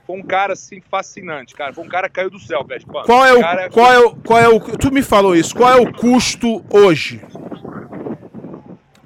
[0.07, 1.73] Foi um cara, assim, fascinante, cara.
[1.73, 2.79] Foi um cara que caiu do céu, Pé.
[2.79, 3.69] Qual é o, cara...
[3.69, 4.59] qual é o, qual é o...
[4.59, 5.53] Tu me falou isso.
[5.53, 7.21] Qual é o custo hoje?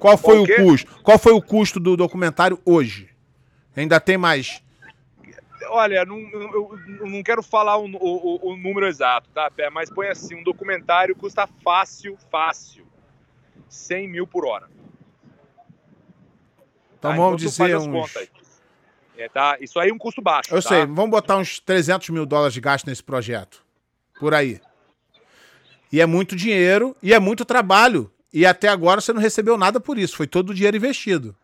[0.02, 1.00] Qual foi o, o custo?
[1.00, 3.08] Qual foi o custo do documentário hoje?
[3.76, 4.60] Ainda tem mais?
[5.68, 9.70] Olha, não, eu, eu não quero falar o, o, o, número exato, tá, Pé?
[9.70, 12.84] Mas põe assim, um documentário custa fácil, fácil,
[13.68, 14.68] 100 mil por hora.
[16.98, 17.16] Então tá?
[17.16, 18.16] vamos então, dizer uns...
[19.16, 19.56] É, tá?
[19.60, 20.52] Isso aí é um custo baixo.
[20.52, 20.68] Eu tá?
[20.68, 23.64] sei, vamos botar uns 300 mil dólares de gasto nesse projeto.
[24.18, 24.60] Por aí.
[25.92, 28.10] E é muito dinheiro e é muito trabalho.
[28.32, 31.36] E até agora você não recebeu nada por isso, foi todo o dinheiro investido.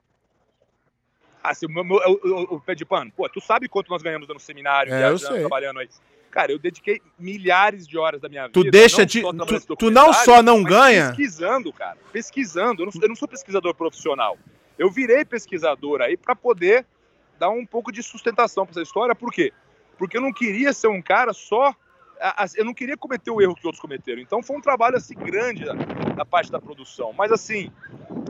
[1.43, 4.41] Ah, se o, o, o, pé de pano, pô, tu sabe quanto nós ganhamos no
[4.41, 5.41] seminário, é, eu sei.
[5.41, 5.89] trabalhando aí.
[6.30, 8.70] Cara, eu dediquei milhares de horas da minha tu vida.
[8.70, 11.09] Deixa de, tu, tu não só não ganha.
[11.09, 11.97] Pesquisando, cara.
[12.12, 12.82] Pesquisando.
[12.82, 14.39] Eu não, eu não, sou pesquisador profissional.
[14.78, 16.84] Eu virei pesquisador aí para poder
[17.39, 19.14] dar um pouco de sustentação para essa história.
[19.14, 19.53] Por quê?
[19.97, 21.74] Porque eu não queria ser um cara só
[22.57, 24.21] eu não queria cometer o erro que outros cometeram.
[24.21, 25.64] Então foi um trabalho assim grande
[26.14, 27.12] da, parte da produção.
[27.12, 27.71] Mas assim,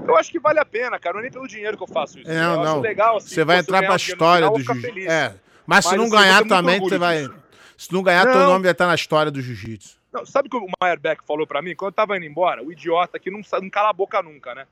[0.06, 1.14] eu acho que vale a pena, cara.
[1.14, 2.30] Não é nem pelo dinheiro que eu faço isso.
[2.30, 2.80] É, não, não.
[2.80, 5.10] legal, assim, você vai entrar pra história do jiu-jitsu.
[5.10, 5.34] É.
[5.66, 7.28] Mas, mas, se não assim, ganhar também, você vai.
[7.76, 8.32] Se não ganhar, não.
[8.32, 9.98] teu nome vai estar na história do jiu-jitsu.
[10.24, 11.76] Sabe o que o Meyerbeck falou para mim?
[11.76, 14.66] Quando eu tava indo embora, o idiota que não, não cala a boca nunca, né?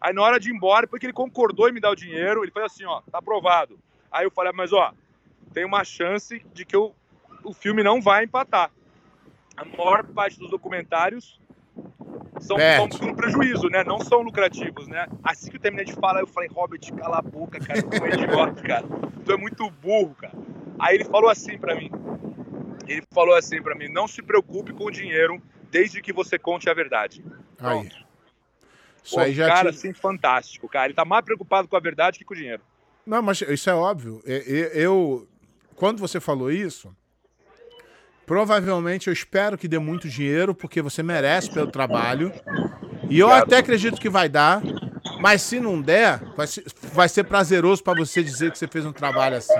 [0.00, 2.52] Aí na hora de ir embora, porque ele concordou em me dar o dinheiro, ele
[2.52, 3.78] falou assim, ó, tá aprovado.
[4.10, 4.92] Aí eu falei, mas ó,
[5.52, 6.94] tem uma chance de que eu
[7.46, 8.70] o filme não vai empatar.
[9.56, 11.40] A maior parte dos documentários
[12.40, 13.84] são, são no prejuízo, né?
[13.84, 15.06] Não são lucrativos, né?
[15.22, 18.08] Assim que eu terminei de falar, eu falei, Robert, cala a boca, cara, tu é
[18.10, 18.84] idiota, cara.
[19.24, 20.34] Tu é muito burro, cara.
[20.78, 21.90] Aí ele falou assim para mim.
[22.86, 25.40] Ele falou assim para mim, não se preocupe com o dinheiro,
[25.70, 27.24] desde que você conte a verdade.
[27.56, 27.96] Pronto.
[27.96, 28.06] Aí.
[29.02, 29.76] Isso Pô, aí já cara, te...
[29.76, 30.86] assim, fantástico, cara.
[30.88, 32.62] Ele tá mais preocupado com a verdade que com o dinheiro.
[33.06, 34.20] Não, mas isso é óbvio.
[34.24, 35.28] Eu,
[35.76, 36.94] quando você falou isso,
[38.26, 42.32] provavelmente eu espero que dê muito dinheiro, porque você merece pelo trabalho.
[43.08, 44.60] E eu até acredito que vai dar.
[45.20, 48.84] Mas se não der, vai ser, vai ser prazeroso para você dizer que você fez
[48.84, 49.54] um trabalho assim.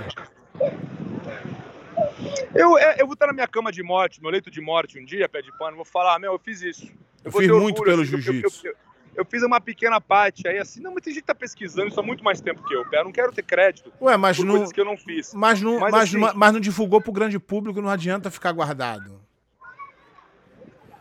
[2.55, 5.05] Eu, é, eu vou estar na minha cama de morte, meu leito de morte um
[5.05, 6.87] dia, pé de pano, vou falar, meu, eu fiz isso.
[7.25, 8.67] Eu, eu fiz muito pelo assim, jiu-jitsu.
[8.67, 8.86] Eu, eu,
[9.17, 11.99] eu, fiz uma pequena parte aí, assim, não, mas tem gente que tá pesquisando isso
[11.99, 12.85] há muito mais tempo que eu.
[12.93, 15.33] Eu não quero ter crédito Ué, mas por não, coisas que eu não fiz.
[15.35, 19.21] Mas não, mas, mas, assim, mas não divulgou pro grande público, não adianta ficar guardado.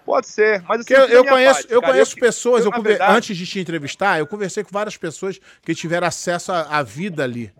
[0.06, 3.18] Pode ser, mas assim, eu, eu conheço, parte, eu conheço pessoas, eu, eu verdade...
[3.18, 7.24] antes de te entrevistar, eu conversei com várias pessoas que tiveram acesso à, à vida
[7.24, 7.52] ali.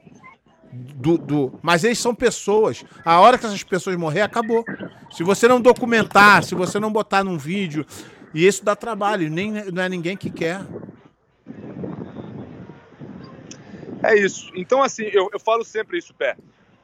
[0.72, 2.84] Do, do, mas eles são pessoas.
[3.04, 4.64] A hora que essas pessoas morrer, acabou.
[5.10, 7.86] Se você não documentar, se você não botar num vídeo,
[8.36, 10.60] e isso dá trabalho, nem não é ninguém que quer.
[14.04, 14.52] É isso.
[14.54, 16.36] Então, assim, eu, eu falo sempre isso, Pé.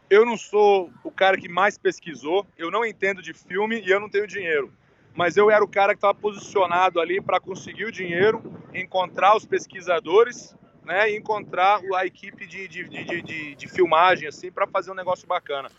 [0.09, 3.99] Eu não sou o cara que mais pesquisou, eu não entendo de filme e eu
[3.99, 4.71] não tenho dinheiro.
[5.13, 8.41] Mas eu era o cara que estava posicionado ali para conseguir o dinheiro,
[8.73, 14.49] encontrar os pesquisadores né, e encontrar a equipe de, de, de, de, de filmagem assim
[14.49, 15.69] para fazer um negócio bacana.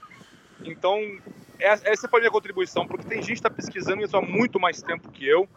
[0.62, 1.01] Então,
[1.63, 4.83] essa foi a minha contribuição, porque tem gente que está pesquisando isso há muito mais
[4.83, 5.49] tempo que eu,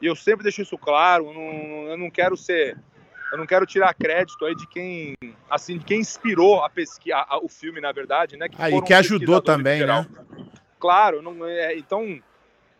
[0.00, 2.76] e eu sempre deixo isso claro, eu não, eu não quero ser
[3.32, 5.16] eu não quero tirar crédito aí de quem
[5.50, 9.42] assim de quem inspirou a pesquisa o filme na verdade né que ah, que ajudou
[9.42, 10.06] também né
[10.78, 12.22] claro não é, então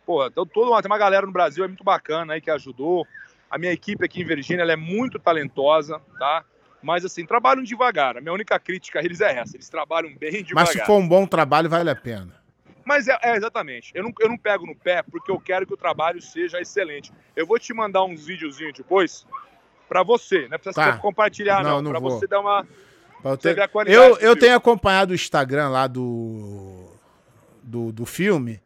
[0.06, 3.04] pô então, todo tem uma galera no Brasil é muito bacana aí que ajudou
[3.54, 6.44] a minha equipe aqui em Virgínia ela é muito talentosa, tá?
[6.82, 8.16] Mas assim, trabalham devagar.
[8.16, 9.56] A minha única crítica a eles é essa.
[9.56, 10.66] Eles trabalham bem devagar.
[10.66, 12.34] Mas se for um bom trabalho, vale a pena.
[12.84, 13.90] Mas é, é, exatamente.
[13.94, 17.12] Eu não, eu não pego no pé porque eu quero que o trabalho seja excelente.
[17.34, 19.26] Eu vou te mandar uns videozinhos depois
[19.88, 20.58] para você, né?
[20.58, 20.98] Precisa tá.
[20.98, 21.80] compartilhar, não.
[21.80, 22.66] não para você dar uma.
[23.40, 23.56] Ter...
[23.86, 26.90] Eu, eu tenho acompanhado o Instagram lá do,
[27.62, 28.60] do, do filme.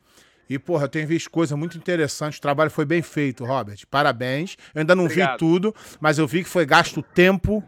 [0.51, 2.39] E, porra, eu tenho visto coisa muito interessante.
[2.39, 3.79] O trabalho foi bem feito, Robert.
[3.91, 4.57] Parabéns.
[4.75, 5.33] Eu ainda não Obrigado.
[5.33, 7.62] vi tudo, mas eu vi que foi gasto tempo.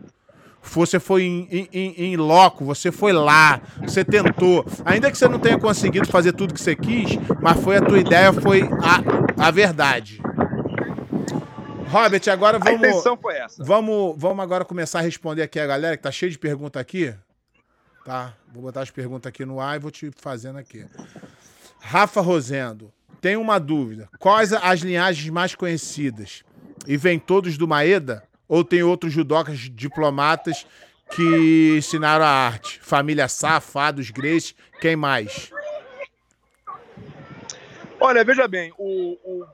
[0.62, 4.64] Você foi em, loco, você foi lá, você tentou.
[4.84, 7.98] Ainda que você não tenha conseguido fazer tudo que você quis, mas foi a tua
[7.98, 10.20] ideia, foi a, a verdade.
[11.88, 12.72] Robert, agora vamos.
[12.84, 13.64] A intenção foi essa.
[13.64, 17.12] Vamos, vamos agora começar a responder aqui a galera, que tá cheio de pergunta aqui.
[18.04, 18.34] Tá?
[18.52, 20.86] Vou botar as perguntas aqui no ar e vou te fazendo aqui.
[21.80, 24.08] Rafa Rosendo, tem uma dúvida.
[24.18, 26.44] Quais as linhagens mais conhecidas?
[26.86, 28.22] E vem todos do Maeda?
[28.50, 30.66] Ou tem outros judocas diplomatas
[31.14, 32.80] que ensinaram a arte?
[32.80, 35.52] Família Sá, Fados, Grace, quem mais?
[38.00, 39.46] Olha, veja bem, o, o...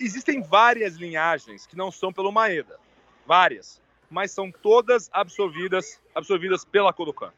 [0.00, 2.80] existem várias linhagens que não são pelo Maeda.
[3.26, 3.78] Várias.
[4.10, 7.30] Mas são todas absorvidas, absorvidas pela Kodokan.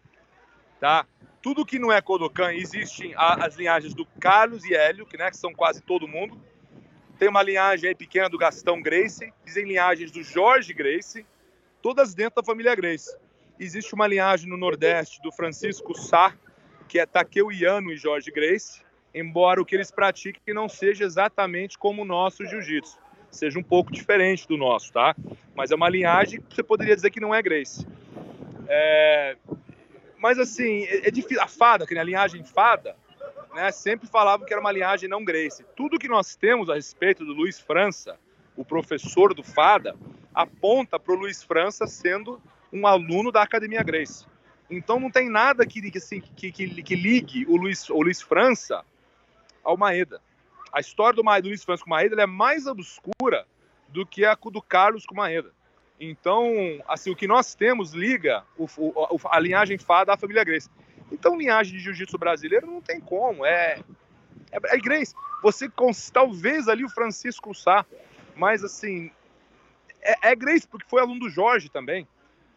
[0.79, 1.05] Tá?
[1.43, 5.37] Tudo que não é Kodokan, existem as linhagens do Carlos e Hélio, que, né, que
[5.37, 6.41] são quase todo mundo.
[7.21, 11.27] Tem uma linhagem aí pequena do Gastão Grace, existem linhagens do Jorge Grace,
[11.83, 13.15] todas dentro da família Grace.
[13.59, 16.35] Existe uma linhagem no Nordeste do Francisco Sá,
[16.89, 18.81] que é Takeu Iano e Jorge Grace,
[19.15, 22.99] embora o que eles pratiquem não seja exatamente como o nosso jiu-jitsu,
[23.31, 25.15] seja um pouco diferente do nosso, tá?
[25.55, 27.87] Mas é uma linhagem que você poderia dizer que não é Grace.
[28.67, 29.37] É,
[30.17, 31.43] mas assim, é, é difícil.
[31.43, 32.97] A fada, que é a linhagem fada,
[33.55, 35.65] né, sempre falavam que era uma linhagem não Grace.
[35.77, 38.19] Tudo que nós temos a respeito do Luiz França,
[38.57, 39.97] o professor do fada,
[40.35, 42.41] aponta para o Luiz França sendo
[42.73, 44.27] um aluno da Academia Grace.
[44.71, 48.85] Então não tem nada que, assim, que, que, que ligue o Luiz, o Luiz França
[49.65, 50.21] ao Maeda.
[50.73, 53.47] A história do, do Luiz França com o Maeda é mais obscura
[53.89, 55.53] do que a do Carlos com o Maeda.
[55.99, 56.55] Então,
[56.89, 60.71] assim, o que nós temos liga o, o, a linhagem fada à família Grace.
[61.11, 63.81] Então, linhagem de jiu-jitsu brasileiro não tem como, é,
[64.51, 65.15] é, é Grace.
[65.43, 65.71] Você,
[66.13, 67.85] talvez ali o Francisco Sá,
[68.37, 69.11] mas assim,
[70.01, 72.07] é, é Grace, porque foi aluno do Jorge também.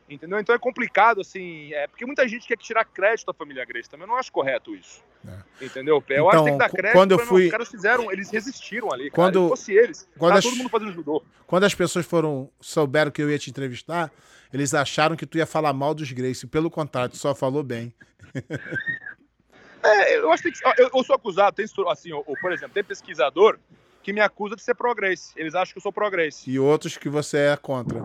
[0.09, 0.37] Entendeu?
[0.37, 4.05] Então é complicado, assim, é, porque muita gente quer tirar crédito da família Grace também.
[4.05, 5.01] Eu não acho correto isso.
[5.25, 5.65] É.
[5.65, 6.03] Entendeu?
[6.07, 6.93] Eu então, acho que tem que dar crédito.
[6.93, 7.45] Quando eu fui...
[7.45, 9.09] Os caras fizeram, eles resistiram ali.
[9.09, 9.33] Quando...
[9.33, 9.43] Cara.
[9.43, 10.43] Se fosse eles, quando as...
[10.43, 11.23] todo mundo fazendo judô.
[11.47, 14.11] Quando as pessoas foram, souberam que eu ia te entrevistar,
[14.53, 16.45] eles acharam que tu ia falar mal dos Grace.
[16.47, 17.93] Pelo contrário, tu só falou bem.
[19.83, 23.59] é, eu acho que eu, eu sou acusado, tem, assim, ou, por exemplo, tem pesquisador
[24.01, 25.31] que me acusa de ser progresso.
[25.35, 26.49] Eles acham que eu sou progresso.
[26.49, 27.99] E outros que você é contra.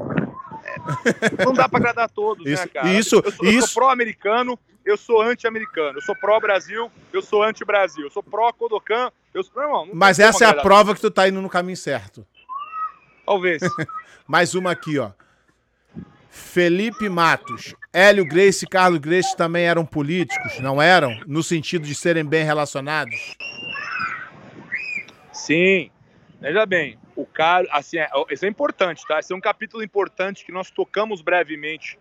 [0.65, 2.89] É, não dá para agradar todos, isso, né, cara?
[2.89, 3.69] Isso, eu sou, isso.
[3.69, 5.99] sou pró-americano, eu sou anti-americano.
[5.99, 8.05] Eu sou pró-Brasil, eu sou anti-Brasil.
[8.05, 9.61] Eu sou pró-Kodokan, eu sou...
[9.61, 12.27] Não, não Mas essa é a prova que tu tá indo no caminho certo.
[13.27, 13.61] Talvez.
[14.27, 15.11] Mais uma aqui, ó.
[16.29, 17.75] Felipe Matos.
[17.93, 21.19] Hélio Grace e Carlos Grace também eram políticos, não eram?
[21.27, 23.37] No sentido de serem bem relacionados?
[25.33, 25.91] Sim.
[26.41, 29.19] Veja bem, o cara, assim, é, isso é importante, tá?
[29.19, 31.99] Esse é um capítulo importante que nós tocamos brevemente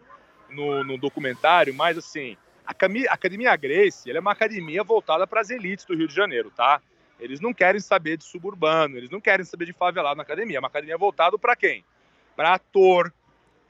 [0.49, 2.71] no, no documentário, mas assim, a
[3.09, 6.82] Academia Grace é uma academia voltada para as elites do Rio de Janeiro, tá?
[7.19, 10.57] Eles não querem saber de suburbano, eles não querem saber de favelado na academia.
[10.57, 11.84] É uma academia voltada para quem?
[12.36, 13.11] Para ator,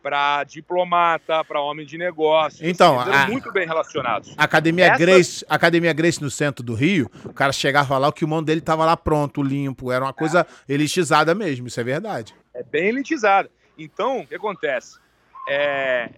[0.01, 2.61] para diplomata, para homem de negócios.
[2.61, 4.33] Então, eles a, muito bem relacionados.
[4.37, 4.97] Academia Essa...
[4.97, 8.85] Grace, Academia Grace no centro do Rio, o cara chegava lá, o kimono dele tava
[8.85, 10.73] lá pronto, limpo, era uma coisa é.
[10.73, 12.33] elitizada mesmo, isso é verdade.
[12.53, 13.49] É bem elitizada.
[13.77, 14.97] Então, o que acontece?
[15.47, 16.09] É,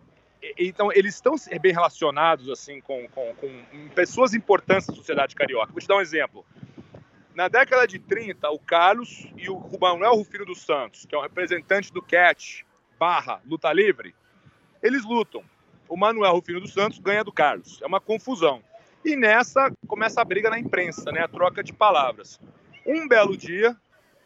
[0.57, 5.71] então, eles estão bem relacionados assim com, com, com pessoas importantes da sociedade carioca.
[5.71, 6.45] Vou te dar um exemplo.
[7.35, 11.21] Na década de 30, o Carlos e o Manuel Rufino dos Santos, que é um
[11.21, 12.65] representante do CAT,
[12.99, 14.13] barra luta livre,
[14.83, 15.41] eles lutam.
[15.87, 17.81] O Manuel Rufino dos Santos ganha do Carlos.
[17.81, 18.61] É uma confusão.
[19.03, 21.21] E nessa começa a briga na imprensa, né?
[21.21, 22.39] A troca de palavras.
[22.85, 23.75] Um belo dia,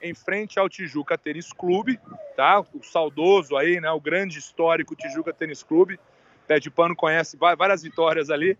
[0.01, 1.99] em frente ao Tijuca Tênis Clube,
[2.35, 2.59] tá?
[2.59, 3.91] O saudoso aí, né?
[3.91, 5.99] O grande histórico Tijuca Tênis Clube.
[6.47, 8.57] Pé de Pano conhece várias vitórias ali.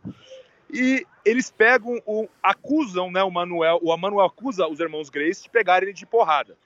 [0.71, 5.49] E eles pegam, o, acusam, né, o Manuel, o Manuel acusa os irmãos Grace de
[5.49, 6.57] pegarem ele de porrada.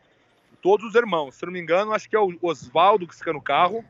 [0.68, 3.42] Todos os irmãos, se não me engano, acho que é o Oswaldo que fica no
[3.42, 3.86] carro,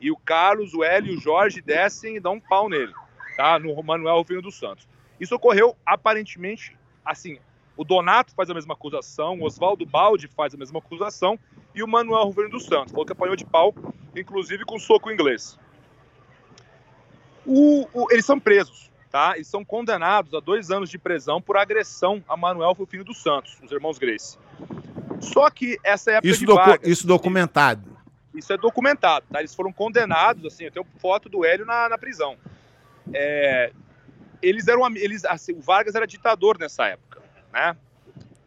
[0.00, 2.92] e o Carlos, o Hélio e o Jorge descem e dão um pau nele,
[3.36, 3.60] tá?
[3.60, 4.88] No Manuel Rufino dos Santos.
[5.20, 7.38] Isso ocorreu aparentemente, assim,
[7.76, 11.38] o Donato faz a mesma acusação, o Oswaldo Baldi faz a mesma acusação,
[11.72, 13.72] e o Manuel Rufino dos Santos falou que apanhou de pau,
[14.16, 15.56] inclusive com soco inglês.
[17.46, 19.36] O, o, eles são presos tá?
[19.36, 23.58] E são condenados a dois anos de prisão por agressão a Manuel Rufino dos Santos,
[23.62, 24.38] os irmãos Grace.
[25.20, 27.98] Só que essa época isso, docu Vargas, isso documentado.
[28.34, 29.40] Isso é documentado, tá?
[29.40, 32.36] Eles foram condenados, assim, eu tenho foto do Hélio na, na prisão.
[33.12, 33.72] É,
[34.40, 37.20] eles eram, eles, assim, o Vargas era ditador nessa época,
[37.52, 37.76] né?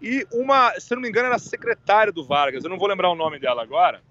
[0.01, 3.15] E uma, se não me engano, era secretária do Vargas, eu não vou lembrar o
[3.15, 4.01] nome dela agora,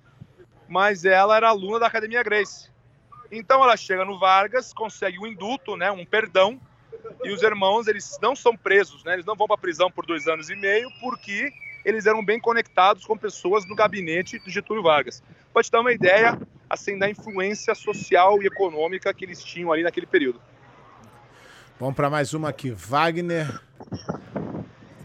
[0.68, 2.70] mas ela era aluna da Academia Grace.
[3.30, 6.60] Então ela chega no Vargas, consegue um indulto, né, um perdão,
[7.24, 10.28] e os irmãos eles não são presos, né, eles não vão para prisão por dois
[10.28, 11.50] anos e meio, porque
[11.84, 15.22] eles eram bem conectados com pessoas no gabinete do Getúlio Vargas.
[15.52, 20.06] Pode dar uma ideia assim da influência social e econômica que eles tinham ali naquele
[20.06, 20.40] período.
[21.78, 22.70] Vamos para mais uma aqui.
[22.70, 23.60] Wagner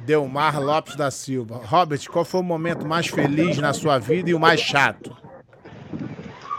[0.06, 1.58] Delmar Lopes da Silva.
[1.58, 5.16] Robert, qual foi o momento mais feliz na sua vida e o mais chato?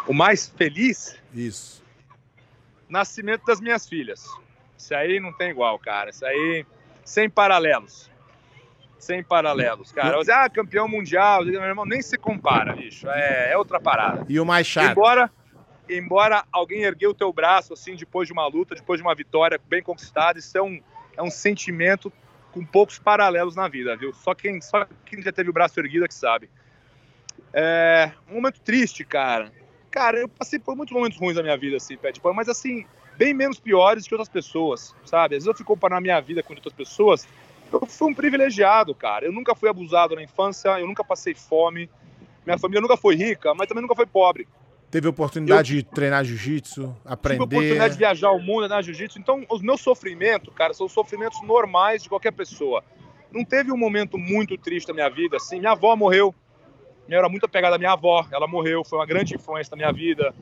[0.07, 1.17] O mais feliz?
[1.33, 1.83] Isso.
[2.89, 4.27] Nascimento das minhas filhas.
[4.77, 6.11] Isso aí não tem igual, cara.
[6.11, 6.67] Isso aí,
[7.05, 8.11] sem paralelos.
[8.99, 10.17] Sem paralelos, cara.
[10.17, 13.09] Você, ah, campeão mundial, meu irmão, nem se compara, bicho.
[13.09, 14.27] É, é outra parada.
[14.29, 14.91] E o mais chato?
[14.91, 15.31] Embora,
[15.89, 19.61] embora alguém ergueu o teu braço, assim, depois de uma luta, depois de uma vitória
[19.69, 20.81] bem conquistada, isso é um,
[21.17, 22.13] é um sentimento
[22.53, 24.13] com poucos paralelos na vida, viu?
[24.13, 26.51] Só quem, só quem já teve o braço erguido é que sabe.
[27.53, 29.53] É um momento triste, cara.
[29.91, 32.85] Cara, eu passei por muitos momentos ruins na minha vida, assim, pano, mas assim,
[33.17, 35.37] bem menos piores que outras pessoas, sabe?
[35.37, 37.27] Às vezes eu fico comparando a minha vida com outras pessoas.
[37.73, 39.27] Eu fui um privilegiado, cara.
[39.27, 41.91] Eu nunca fui abusado na infância, eu nunca passei fome.
[42.45, 44.49] Minha família nunca foi rica, mas também nunca foi pobre.
[44.91, 47.45] Teve oportunidade eu, de treinar jiu-jitsu, aprender.
[47.45, 49.19] Tive oportunidade de viajar o mundo, treinar jiu-jitsu.
[49.19, 52.83] Então, os meus sofrimentos, cara, são sofrimentos normais de qualquer pessoa.
[53.31, 55.59] Não teve um momento muito triste na minha vida, assim.
[55.59, 56.35] Minha avó morreu
[57.09, 59.93] eu era muito apegado à minha avó, ela morreu, foi uma grande influência na minha
[59.93, 60.35] vida.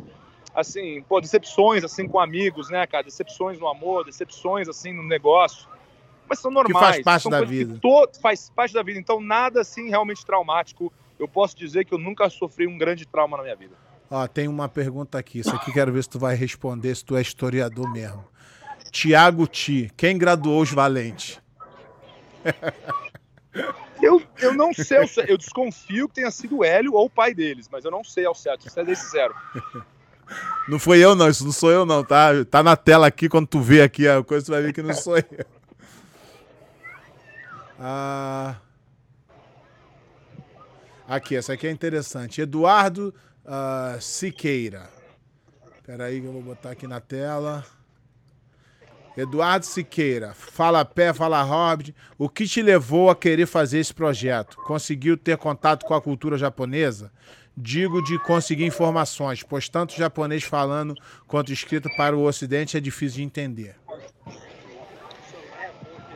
[0.55, 3.05] Assim, pô, decepções assim com amigos, né, cara?
[3.05, 5.69] Decepções no amor, decepções assim no negócio.
[6.29, 6.97] Mas são normais.
[6.97, 7.79] Que faz parte da vida.
[7.81, 8.99] Todo, faz parte da vida.
[8.99, 10.93] Então, nada assim realmente traumático.
[11.19, 13.75] Eu posso dizer que eu nunca sofri um grande trauma na minha vida.
[14.11, 15.41] Ó, tem uma pergunta aqui.
[15.41, 18.25] Isso aqui quero ver se tu vai responder, se tu é historiador mesmo.
[18.91, 21.41] Tiago Ti, quem graduou os valentes?
[24.01, 27.69] Eu, eu não sei, eu desconfio que tenha sido o Hélio ou o pai deles,
[27.71, 29.35] mas eu não sei ao certo, isso é desse zero.
[30.69, 32.45] Não foi eu não, isso não sou eu não, tá?
[32.45, 34.93] Tá na tela aqui, quando tu vê aqui a coisa, tu vai ver que não
[34.93, 35.25] sou eu.
[37.79, 38.57] Ah...
[41.09, 42.41] Aqui, essa aqui é interessante.
[42.41, 44.91] Eduardo uh, Siqueira.
[45.77, 47.65] Espera aí que eu vou botar aqui na tela.
[49.17, 51.95] Eduardo Siqueira, fala pé, fala Hobbit.
[52.19, 54.57] O que te levou a querer fazer esse projeto?
[54.59, 57.13] Conseguiu ter contato com a cultura japonesa?
[57.57, 60.95] Digo de conseguir informações, pois tanto japonês falando
[61.27, 63.77] quanto escrito para o ocidente é difícil de entender.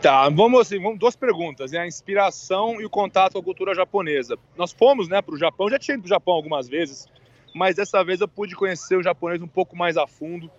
[0.02, 1.78] Tá, vamos assim, vamos, duas perguntas, né?
[1.78, 4.38] A inspiração e o contato com a cultura japonesa.
[4.56, 7.06] Nós fomos, né, para o Japão, já tinha ido para o Japão algumas vezes,
[7.54, 10.50] mas dessa vez eu pude conhecer o japonês um pouco mais a fundo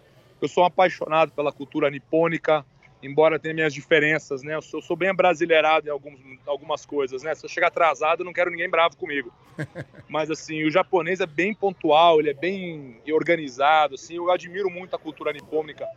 [0.42, 2.66] eu sou um apaixonado pela cultura nipônica,
[3.02, 4.56] embora tenha minhas diferenças, né?
[4.56, 7.36] Eu sou, eu sou bem brasileirado em alguns, algumas coisas, né?
[7.36, 9.32] Se eu chegar atrasado, eu não quero ninguém bravo comigo.
[10.10, 14.16] Mas, assim, o japonês é bem pontual, ele é bem organizado, assim.
[14.16, 15.88] Eu admiro muito a cultura nipônica.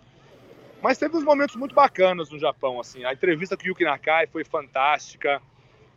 [0.85, 3.07] Mas teve uns momentos muito bacanas no Japão, assim.
[3.07, 5.41] A entrevista com o Yuki Nakai foi fantástica.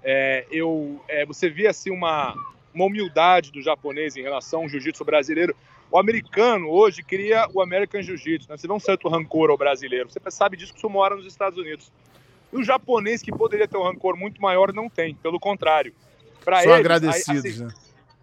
[0.02, 2.34] É, eu, é, você via, assim, uma,
[2.74, 5.54] uma humildade do japonês em relação ao jiu-jitsu brasileiro.
[5.92, 8.56] O americano hoje cria o American Jiu-Jitsu, né?
[8.56, 10.10] Você vê um certo rancor ao brasileiro.
[10.10, 11.92] Você sabe disso que você mora nos Estados Unidos.
[12.54, 15.16] E o japonês, que poderia ter um rancor muito maior, não tem.
[15.16, 15.94] Pelo contrário.
[16.46, 17.74] Pra São eles, agradecidos, assim, né?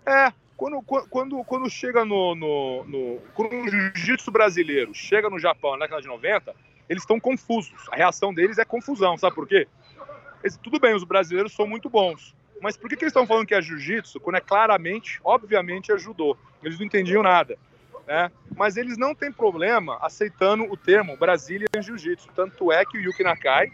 [0.06, 0.32] É,
[0.64, 5.84] quando, quando, quando chega no, no, no quando o jiu-jitsu brasileiro chega no Japão na
[5.84, 6.54] década de 90,
[6.88, 7.86] eles estão confusos.
[7.92, 9.68] A reação deles é confusão, sabe por quê?
[10.42, 13.46] Eles, tudo bem, os brasileiros são muito bons, mas por que, que eles estão falando
[13.46, 16.34] que é jiu-jitsu quando é claramente, obviamente, é judô?
[16.62, 17.58] Eles não entendiam nada.
[18.06, 18.30] Né?
[18.56, 22.28] Mas eles não têm problema aceitando o termo Brasília Jiu-Jitsu.
[22.34, 23.70] Tanto é que o Yuki Nakai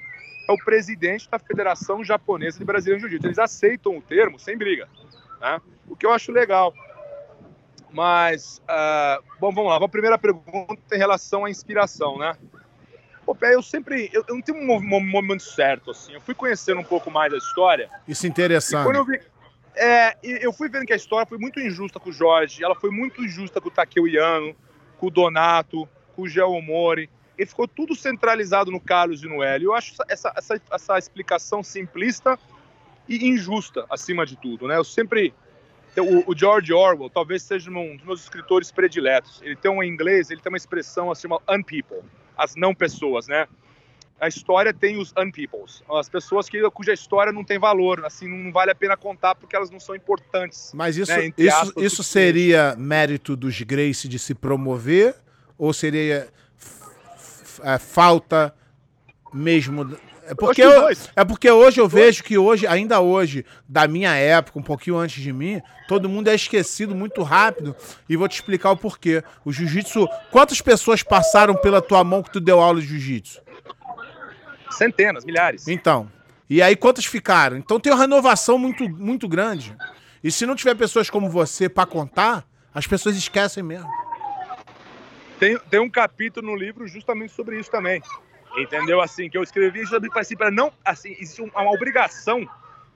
[0.49, 3.27] é o presidente da Federação Japonesa de Brasília Jiu-Jitsu.
[3.29, 4.89] Eles aceitam o termo sem briga.
[5.41, 5.61] Né?
[5.89, 6.75] O que eu acho legal.
[7.93, 9.85] Mas, uh, bom, vamos lá.
[9.85, 12.37] A primeira pergunta em relação à inspiração, né?
[13.25, 14.11] Pô, eu sempre.
[14.13, 16.13] Eu, eu não tenho um, momento certo, assim.
[16.15, 17.91] Eu fui conhecendo um pouco mais a história.
[18.07, 18.85] Isso é interessante.
[18.85, 19.21] quando eu vi.
[19.75, 22.91] É, eu fui vendo que a história foi muito injusta com o Jorge, ela foi
[22.91, 24.55] muito injusta com o Takeo Iano,
[24.99, 27.09] com o Donato, com o Geo Mori.
[27.39, 29.69] Ele ficou tudo centralizado no Carlos e no Hélio.
[29.69, 32.39] Eu acho essa, essa, essa explicação simplista
[33.11, 34.67] e injusta, acima de tudo.
[34.69, 34.77] Né?
[34.77, 35.35] Eu sempre.
[35.99, 39.43] O, o George Orwell talvez seja um dos meus escritores prediletos.
[39.43, 41.99] Ele tem um em inglês, ele tem uma expressão assim, unpeople
[42.41, 43.47] as não pessoas, né?
[44.19, 48.53] A história tem os unpeoples, as pessoas que, cuja história não tem valor, assim, não
[48.53, 50.73] vale a pena contar porque elas não são importantes.
[50.75, 51.33] Mas isso, né?
[51.39, 55.17] isso, aspas, isso seria mérito dos Grace de se promover
[55.57, 56.29] ou seria
[57.63, 58.55] é, falta
[59.33, 59.97] mesmo
[60.31, 64.61] é porque, eu, é porque hoje eu vejo que hoje, ainda hoje, da minha época,
[64.61, 67.75] um pouquinho antes de mim, todo mundo é esquecido muito rápido.
[68.09, 69.25] E vou te explicar o porquê.
[69.45, 70.07] O jiu-jitsu.
[70.31, 73.43] Quantas pessoas passaram pela tua mão que tu deu aula de jiu-jitsu?
[74.71, 75.67] Centenas, milhares.
[75.67, 76.09] Então.
[76.49, 77.57] E aí quantas ficaram?
[77.57, 79.77] Então tem uma renovação muito, muito grande.
[80.23, 83.91] E se não tiver pessoas como você para contar, as pessoas esquecem mesmo.
[85.41, 88.01] Tem, tem um capítulo no livro justamente sobre isso também.
[88.57, 89.01] Entendeu?
[89.01, 90.73] Assim, que eu escrevi para assim, não.
[90.85, 92.49] Assim, existe uma obrigação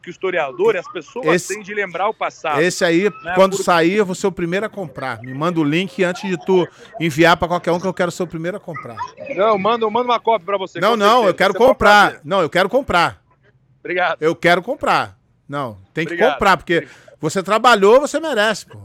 [0.04, 2.60] que o historiador e as pessoas esse, têm de lembrar o passado.
[2.60, 3.32] Esse aí, né?
[3.34, 3.62] quando Por...
[3.62, 5.20] sair, eu vou ser o primeiro a comprar.
[5.22, 6.68] Me manda o link antes de tu
[7.00, 8.96] enviar para qualquer um que eu quero ser o primeiro a comprar.
[9.34, 10.78] Não, manda, manda uma cópia para você.
[10.78, 12.20] Não, não, eu quero você comprar.
[12.22, 13.22] Não, eu quero comprar.
[13.80, 14.22] Obrigado.
[14.22, 15.18] Eu quero comprar.
[15.48, 16.34] Não, tem que obrigado.
[16.34, 16.86] comprar, porque
[17.18, 18.78] você trabalhou, você merece, pô.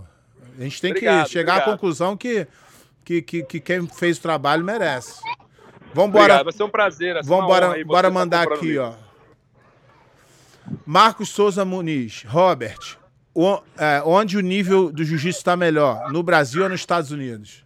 [0.57, 1.69] A gente tem obrigado, que chegar obrigado.
[1.69, 2.47] à conclusão que,
[3.03, 5.21] que, que, que quem fez o trabalho merece.
[5.93, 6.43] Vambora.
[6.43, 7.17] vai ser um prazer.
[7.17, 8.93] Assim, Vambora bora mandar tá aqui, ó.
[10.85, 12.23] Marcos Souza Muniz.
[12.27, 12.97] Robert,
[13.33, 16.11] o, é, onde o nível do jiu-jitsu está melhor?
[16.11, 17.65] No Brasil ou nos Estados Unidos?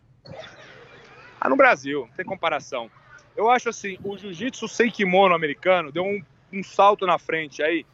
[1.40, 2.90] Ah, no Brasil, não tem comparação.
[3.36, 6.22] Eu acho assim, o jiu-jitsu sem kimono americano deu um,
[6.52, 7.86] um, salto na frente aí,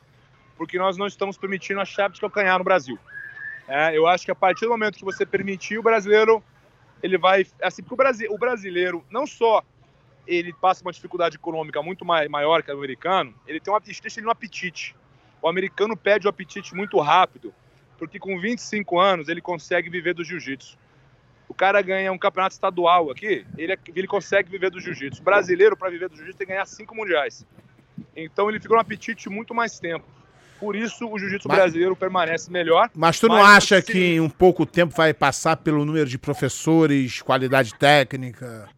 [0.57, 2.99] porque nós não estamos permitindo a chave de calcanhar no Brasil.
[3.67, 6.43] É, eu acho que a partir do momento que você permitir, o brasileiro,
[7.01, 7.45] ele vai...
[7.61, 9.63] Assim, porque o, Brasi o brasileiro, não só
[10.29, 14.25] ele passa uma dificuldade econômica muito maior que o americano, ele tem um, deixa ele
[14.25, 14.95] no apetite.
[15.41, 17.53] O americano pede o apetite muito rápido,
[17.97, 20.77] porque com 25 anos ele consegue viver do jiu-jitsu.
[21.47, 25.19] O cara ganha um campeonato estadual aqui, ele, ele consegue viver do jiu-jitsu.
[25.19, 27.43] O brasileiro, para viver do jiu-jitsu, tem que ganhar cinco mundiais.
[28.15, 30.05] Então ele fica no apetite muito mais tempo.
[30.59, 32.89] Por isso o jiu-jitsu brasileiro permanece melhor.
[32.93, 37.21] Mas tu não acha que em um pouco tempo vai passar pelo número de professores,
[37.21, 38.69] qualidade técnica?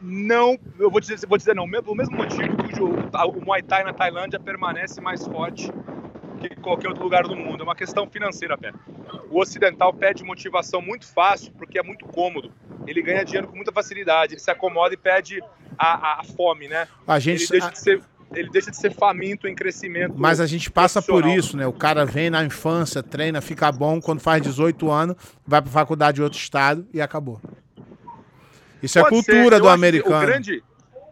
[0.00, 3.84] Não, eu vou dizer, vou dizer não, o mesmo motivo que o, o Muay Thai
[3.84, 5.72] na Tailândia permanece mais forte
[6.40, 7.60] que qualquer outro lugar do mundo.
[7.60, 8.72] É uma questão financeira até.
[9.30, 12.52] O ocidental pede motivação muito fácil porque é muito cômodo.
[12.86, 14.34] Ele ganha dinheiro com muita facilidade.
[14.34, 15.42] Ele se acomoda e pede
[15.78, 16.88] a, a, a fome, né?
[17.06, 18.02] A gente ele deixa, de ser,
[18.34, 20.14] ele deixa de ser faminto em crescimento.
[20.16, 21.66] Mas a gente passa por isso, né?
[21.66, 25.16] O cara vem na infância, treina, fica bom, quando faz 18 anos,
[25.46, 27.40] vai para faculdade em outro estado e acabou.
[28.82, 30.16] Isso é Pode cultura do americano.
[30.16, 30.62] O grande,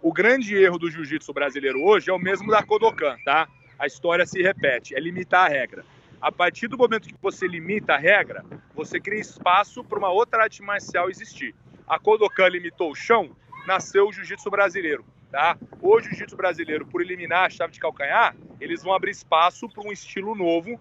[0.02, 3.48] O grande erro do jiu-jitsu brasileiro hoje é o mesmo da Kodokan, tá?
[3.78, 5.84] A história se repete, é limitar a regra.
[6.20, 10.44] A partir do momento que você limita a regra, você cria espaço para uma outra
[10.44, 11.54] arte marcial existir.
[11.86, 13.30] A Kodokan limitou o chão,
[13.66, 15.04] nasceu o jiu-jitsu brasileiro.
[15.30, 15.58] Tá?
[15.82, 19.92] O jiu-jitsu brasileiro, por eliminar a chave de calcanhar, eles vão abrir espaço para um
[19.92, 20.80] estilo novo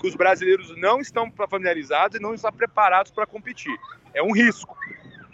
[0.00, 3.76] que os brasileiros não estão familiarizados e não estão preparados para competir.
[4.14, 4.76] É um risco,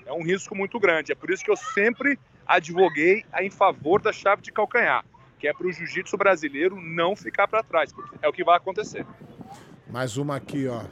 [0.09, 1.13] é um risco muito grande.
[1.13, 5.05] É por isso que eu sempre advoguei em favor da chave de calcanhar,
[5.39, 8.57] que é para o jiu-jitsu brasileiro não ficar para trás, porque é o que vai
[8.57, 9.05] acontecer.
[9.87, 10.83] Mais uma aqui, ó.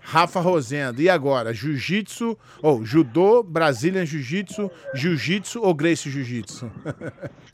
[0.00, 1.02] Rafa Rosendo.
[1.02, 1.52] E agora?
[1.52, 3.44] Jiu-jitsu, ou oh, judô,
[4.04, 6.70] Jiu-jitsu, jiu-jitsu ou Grace Jiu-jitsu?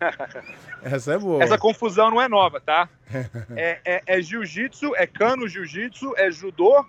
[0.83, 1.43] Essa é boa.
[1.43, 2.89] Essa confusão não é nova, tá?
[3.57, 6.85] É, é, é jiu-jitsu, é cano jiu-jitsu, é judô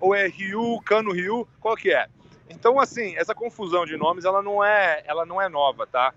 [0.00, 2.08] ou é ryu, cano ryu, qual que é?
[2.48, 6.12] Então, assim, essa confusão de nomes, ela não é, ela não é nova, tá?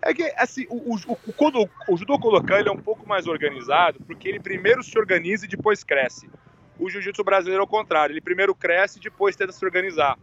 [0.00, 3.98] É que, assim, o, o, o, o judô Kodokan ele é um pouco mais organizado,
[4.06, 6.30] porque ele primeiro se organiza e depois cresce.
[6.78, 10.16] O jiu-jitsu brasileiro é o contrário, ele primeiro cresce e depois tenta se organizar.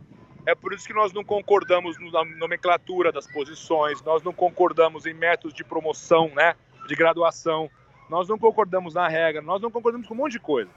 [0.45, 5.13] É por isso que nós não concordamos na nomenclatura das posições, nós não concordamos em
[5.13, 6.55] métodos de promoção, né,
[6.87, 7.69] de graduação,
[8.09, 10.69] nós não concordamos na regra, nós não concordamos com um monte de coisa.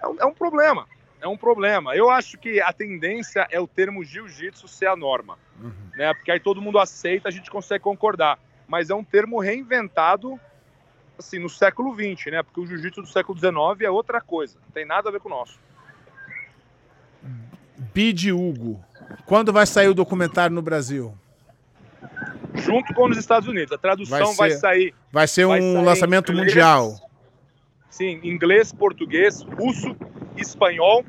[0.00, 0.86] É um, é um problema,
[1.20, 1.94] é um problema.
[1.94, 5.72] Eu acho que a tendência é o termo jiu-jitsu ser a norma, uhum.
[5.94, 6.14] né?
[6.14, 8.38] Porque aí todo mundo aceita, a gente consegue concordar.
[8.66, 10.38] Mas é um termo reinventado
[11.18, 12.42] assim no século XX, né?
[12.42, 15.28] Porque o jiu-jitsu do século XIX é outra coisa, não tem nada a ver com
[15.28, 15.58] o nosso.
[17.92, 18.82] Bid Hugo,
[19.26, 21.14] quando vai sair o documentário no Brasil?
[22.54, 23.72] Junto com os Estados Unidos.
[23.72, 24.94] A tradução vai, ser, vai sair.
[25.12, 26.94] Vai ser vai um lançamento inglês, mundial.
[27.88, 29.96] Sim, inglês, português, russo
[30.36, 31.04] espanhol.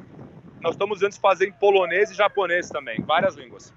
[0.62, 3.74] Nós estamos antes fazer em polonês e japonês também, várias línguas.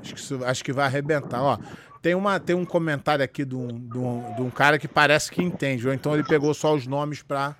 [0.00, 1.42] Acho que, isso, acho que vai arrebentar.
[1.42, 1.58] Ó,
[2.00, 5.30] tem, uma, tem um comentário aqui de um, de, um, de um cara que parece
[5.30, 7.54] que entende, ou então ele pegou só os nomes para.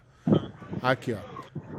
[0.83, 1.37] Aqui, ó.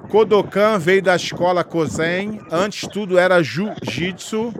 [0.08, 4.54] Kodokan veio da escola Kozen, antes tudo era Jiu-Jitsu,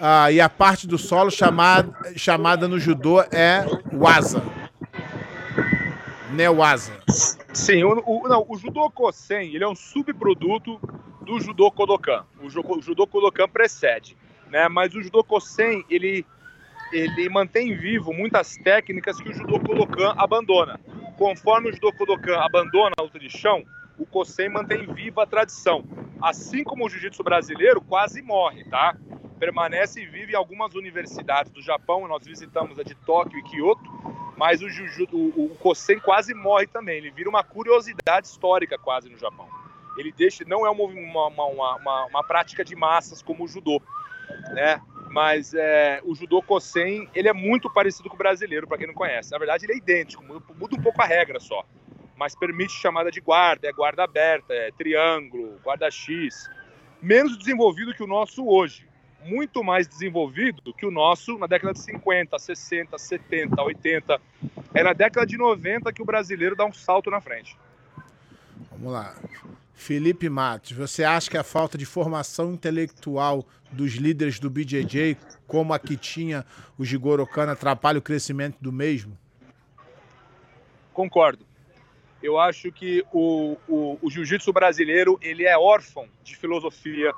[0.00, 4.42] ah, e a parte do solo chamada, chamada no judô é Waza.
[6.32, 6.92] Newaza.
[7.52, 10.80] Sim, o, o, não, o judô Kosen ele é um subproduto
[11.22, 12.24] do judô Kodokan.
[12.40, 14.16] O, o judô Kodokan precede,
[14.50, 14.68] né?
[14.68, 16.26] Mas o judô Kosen ele
[16.92, 20.78] ele mantém vivo muitas técnicas que o judô Kodokan abandona.
[21.16, 23.64] Conforme o judô Kodokan abandona a luta de chão,
[23.98, 25.84] o Kosen mantém viva a tradição.
[26.20, 28.96] Assim como o jiu-jitsu brasileiro quase morre, tá?
[29.42, 33.82] Permanece e vive em algumas universidades do Japão, nós visitamos a de Tóquio e Kyoto,
[34.36, 36.98] mas o, Juju, o, o Kosen quase morre também.
[36.98, 39.48] Ele vira uma curiosidade histórica quase no Japão.
[39.98, 43.82] Ele deixa, não é uma, uma, uma, uma prática de massas como o judô,
[44.52, 44.80] né?
[45.10, 48.94] Mas é, o judô Kosen, ele é muito parecido com o brasileiro, para quem não
[48.94, 49.32] conhece.
[49.32, 51.64] Na verdade, ele é idêntico, muda, um pouco a regra só.
[52.16, 56.48] Mas permite chamada de guarda, é guarda aberta, é triângulo, guarda X.
[57.02, 58.91] Menos desenvolvido que o nosso hoje
[59.24, 64.20] muito mais desenvolvido que o nosso na década de 50, 60, 70, 80.
[64.74, 67.56] É na década de 90 que o brasileiro dá um salto na frente.
[68.70, 69.14] Vamos lá.
[69.74, 75.16] Felipe Matos, você acha que a falta de formação intelectual dos líderes do BJJ,
[75.46, 76.44] como a que tinha
[76.78, 79.18] o Jigoro Kano, atrapalha o crescimento do mesmo?
[80.92, 81.44] Concordo.
[82.22, 87.12] Eu acho que o, o, o jiu-jitsu brasileiro ele é órfão de filosofia,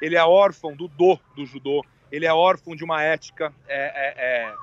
[0.00, 4.14] ele é órfão do do do judô, ele é órfão de uma ética, é, é,
[4.16, 4.54] é,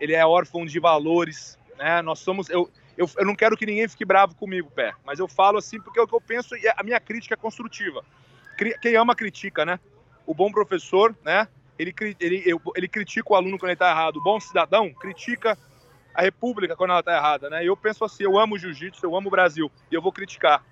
[0.00, 2.00] ele é órfão de valores, né?
[2.02, 5.28] Nós somos, eu, eu, eu não quero que ninguém fique bravo comigo, pé, mas eu
[5.28, 8.04] falo assim porque é o que eu penso e a minha crítica é construtiva.
[8.82, 9.78] Quem ama critica, né?
[10.26, 11.46] O bom professor, né?
[11.78, 12.44] Ele, ele,
[12.74, 14.16] ele critica o aluno quando ele está errado.
[14.16, 15.56] O bom cidadão critica
[16.12, 17.64] a república quando ela está errada, né?
[17.64, 20.64] Eu penso assim, eu amo jiu-jitsu, eu amo o Brasil e eu vou criticar.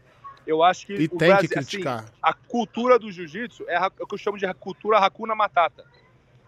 [0.47, 1.99] Eu acho que e o tem Brasil, que assim, criticar.
[1.99, 5.85] Assim, a cultura do jiu-jitsu é, é o que eu chamo de cultura Hakuna Matata.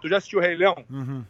[0.00, 0.84] Tu já assistiu o Rei Leão?
[0.88, 1.24] Uhum.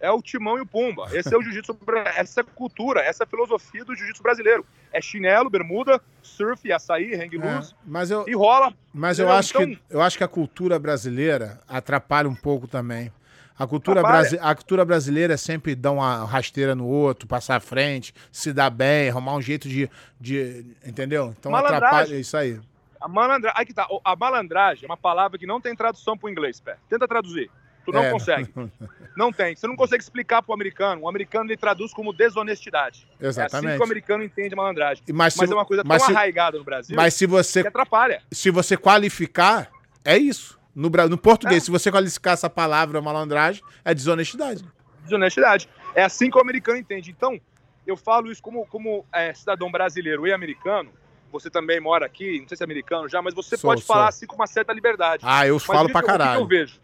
[0.00, 1.08] É o Timão e o Pumba.
[1.12, 1.76] Esse é o jiu-jitsu,
[2.16, 4.64] essa é cultura, essa é a filosofia do jiu-jitsu brasileiro.
[4.90, 7.74] É chinelo, bermuda, surf, açaí, hang loose.
[7.74, 8.72] É, mas eu, e rola.
[8.94, 9.66] Mas eu acho, então...
[9.66, 13.12] que, eu acho que a cultura brasileira atrapalha um pouco também.
[13.60, 17.60] A cultura, brasi a cultura brasileira é sempre dar uma rasteira no outro, passar à
[17.60, 19.90] frente, se dar bem, arrumar um jeito de.
[20.18, 21.34] de entendeu?
[21.38, 22.58] Então atrapalha isso aí.
[22.98, 23.86] A malandragem, aí que tá.
[24.02, 26.78] A malandragem é uma palavra que não tem tradução para o inglês, pé.
[26.88, 27.50] Tenta traduzir.
[27.84, 28.10] Tu não é.
[28.10, 28.50] consegue.
[29.14, 29.54] não tem.
[29.54, 31.02] Você não consegue explicar para o americano.
[31.02, 33.06] O americano ele traduz como desonestidade.
[33.20, 33.66] Exatamente.
[33.66, 35.04] É assim que o americano entende a malandragem.
[35.12, 38.22] Mas, mas é uma coisa tão se, arraigada no Brasil mas se você, que atrapalha.
[38.32, 39.70] Se você qualificar,
[40.02, 40.59] é isso.
[40.80, 41.66] No, no português, é.
[41.66, 44.64] se você qualificar essa palavra malandragem, é desonestidade.
[45.04, 45.68] Desonestidade.
[45.94, 47.10] É assim que o americano entende.
[47.10, 47.38] Então,
[47.86, 50.90] eu falo isso como, como é, cidadão brasileiro e americano.
[51.30, 53.94] Você também mora aqui, não sei se é americano já, mas você sou, pode sou.
[53.94, 55.22] falar assim com uma certa liberdade.
[55.24, 56.42] Ah, eu mas falo pra caralho.
[56.42, 56.80] O que, eu vejo?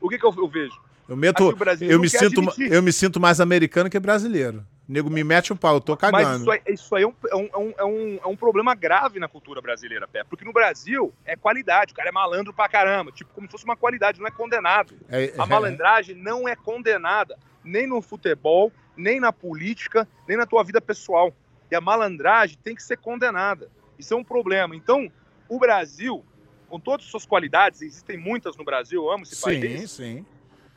[0.00, 0.80] O que, que eu, eu vejo?
[1.08, 4.64] Eu, meto, eu, me sinto, eu me sinto mais americano que brasileiro.
[4.88, 6.24] O nego me mete o pau, eu tô cagando.
[6.24, 9.20] Mas isso aí, isso aí é, um, é, um, é, um, é um problema grave
[9.20, 10.24] na cultura brasileira, Pé.
[10.24, 13.12] Porque no Brasil é qualidade, o cara é malandro pra caramba.
[13.12, 14.94] Tipo, como se fosse uma qualidade, não é condenado.
[15.08, 15.46] É, a é.
[15.46, 21.32] malandragem não é condenada, nem no futebol, nem na política, nem na tua vida pessoal.
[21.70, 23.70] E a malandragem tem que ser condenada.
[23.98, 24.74] Isso é um problema.
[24.74, 25.10] Então,
[25.48, 26.24] o Brasil,
[26.68, 29.90] com todas as suas qualidades, existem muitas no Brasil, eu amo esse sim, país.
[29.90, 30.26] Sim, sim.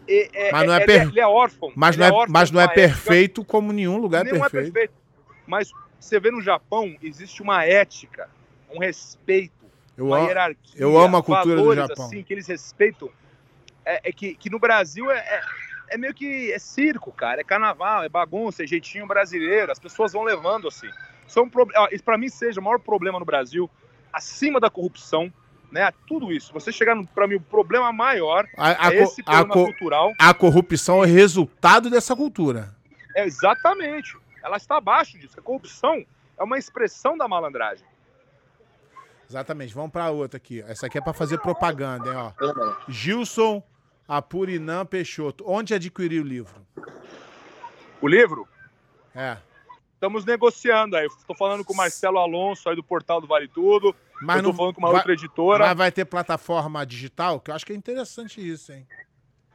[0.07, 1.01] É, mas não é, per...
[1.07, 1.71] ele é órfão.
[1.75, 3.51] Mas não é, órfão mas não é perfeito ética.
[3.51, 4.45] como nenhum lugar é perfeito.
[4.45, 4.93] é perfeito.
[5.47, 8.29] Mas você vê no Japão, existe uma ética,
[8.69, 9.65] um respeito,
[9.97, 10.81] eu uma hierarquia.
[10.81, 12.05] Eu amo a cultura valores, do Japão.
[12.05, 13.09] Assim, que eles respeitam.
[13.85, 15.41] É, é que, que no Brasil é, é,
[15.91, 17.41] é, meio que é circo, cara.
[17.41, 19.71] É carnaval, é bagunça, é jeitinho brasileiro.
[19.71, 20.89] As pessoas vão levando assim.
[21.27, 21.67] Isso, é um pro...
[21.91, 23.69] Isso para mim seja o maior problema no Brasil,
[24.11, 25.31] acima da corrupção
[25.75, 25.91] né?
[26.07, 26.53] Tudo isso.
[26.53, 30.13] Você chegar para mim o problema maior a, a, é esse problema a, cultural.
[30.17, 32.73] A corrupção é resultado dessa cultura.
[33.13, 34.17] É exatamente.
[34.41, 35.37] Ela está abaixo disso.
[35.37, 36.05] A corrupção
[36.37, 37.85] é uma expressão da malandragem.
[39.29, 39.73] Exatamente.
[39.73, 40.61] Vamos para outra aqui.
[40.61, 42.31] Essa aqui é para fazer propaganda, hein, ó.
[42.87, 43.61] Gilson
[44.07, 45.43] Apurinã Peixoto.
[45.45, 46.55] Onde adquirir o livro?
[47.99, 48.47] O livro?
[49.13, 49.35] É.
[49.93, 51.05] Estamos negociando aí.
[51.05, 53.93] Estou falando com o Marcelo Alonso aí do Portal do Vale Tudo.
[54.21, 55.65] Mas eu tô não, falando com uma vai, outra editora.
[55.67, 57.39] Mas vai ter plataforma digital?
[57.39, 58.87] Que eu acho que é interessante isso, hein?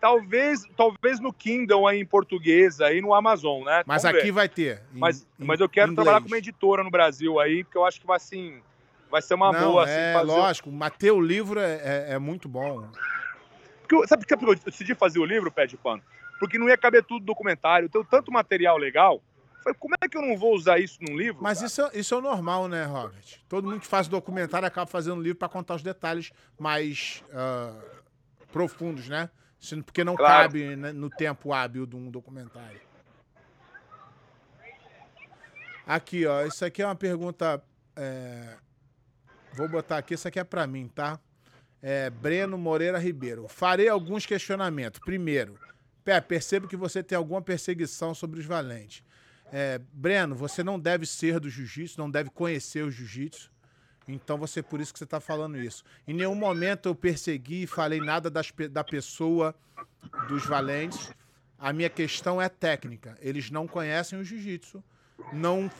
[0.00, 3.82] Talvez, talvez no Kindle aí em português, aí no Amazon, né?
[3.86, 4.32] Mas Vamos aqui ver.
[4.32, 4.82] vai ter.
[4.94, 7.84] Em, mas, em, mas eu quero trabalhar com uma editora no Brasil aí, porque eu
[7.84, 8.60] acho que vai assim.
[9.10, 9.84] Vai ser uma não, boa.
[9.84, 10.26] Assim, é, fazer...
[10.26, 10.72] lógico.
[10.72, 12.88] Mas ter o livro é, é, é muito bom.
[13.86, 16.02] Porque, sabe por que eu decidi fazer o livro, Pé de Pano?
[16.38, 17.86] Porque não ia caber tudo documentário.
[17.86, 19.20] Eu tenho tanto material legal
[19.62, 21.42] Falei, como é que eu não vou usar isso num livro?
[21.42, 23.40] Mas isso, é, isso é o normal, né, Robert?
[23.48, 27.80] Todo mundo que faz documentário acaba fazendo livro para contar os detalhes mais uh,
[28.50, 29.28] profundos, né?
[29.84, 30.44] Porque não claro.
[30.44, 32.80] cabe né, no tempo hábil de um documentário.
[35.86, 36.44] Aqui, ó.
[36.46, 37.62] Isso aqui é uma pergunta.
[37.94, 38.56] É...
[39.52, 41.20] Vou botar aqui, isso aqui é para mim, tá?
[41.82, 43.48] É, Breno Moreira Ribeiro.
[43.48, 45.00] Farei alguns questionamentos.
[45.00, 45.58] Primeiro,
[46.04, 49.02] Pé, percebo que você tem alguma perseguição sobre os valentes.
[49.52, 53.50] É, Breno, você não deve ser do jiu-jitsu, não deve conhecer o jiu-jitsu.
[54.06, 55.84] Então você por isso que você está falando isso.
[56.06, 59.54] Em nenhum momento eu persegui e falei nada das, da pessoa
[60.28, 61.12] dos valentes.
[61.58, 63.16] A minha questão é técnica.
[63.20, 64.82] Eles não conhecem o jiu-jitsu,
[65.32, 65.70] não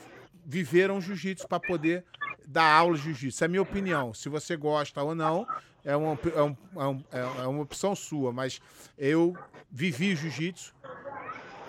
[0.45, 2.05] viveram jiu-jitsu para poder
[2.47, 3.43] dar aula de jiu-jitsu.
[3.43, 4.13] É a minha opinião.
[4.13, 5.47] Se você gosta ou não,
[5.83, 7.03] é uma, é, um, é, um,
[7.43, 8.31] é uma opção sua.
[8.31, 8.61] Mas
[8.97, 9.35] eu
[9.71, 10.73] vivi jiu-jitsu,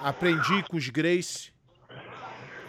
[0.01, 1.53] aprendi com os Grace,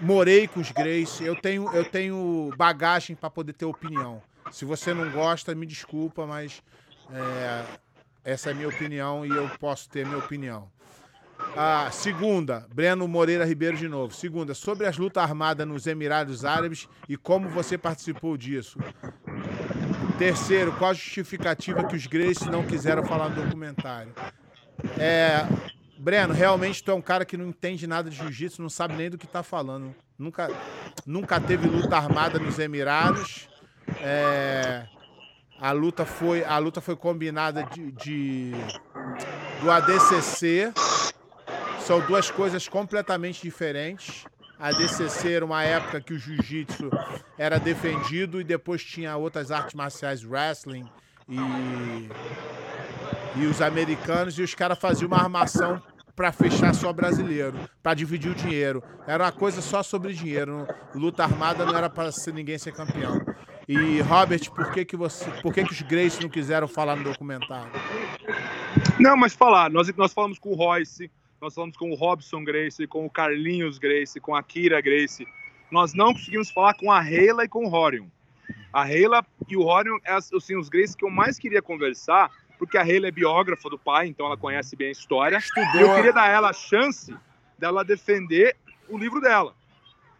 [0.04, 4.22] morei com os Grace, eu tenho, eu tenho bagagem para poder ter opinião.
[4.52, 6.62] Se você não gosta, me desculpa, mas
[7.12, 7.64] é,
[8.24, 10.70] essa é minha opinião e eu posso ter minha opinião.
[11.56, 14.14] A segunda, Breno Moreira Ribeiro de novo.
[14.14, 18.80] Segunda, sobre as lutas armadas nos Emirados Árabes e como você participou disso.
[20.18, 24.14] Terceiro, qual a justificativa que os Grace não quiseram falar no documentário?
[24.98, 25.46] É,
[26.04, 29.10] Breno, realmente tu é um cara que não entende nada de jiu-jitsu, não sabe nem
[29.10, 29.96] do que tá falando.
[30.20, 30.52] Nunca,
[31.06, 33.48] nunca teve luta armada nos Emirados.
[34.02, 34.86] É,
[35.62, 38.52] a luta foi, a luta foi combinada de, de
[39.62, 40.74] do ADCC.
[41.80, 44.26] São duas coisas completamente diferentes.
[44.60, 46.90] A ADCC era uma época que o jiu-jitsu
[47.38, 50.86] era defendido e depois tinha outras artes marciais, wrestling
[51.30, 52.10] e
[53.36, 55.82] e os americanos, e os caras faziam uma armação
[56.16, 58.84] para fechar só brasileiro, para dividir o dinheiro.
[59.08, 60.68] Era uma coisa só sobre dinheiro.
[60.94, 63.20] Luta armada não era para ninguém ser campeão.
[63.68, 67.04] E Robert, por que que você, por que que os Grace não quiseram falar no
[67.04, 67.72] documentário?
[69.00, 69.70] Não, mas falar.
[69.70, 71.10] Nós nós falamos com o Royce,
[71.42, 75.26] nós falamos com o Robson Grace, com o Carlinhos Grace, com a Kira Grace.
[75.72, 78.06] Nós não conseguimos falar com a Reila e com o Horion.
[78.72, 82.78] A Reila e o Horion, é, assim, os Grace que eu mais queria conversar porque
[82.78, 85.38] a Hayley é biógrafa do pai, então ela conhece bem a história.
[85.38, 85.82] Estudou.
[85.82, 87.16] Eu queria dar a ela a chance
[87.58, 88.56] dela defender
[88.88, 89.54] o livro dela.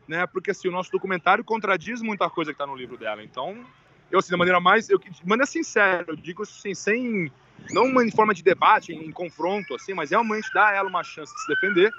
[0.08, 0.26] Né?
[0.28, 3.24] Porque assim, o nosso documentário contradiz muita coisa que está no livro dela.
[3.24, 3.66] Então,
[4.12, 4.90] eu assim, da maneira mais.
[4.90, 7.32] Eu, de maneira sincera, eu digo assim, sem.
[7.72, 11.04] Não uma, em forma de debate, em, em confronto, assim, mas realmente a ela uma
[11.04, 11.92] chance de se defender.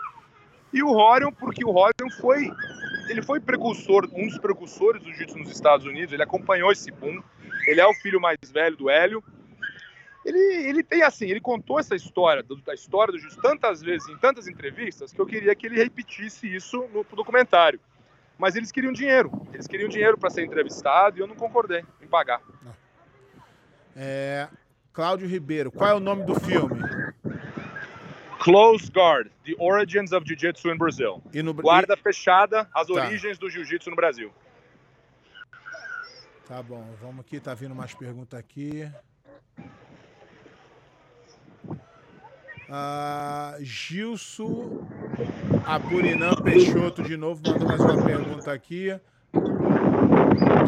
[0.73, 2.51] E o Horion, porque o Horion foi.
[3.09, 7.23] Ele foi precursor, um dos precursores do jiu-jitsu nos Estados Unidos, ele acompanhou esse boom.
[7.67, 9.23] Ele é o filho mais velho do Hélio
[10.25, 14.17] ele, ele tem assim, ele contou essa história, da história do Jiu-Jitsu tantas vezes, em
[14.17, 17.79] tantas entrevistas, que eu queria que ele repetisse isso no documentário.
[18.39, 22.07] Mas eles queriam dinheiro, eles queriam dinheiro para ser entrevistado e eu não concordei em
[22.07, 22.41] pagar.
[23.95, 24.49] É,
[24.93, 26.83] Cláudio Ribeiro, qual é o nome do filme?
[28.41, 31.23] Close Guard, The Origins of Jiu-Jitsu in Brazil.
[31.33, 31.55] No...
[31.55, 32.93] Guarda fechada, as tá.
[32.93, 34.33] origens do Jiu-Jitsu no Brasil.
[36.47, 38.91] Tá bom, vamos aqui, tá vindo mais perguntas aqui.
[42.69, 44.85] Ah, Gilson
[45.67, 48.91] Apurinã Peixoto de novo mandou mais uma pergunta aqui.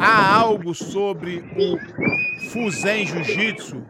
[0.00, 1.78] Há algo sobre o
[2.50, 3.82] Fuzen Jiu-Jitsu?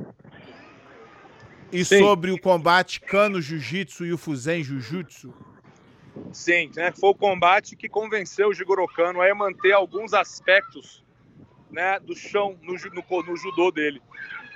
[1.73, 1.99] E Sim.
[1.99, 5.33] sobre o combate Cano Jiu-Jitsu e o Fuzen Jiu-Jitsu?
[6.33, 6.93] Sim, né?
[6.93, 11.05] foi o combate que convenceu o Jigoro Kano a manter alguns aspectos
[11.71, 14.01] né, do chão no, no, no judô dele,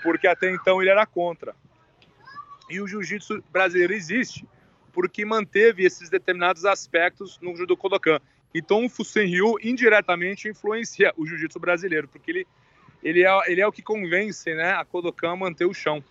[0.02, 1.55] porque até então ele era contra.
[2.71, 4.47] E o jiu-jitsu brasileiro existe
[4.93, 8.21] porque manteve esses determinados aspectos no judô Kodokan.
[8.55, 12.47] Então o Fusen Ryu indiretamente influencia o jiu-jitsu brasileiro, porque ele,
[13.03, 16.03] ele, é, ele é o que convence né, a Kodokan a manter o chão.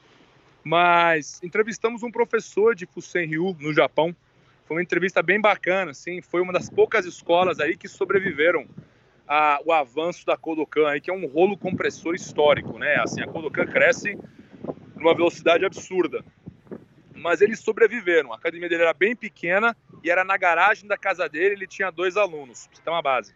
[0.63, 4.15] Mas entrevistamos um professor de Fusen Ryu no Japão.
[4.65, 8.67] Foi uma entrevista bem bacana, assim, foi uma das poucas escolas aí que sobreviveram
[9.25, 12.95] ao avanço da Kodokan, aí, que é um rolo compressor histórico, né?
[12.95, 14.17] Assim, a Kodokan cresce
[14.95, 16.23] numa velocidade absurda
[17.19, 18.33] mas eles sobreviveram.
[18.33, 21.55] A academia dele era bem pequena e era na garagem da casa dele.
[21.55, 22.67] Ele tinha dois alunos.
[22.67, 23.35] Pra você ter uma base.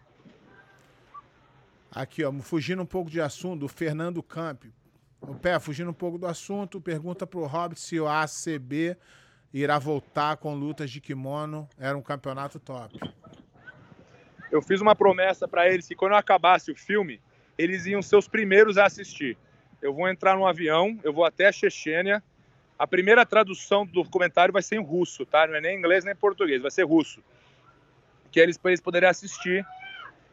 [1.92, 4.66] Aqui, ó, fugindo um pouco de assunto, o Fernando Camp.
[5.22, 8.98] O pé, fugindo um pouco do assunto, pergunta pro Hobbit se o ACB
[9.54, 11.70] irá voltar com lutas de kimono.
[11.78, 13.00] Era um campeonato top.
[14.52, 17.22] Eu fiz uma promessa para eles que quando eu acabasse o filme,
[17.58, 19.38] eles iam ser os primeiros a assistir.
[19.82, 22.24] Eu vou entrar num avião, eu vou até a Chechênia,
[22.78, 25.48] a primeira tradução do documentário vai ser em russo, tá?
[25.48, 27.22] Não é nem inglês nem português, vai ser russo.
[28.32, 29.66] Que eles, eles poderem assistir.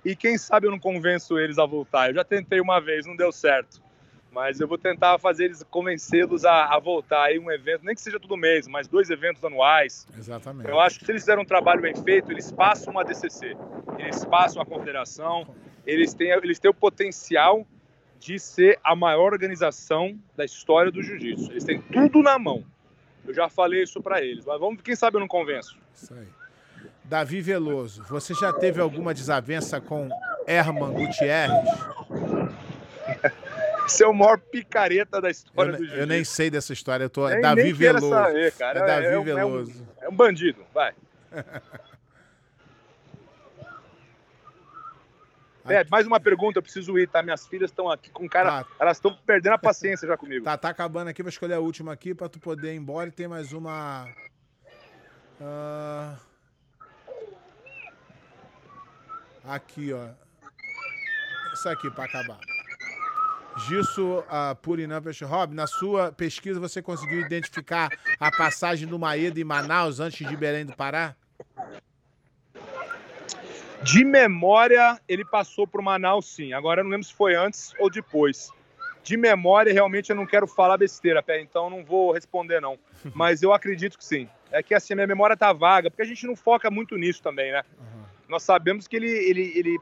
[0.05, 2.09] E quem sabe eu não convenço eles a voltar.
[2.09, 3.83] Eu já tentei uma vez, não deu certo.
[4.33, 8.01] Mas eu vou tentar fazer eles, convencê-los a, a, voltar aí um evento, nem que
[8.01, 10.07] seja todo mês, mas dois eventos anuais.
[10.17, 10.71] Exatamente.
[10.71, 13.57] Eu acho que se eles fizeram um trabalho bem feito, eles passam uma DCC,
[13.99, 15.53] eles passam a confederação,
[15.85, 17.67] eles têm, eles têm o potencial
[18.21, 21.51] de ser a maior organização da história do jiu-jitsu.
[21.51, 22.63] Eles têm tudo na mão.
[23.27, 25.77] Eu já falei isso para eles, mas vamos, quem sabe eu não convenço.
[25.95, 26.29] Isso aí.
[27.03, 30.09] Davi Veloso, você já teve alguma desavença com
[30.47, 31.51] Herman Gutierrez?
[33.87, 36.01] Esse é o maior picareta da história eu, do jiu-jitsu.
[36.01, 38.11] Eu nem sei dessa história, eu tô nem, Davi Veloso.
[38.11, 38.81] Saber, cara.
[38.81, 39.87] É, Davi é, Veloso.
[39.99, 40.93] É um, é um bandido, vai.
[45.69, 47.23] É, mais uma pergunta, eu preciso ir, tá?
[47.23, 48.65] Minhas filhas estão aqui com cara.
[48.65, 48.71] Tá.
[48.79, 50.45] Elas estão perdendo a paciência já comigo.
[50.45, 53.13] Tá, tá acabando aqui, vou escolher a última aqui pra tu poder ir embora e
[53.13, 54.07] tem mais uma.
[55.41, 56.17] Uh...
[59.45, 60.09] Aqui, ó.
[61.53, 62.39] Isso aqui pra acabar.
[63.69, 69.45] Gisso uh, Purinã Rob, na sua pesquisa você conseguiu identificar a passagem do Maeda em
[69.45, 71.17] Manaus antes de Belém do Pará?
[73.83, 76.53] De memória, ele passou para o Manaus, sim.
[76.53, 78.51] Agora eu não lembro se foi antes ou depois.
[79.03, 82.79] De memória, realmente eu não quero falar besteira, pé, então não vou responder, não.
[83.15, 84.29] Mas eu acredito que sim.
[84.53, 87.23] É que assim, a minha memória tá vaga, porque a gente não foca muito nisso
[87.23, 87.63] também, né?
[87.79, 88.03] Uhum.
[88.29, 89.79] Nós sabemos que ele, ele, ele,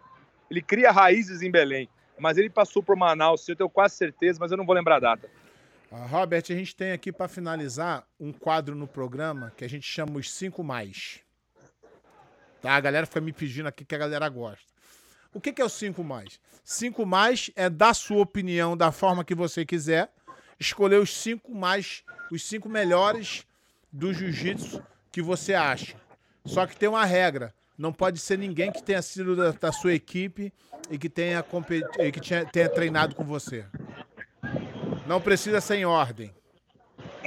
[0.50, 1.88] ele cria raízes em Belém,
[2.18, 5.00] mas ele passou por Manaus, eu tenho quase certeza, mas eu não vou lembrar a
[5.00, 5.28] data.
[5.90, 9.86] Uh, Robert, a gente tem aqui para finalizar um quadro no programa que a gente
[9.86, 11.20] chama os cinco mais.
[12.60, 12.74] Tá?
[12.74, 14.66] A galera fica me pedindo aqui que a galera gosta.
[15.32, 16.40] O que, que é o 5 mais?
[16.64, 20.10] 5 mais é dar sua opinião da forma que você quiser,
[20.58, 23.46] escolher os cinco mais, os cinco melhores
[23.92, 25.96] do jiu-jitsu que você acha.
[26.44, 27.54] Só que tem uma regra.
[27.76, 30.52] Não pode ser ninguém que tenha sido da, da sua equipe
[30.90, 31.44] e que tenha,
[32.00, 33.64] e que tenha, tenha treinado com você.
[35.06, 36.34] Não precisa ser em ordem.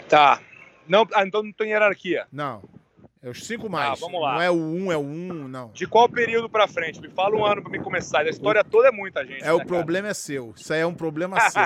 [0.10, 0.42] Tá.
[0.88, 2.28] Não, ah, então não tem hierarquia.
[2.32, 2.62] Não.
[3.24, 3.92] É os cinco mais.
[3.92, 4.34] Ah, vamos lá.
[4.34, 5.70] Não é o um, é o um, não.
[5.70, 7.00] De qual período pra frente?
[7.00, 8.22] Me fala um ano pra me começar.
[8.22, 9.44] A história toda é muita gente.
[9.44, 10.12] É, né, o problema cara?
[10.12, 10.54] é seu.
[10.58, 11.62] Isso aí é um problema seu.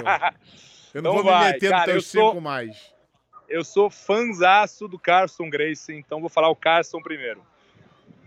[0.93, 1.47] Eu não então vou vai.
[1.47, 2.29] me meter cara, nos teus sou...
[2.29, 2.93] cinco mais.
[3.47, 7.41] Eu sou fanzaço do Carson Grace, então vou falar o Carson primeiro.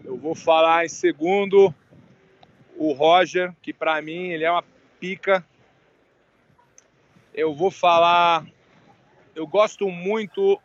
[0.04, 1.74] Eu vou falar em segundo
[2.76, 4.64] o Roger, que para mim ele é uma
[4.98, 5.44] pica.
[7.34, 8.46] Eu vou falar.
[9.34, 10.58] Eu gosto muito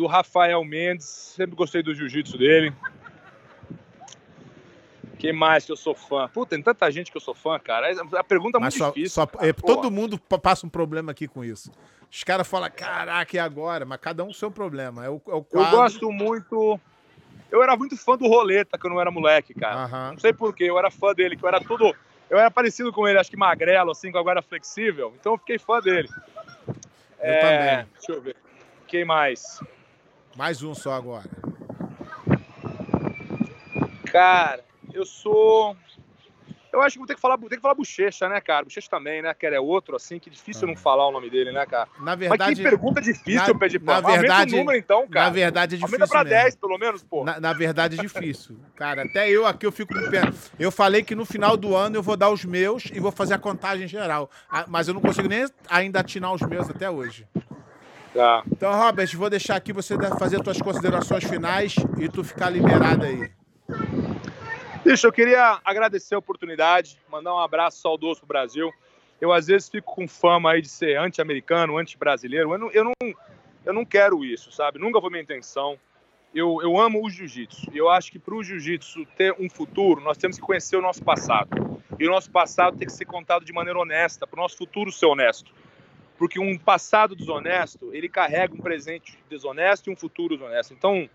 [0.00, 2.72] do Rafael Mendes, sempre gostei do jiu-jitsu dele.
[5.18, 6.26] Quem mais que eu sou fã?
[6.26, 7.92] Puta, tem tanta gente que eu sou fã, cara.
[8.16, 9.10] A pergunta é muito só, difícil.
[9.10, 11.70] Só, é, todo mundo passa um problema aqui com isso.
[12.10, 13.84] Os caras falam, caraca, e agora?
[13.84, 15.04] Mas cada um o seu problema.
[15.04, 15.70] É o, é o quadro...
[15.70, 16.80] Eu gosto muito.
[17.50, 19.84] Eu era muito fã do Roleta quando eu era moleque, cara.
[19.84, 20.12] Uhum.
[20.12, 21.94] Não sei porquê, eu era fã dele, que eu era tudo.
[22.30, 25.12] Eu era parecido com ele, acho que magrelo, assim, com agora flexível.
[25.20, 26.08] Então eu fiquei fã dele.
[26.66, 26.74] Eu
[27.18, 27.40] é...
[27.40, 27.86] também.
[27.98, 28.36] Deixa eu ver.
[28.88, 29.60] Quem mais?
[30.36, 31.28] Mais um só agora.
[34.10, 35.76] Cara, eu sou.
[36.72, 38.64] Eu acho que vou ter que falar, ter que falar bochecha, né, cara?
[38.64, 39.56] Bochecha também, né, cara?
[39.56, 40.66] É outro, assim, que difícil ah.
[40.68, 41.88] não falar o nome dele, né, cara?
[41.98, 42.50] Na verdade.
[42.50, 44.00] Mas que pergunta difícil, pé de pau.
[44.00, 45.26] Na verdade, Aumenta o número, então, cara.
[45.26, 45.96] Na verdade é difícil.
[45.96, 46.42] Aumenta pra mesmo.
[46.42, 47.24] 10, pelo menos, pô.
[47.24, 48.56] Na, na, verdade é difícil.
[48.76, 50.22] Cara, até eu aqui eu fico com pé.
[50.60, 53.34] Eu falei que no final do ano eu vou dar os meus e vou fazer
[53.34, 54.30] a contagem geral.
[54.48, 57.26] Ah, mas eu não consigo nem ainda atinar os meus até hoje.
[58.12, 58.42] Tá.
[58.50, 63.04] Então, Robert, vou deixar aqui você fazer as tuas considerações finais e tu ficar liberado
[63.04, 63.30] aí.
[64.84, 68.72] Bicho, eu queria agradecer a oportunidade, mandar um abraço saudoso pro Brasil.
[69.20, 72.52] Eu às vezes fico com fama aí de ser anti-americano, anti-brasileiro.
[72.54, 72.92] Eu não, eu, não,
[73.64, 74.78] eu não quero isso, sabe?
[74.78, 75.78] Nunca foi minha intenção.
[76.34, 77.70] Eu, eu amo o jiu-jitsu.
[77.74, 81.04] Eu acho que para o jiu-jitsu ter um futuro, nós temos que conhecer o nosso
[81.04, 81.80] passado.
[81.98, 84.90] E o nosso passado tem que ser contado de maneira honesta, para o nosso futuro
[84.90, 85.52] ser honesto.
[86.20, 90.74] Porque um passado desonesto, ele carrega um presente desonesto e um futuro desonesto.
[90.74, 91.08] Então,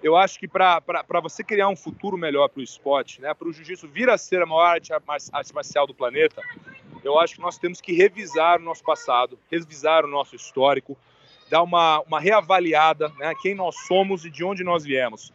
[0.00, 0.80] eu acho que para
[1.20, 4.40] você criar um futuro melhor para o esporte, né, para o jiu-jitsu vir a ser
[4.40, 6.40] a maior arte, arte marcial do planeta,
[7.02, 10.96] eu acho que nós temos que revisar o nosso passado, revisar o nosso histórico,
[11.50, 15.32] dar uma, uma reavaliada, né, quem nós somos e de onde nós viemos.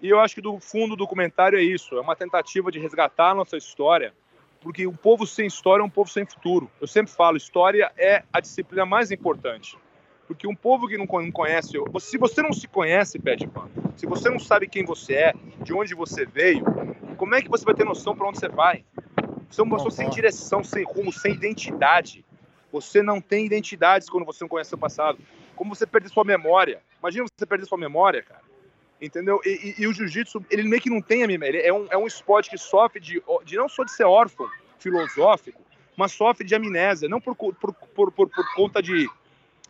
[0.00, 3.30] E eu acho que do fundo do documentário é isso, é uma tentativa de resgatar
[3.30, 4.14] a nossa história,
[4.64, 6.70] porque um povo sem história é um povo sem futuro.
[6.80, 9.76] Eu sempre falo, história é a disciplina mais importante.
[10.26, 14.30] Porque um povo que não conhece, se você não se conhece, Pet Pan, se você
[14.30, 16.64] não sabe quem você é, de onde você veio,
[17.18, 18.82] como é que você vai ter noção para onde você vai?
[19.50, 22.24] Você é uma pessoa sem direção, sem rumo, sem identidade.
[22.72, 25.18] Você não tem identidades quando você não conhece seu passado.
[25.54, 26.80] Como você perder sua memória?
[27.00, 28.40] Imagina você perder sua memória, cara.
[29.04, 29.40] Entendeu?
[29.44, 31.58] E, e, e o jiu-jitsu, ele meio que não tem a memória.
[31.58, 34.48] Ele é um, é um esporte que sofre de, de não só de ser órfão
[34.78, 35.60] filosófico,
[35.96, 37.08] mas sofre de amnésia.
[37.08, 39.08] Não por, por, por, por, por conta de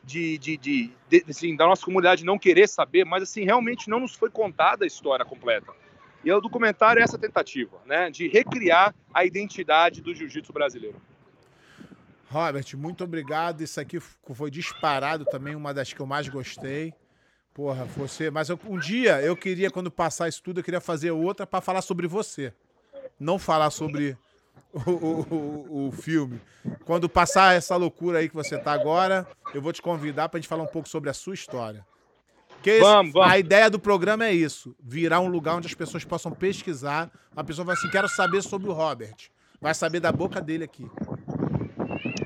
[0.04, 4.00] de, de, de, de assim, da nossa comunidade não querer saber, mas assim realmente não
[4.00, 5.72] nos foi contada a história completa.
[6.22, 11.00] E o documentário é essa tentativa, né, de recriar a identidade do jiu-jitsu brasileiro.
[12.28, 13.60] Robert, muito obrigado.
[13.60, 16.92] Isso aqui foi disparado também, uma das que eu mais gostei.
[17.54, 18.30] Porra, você.
[18.30, 21.60] Mas eu, um dia eu queria, quando passar isso tudo, eu queria fazer outra para
[21.60, 22.52] falar sobre você.
[23.18, 24.18] Não falar sobre
[24.72, 26.40] o, o, o, filme.
[26.84, 29.24] Quando passar essa loucura aí que você tá agora,
[29.54, 31.86] eu vou te convidar pra gente falar um pouco sobre a sua história.
[32.48, 33.30] Porque vamos, vamos.
[33.30, 37.08] a ideia do programa é isso: virar um lugar onde as pessoas possam pesquisar.
[37.36, 39.30] A pessoa vai assim: quero saber sobre o Robert.
[39.60, 40.90] Vai saber da boca dele aqui.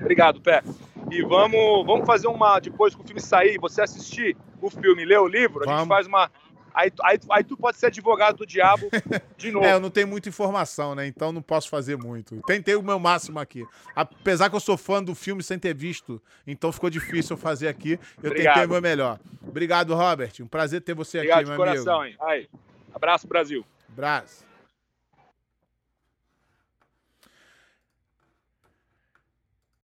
[0.01, 0.63] Obrigado, Pé.
[1.11, 2.59] E vamos, vamos fazer uma.
[2.61, 5.73] Depois que o filme sair, você assistir o filme, ler o livro, vamos.
[5.73, 6.31] a gente faz uma
[6.79, 8.89] Aí, aí, aí tu pode ser advogado do diabo
[9.37, 9.67] de novo.
[9.67, 11.09] é, eu não tenho muita informação, né?
[11.09, 12.41] Então não posso fazer muito.
[12.47, 13.67] Tentei o meu máximo aqui.
[13.97, 17.67] Apesar que eu sou fã do filme sem ter visto, então ficou difícil eu fazer
[17.67, 17.99] aqui.
[18.23, 18.55] Eu Obrigado.
[18.55, 19.19] tentei o meu melhor.
[19.43, 20.33] Obrigado, Robert.
[20.41, 22.17] Um prazer ter você Obrigado aqui, meu coração, amigo.
[22.23, 22.29] Hein?
[22.31, 22.49] Aí.
[22.95, 23.65] Abraço, Brasil.
[23.91, 24.48] Abraço.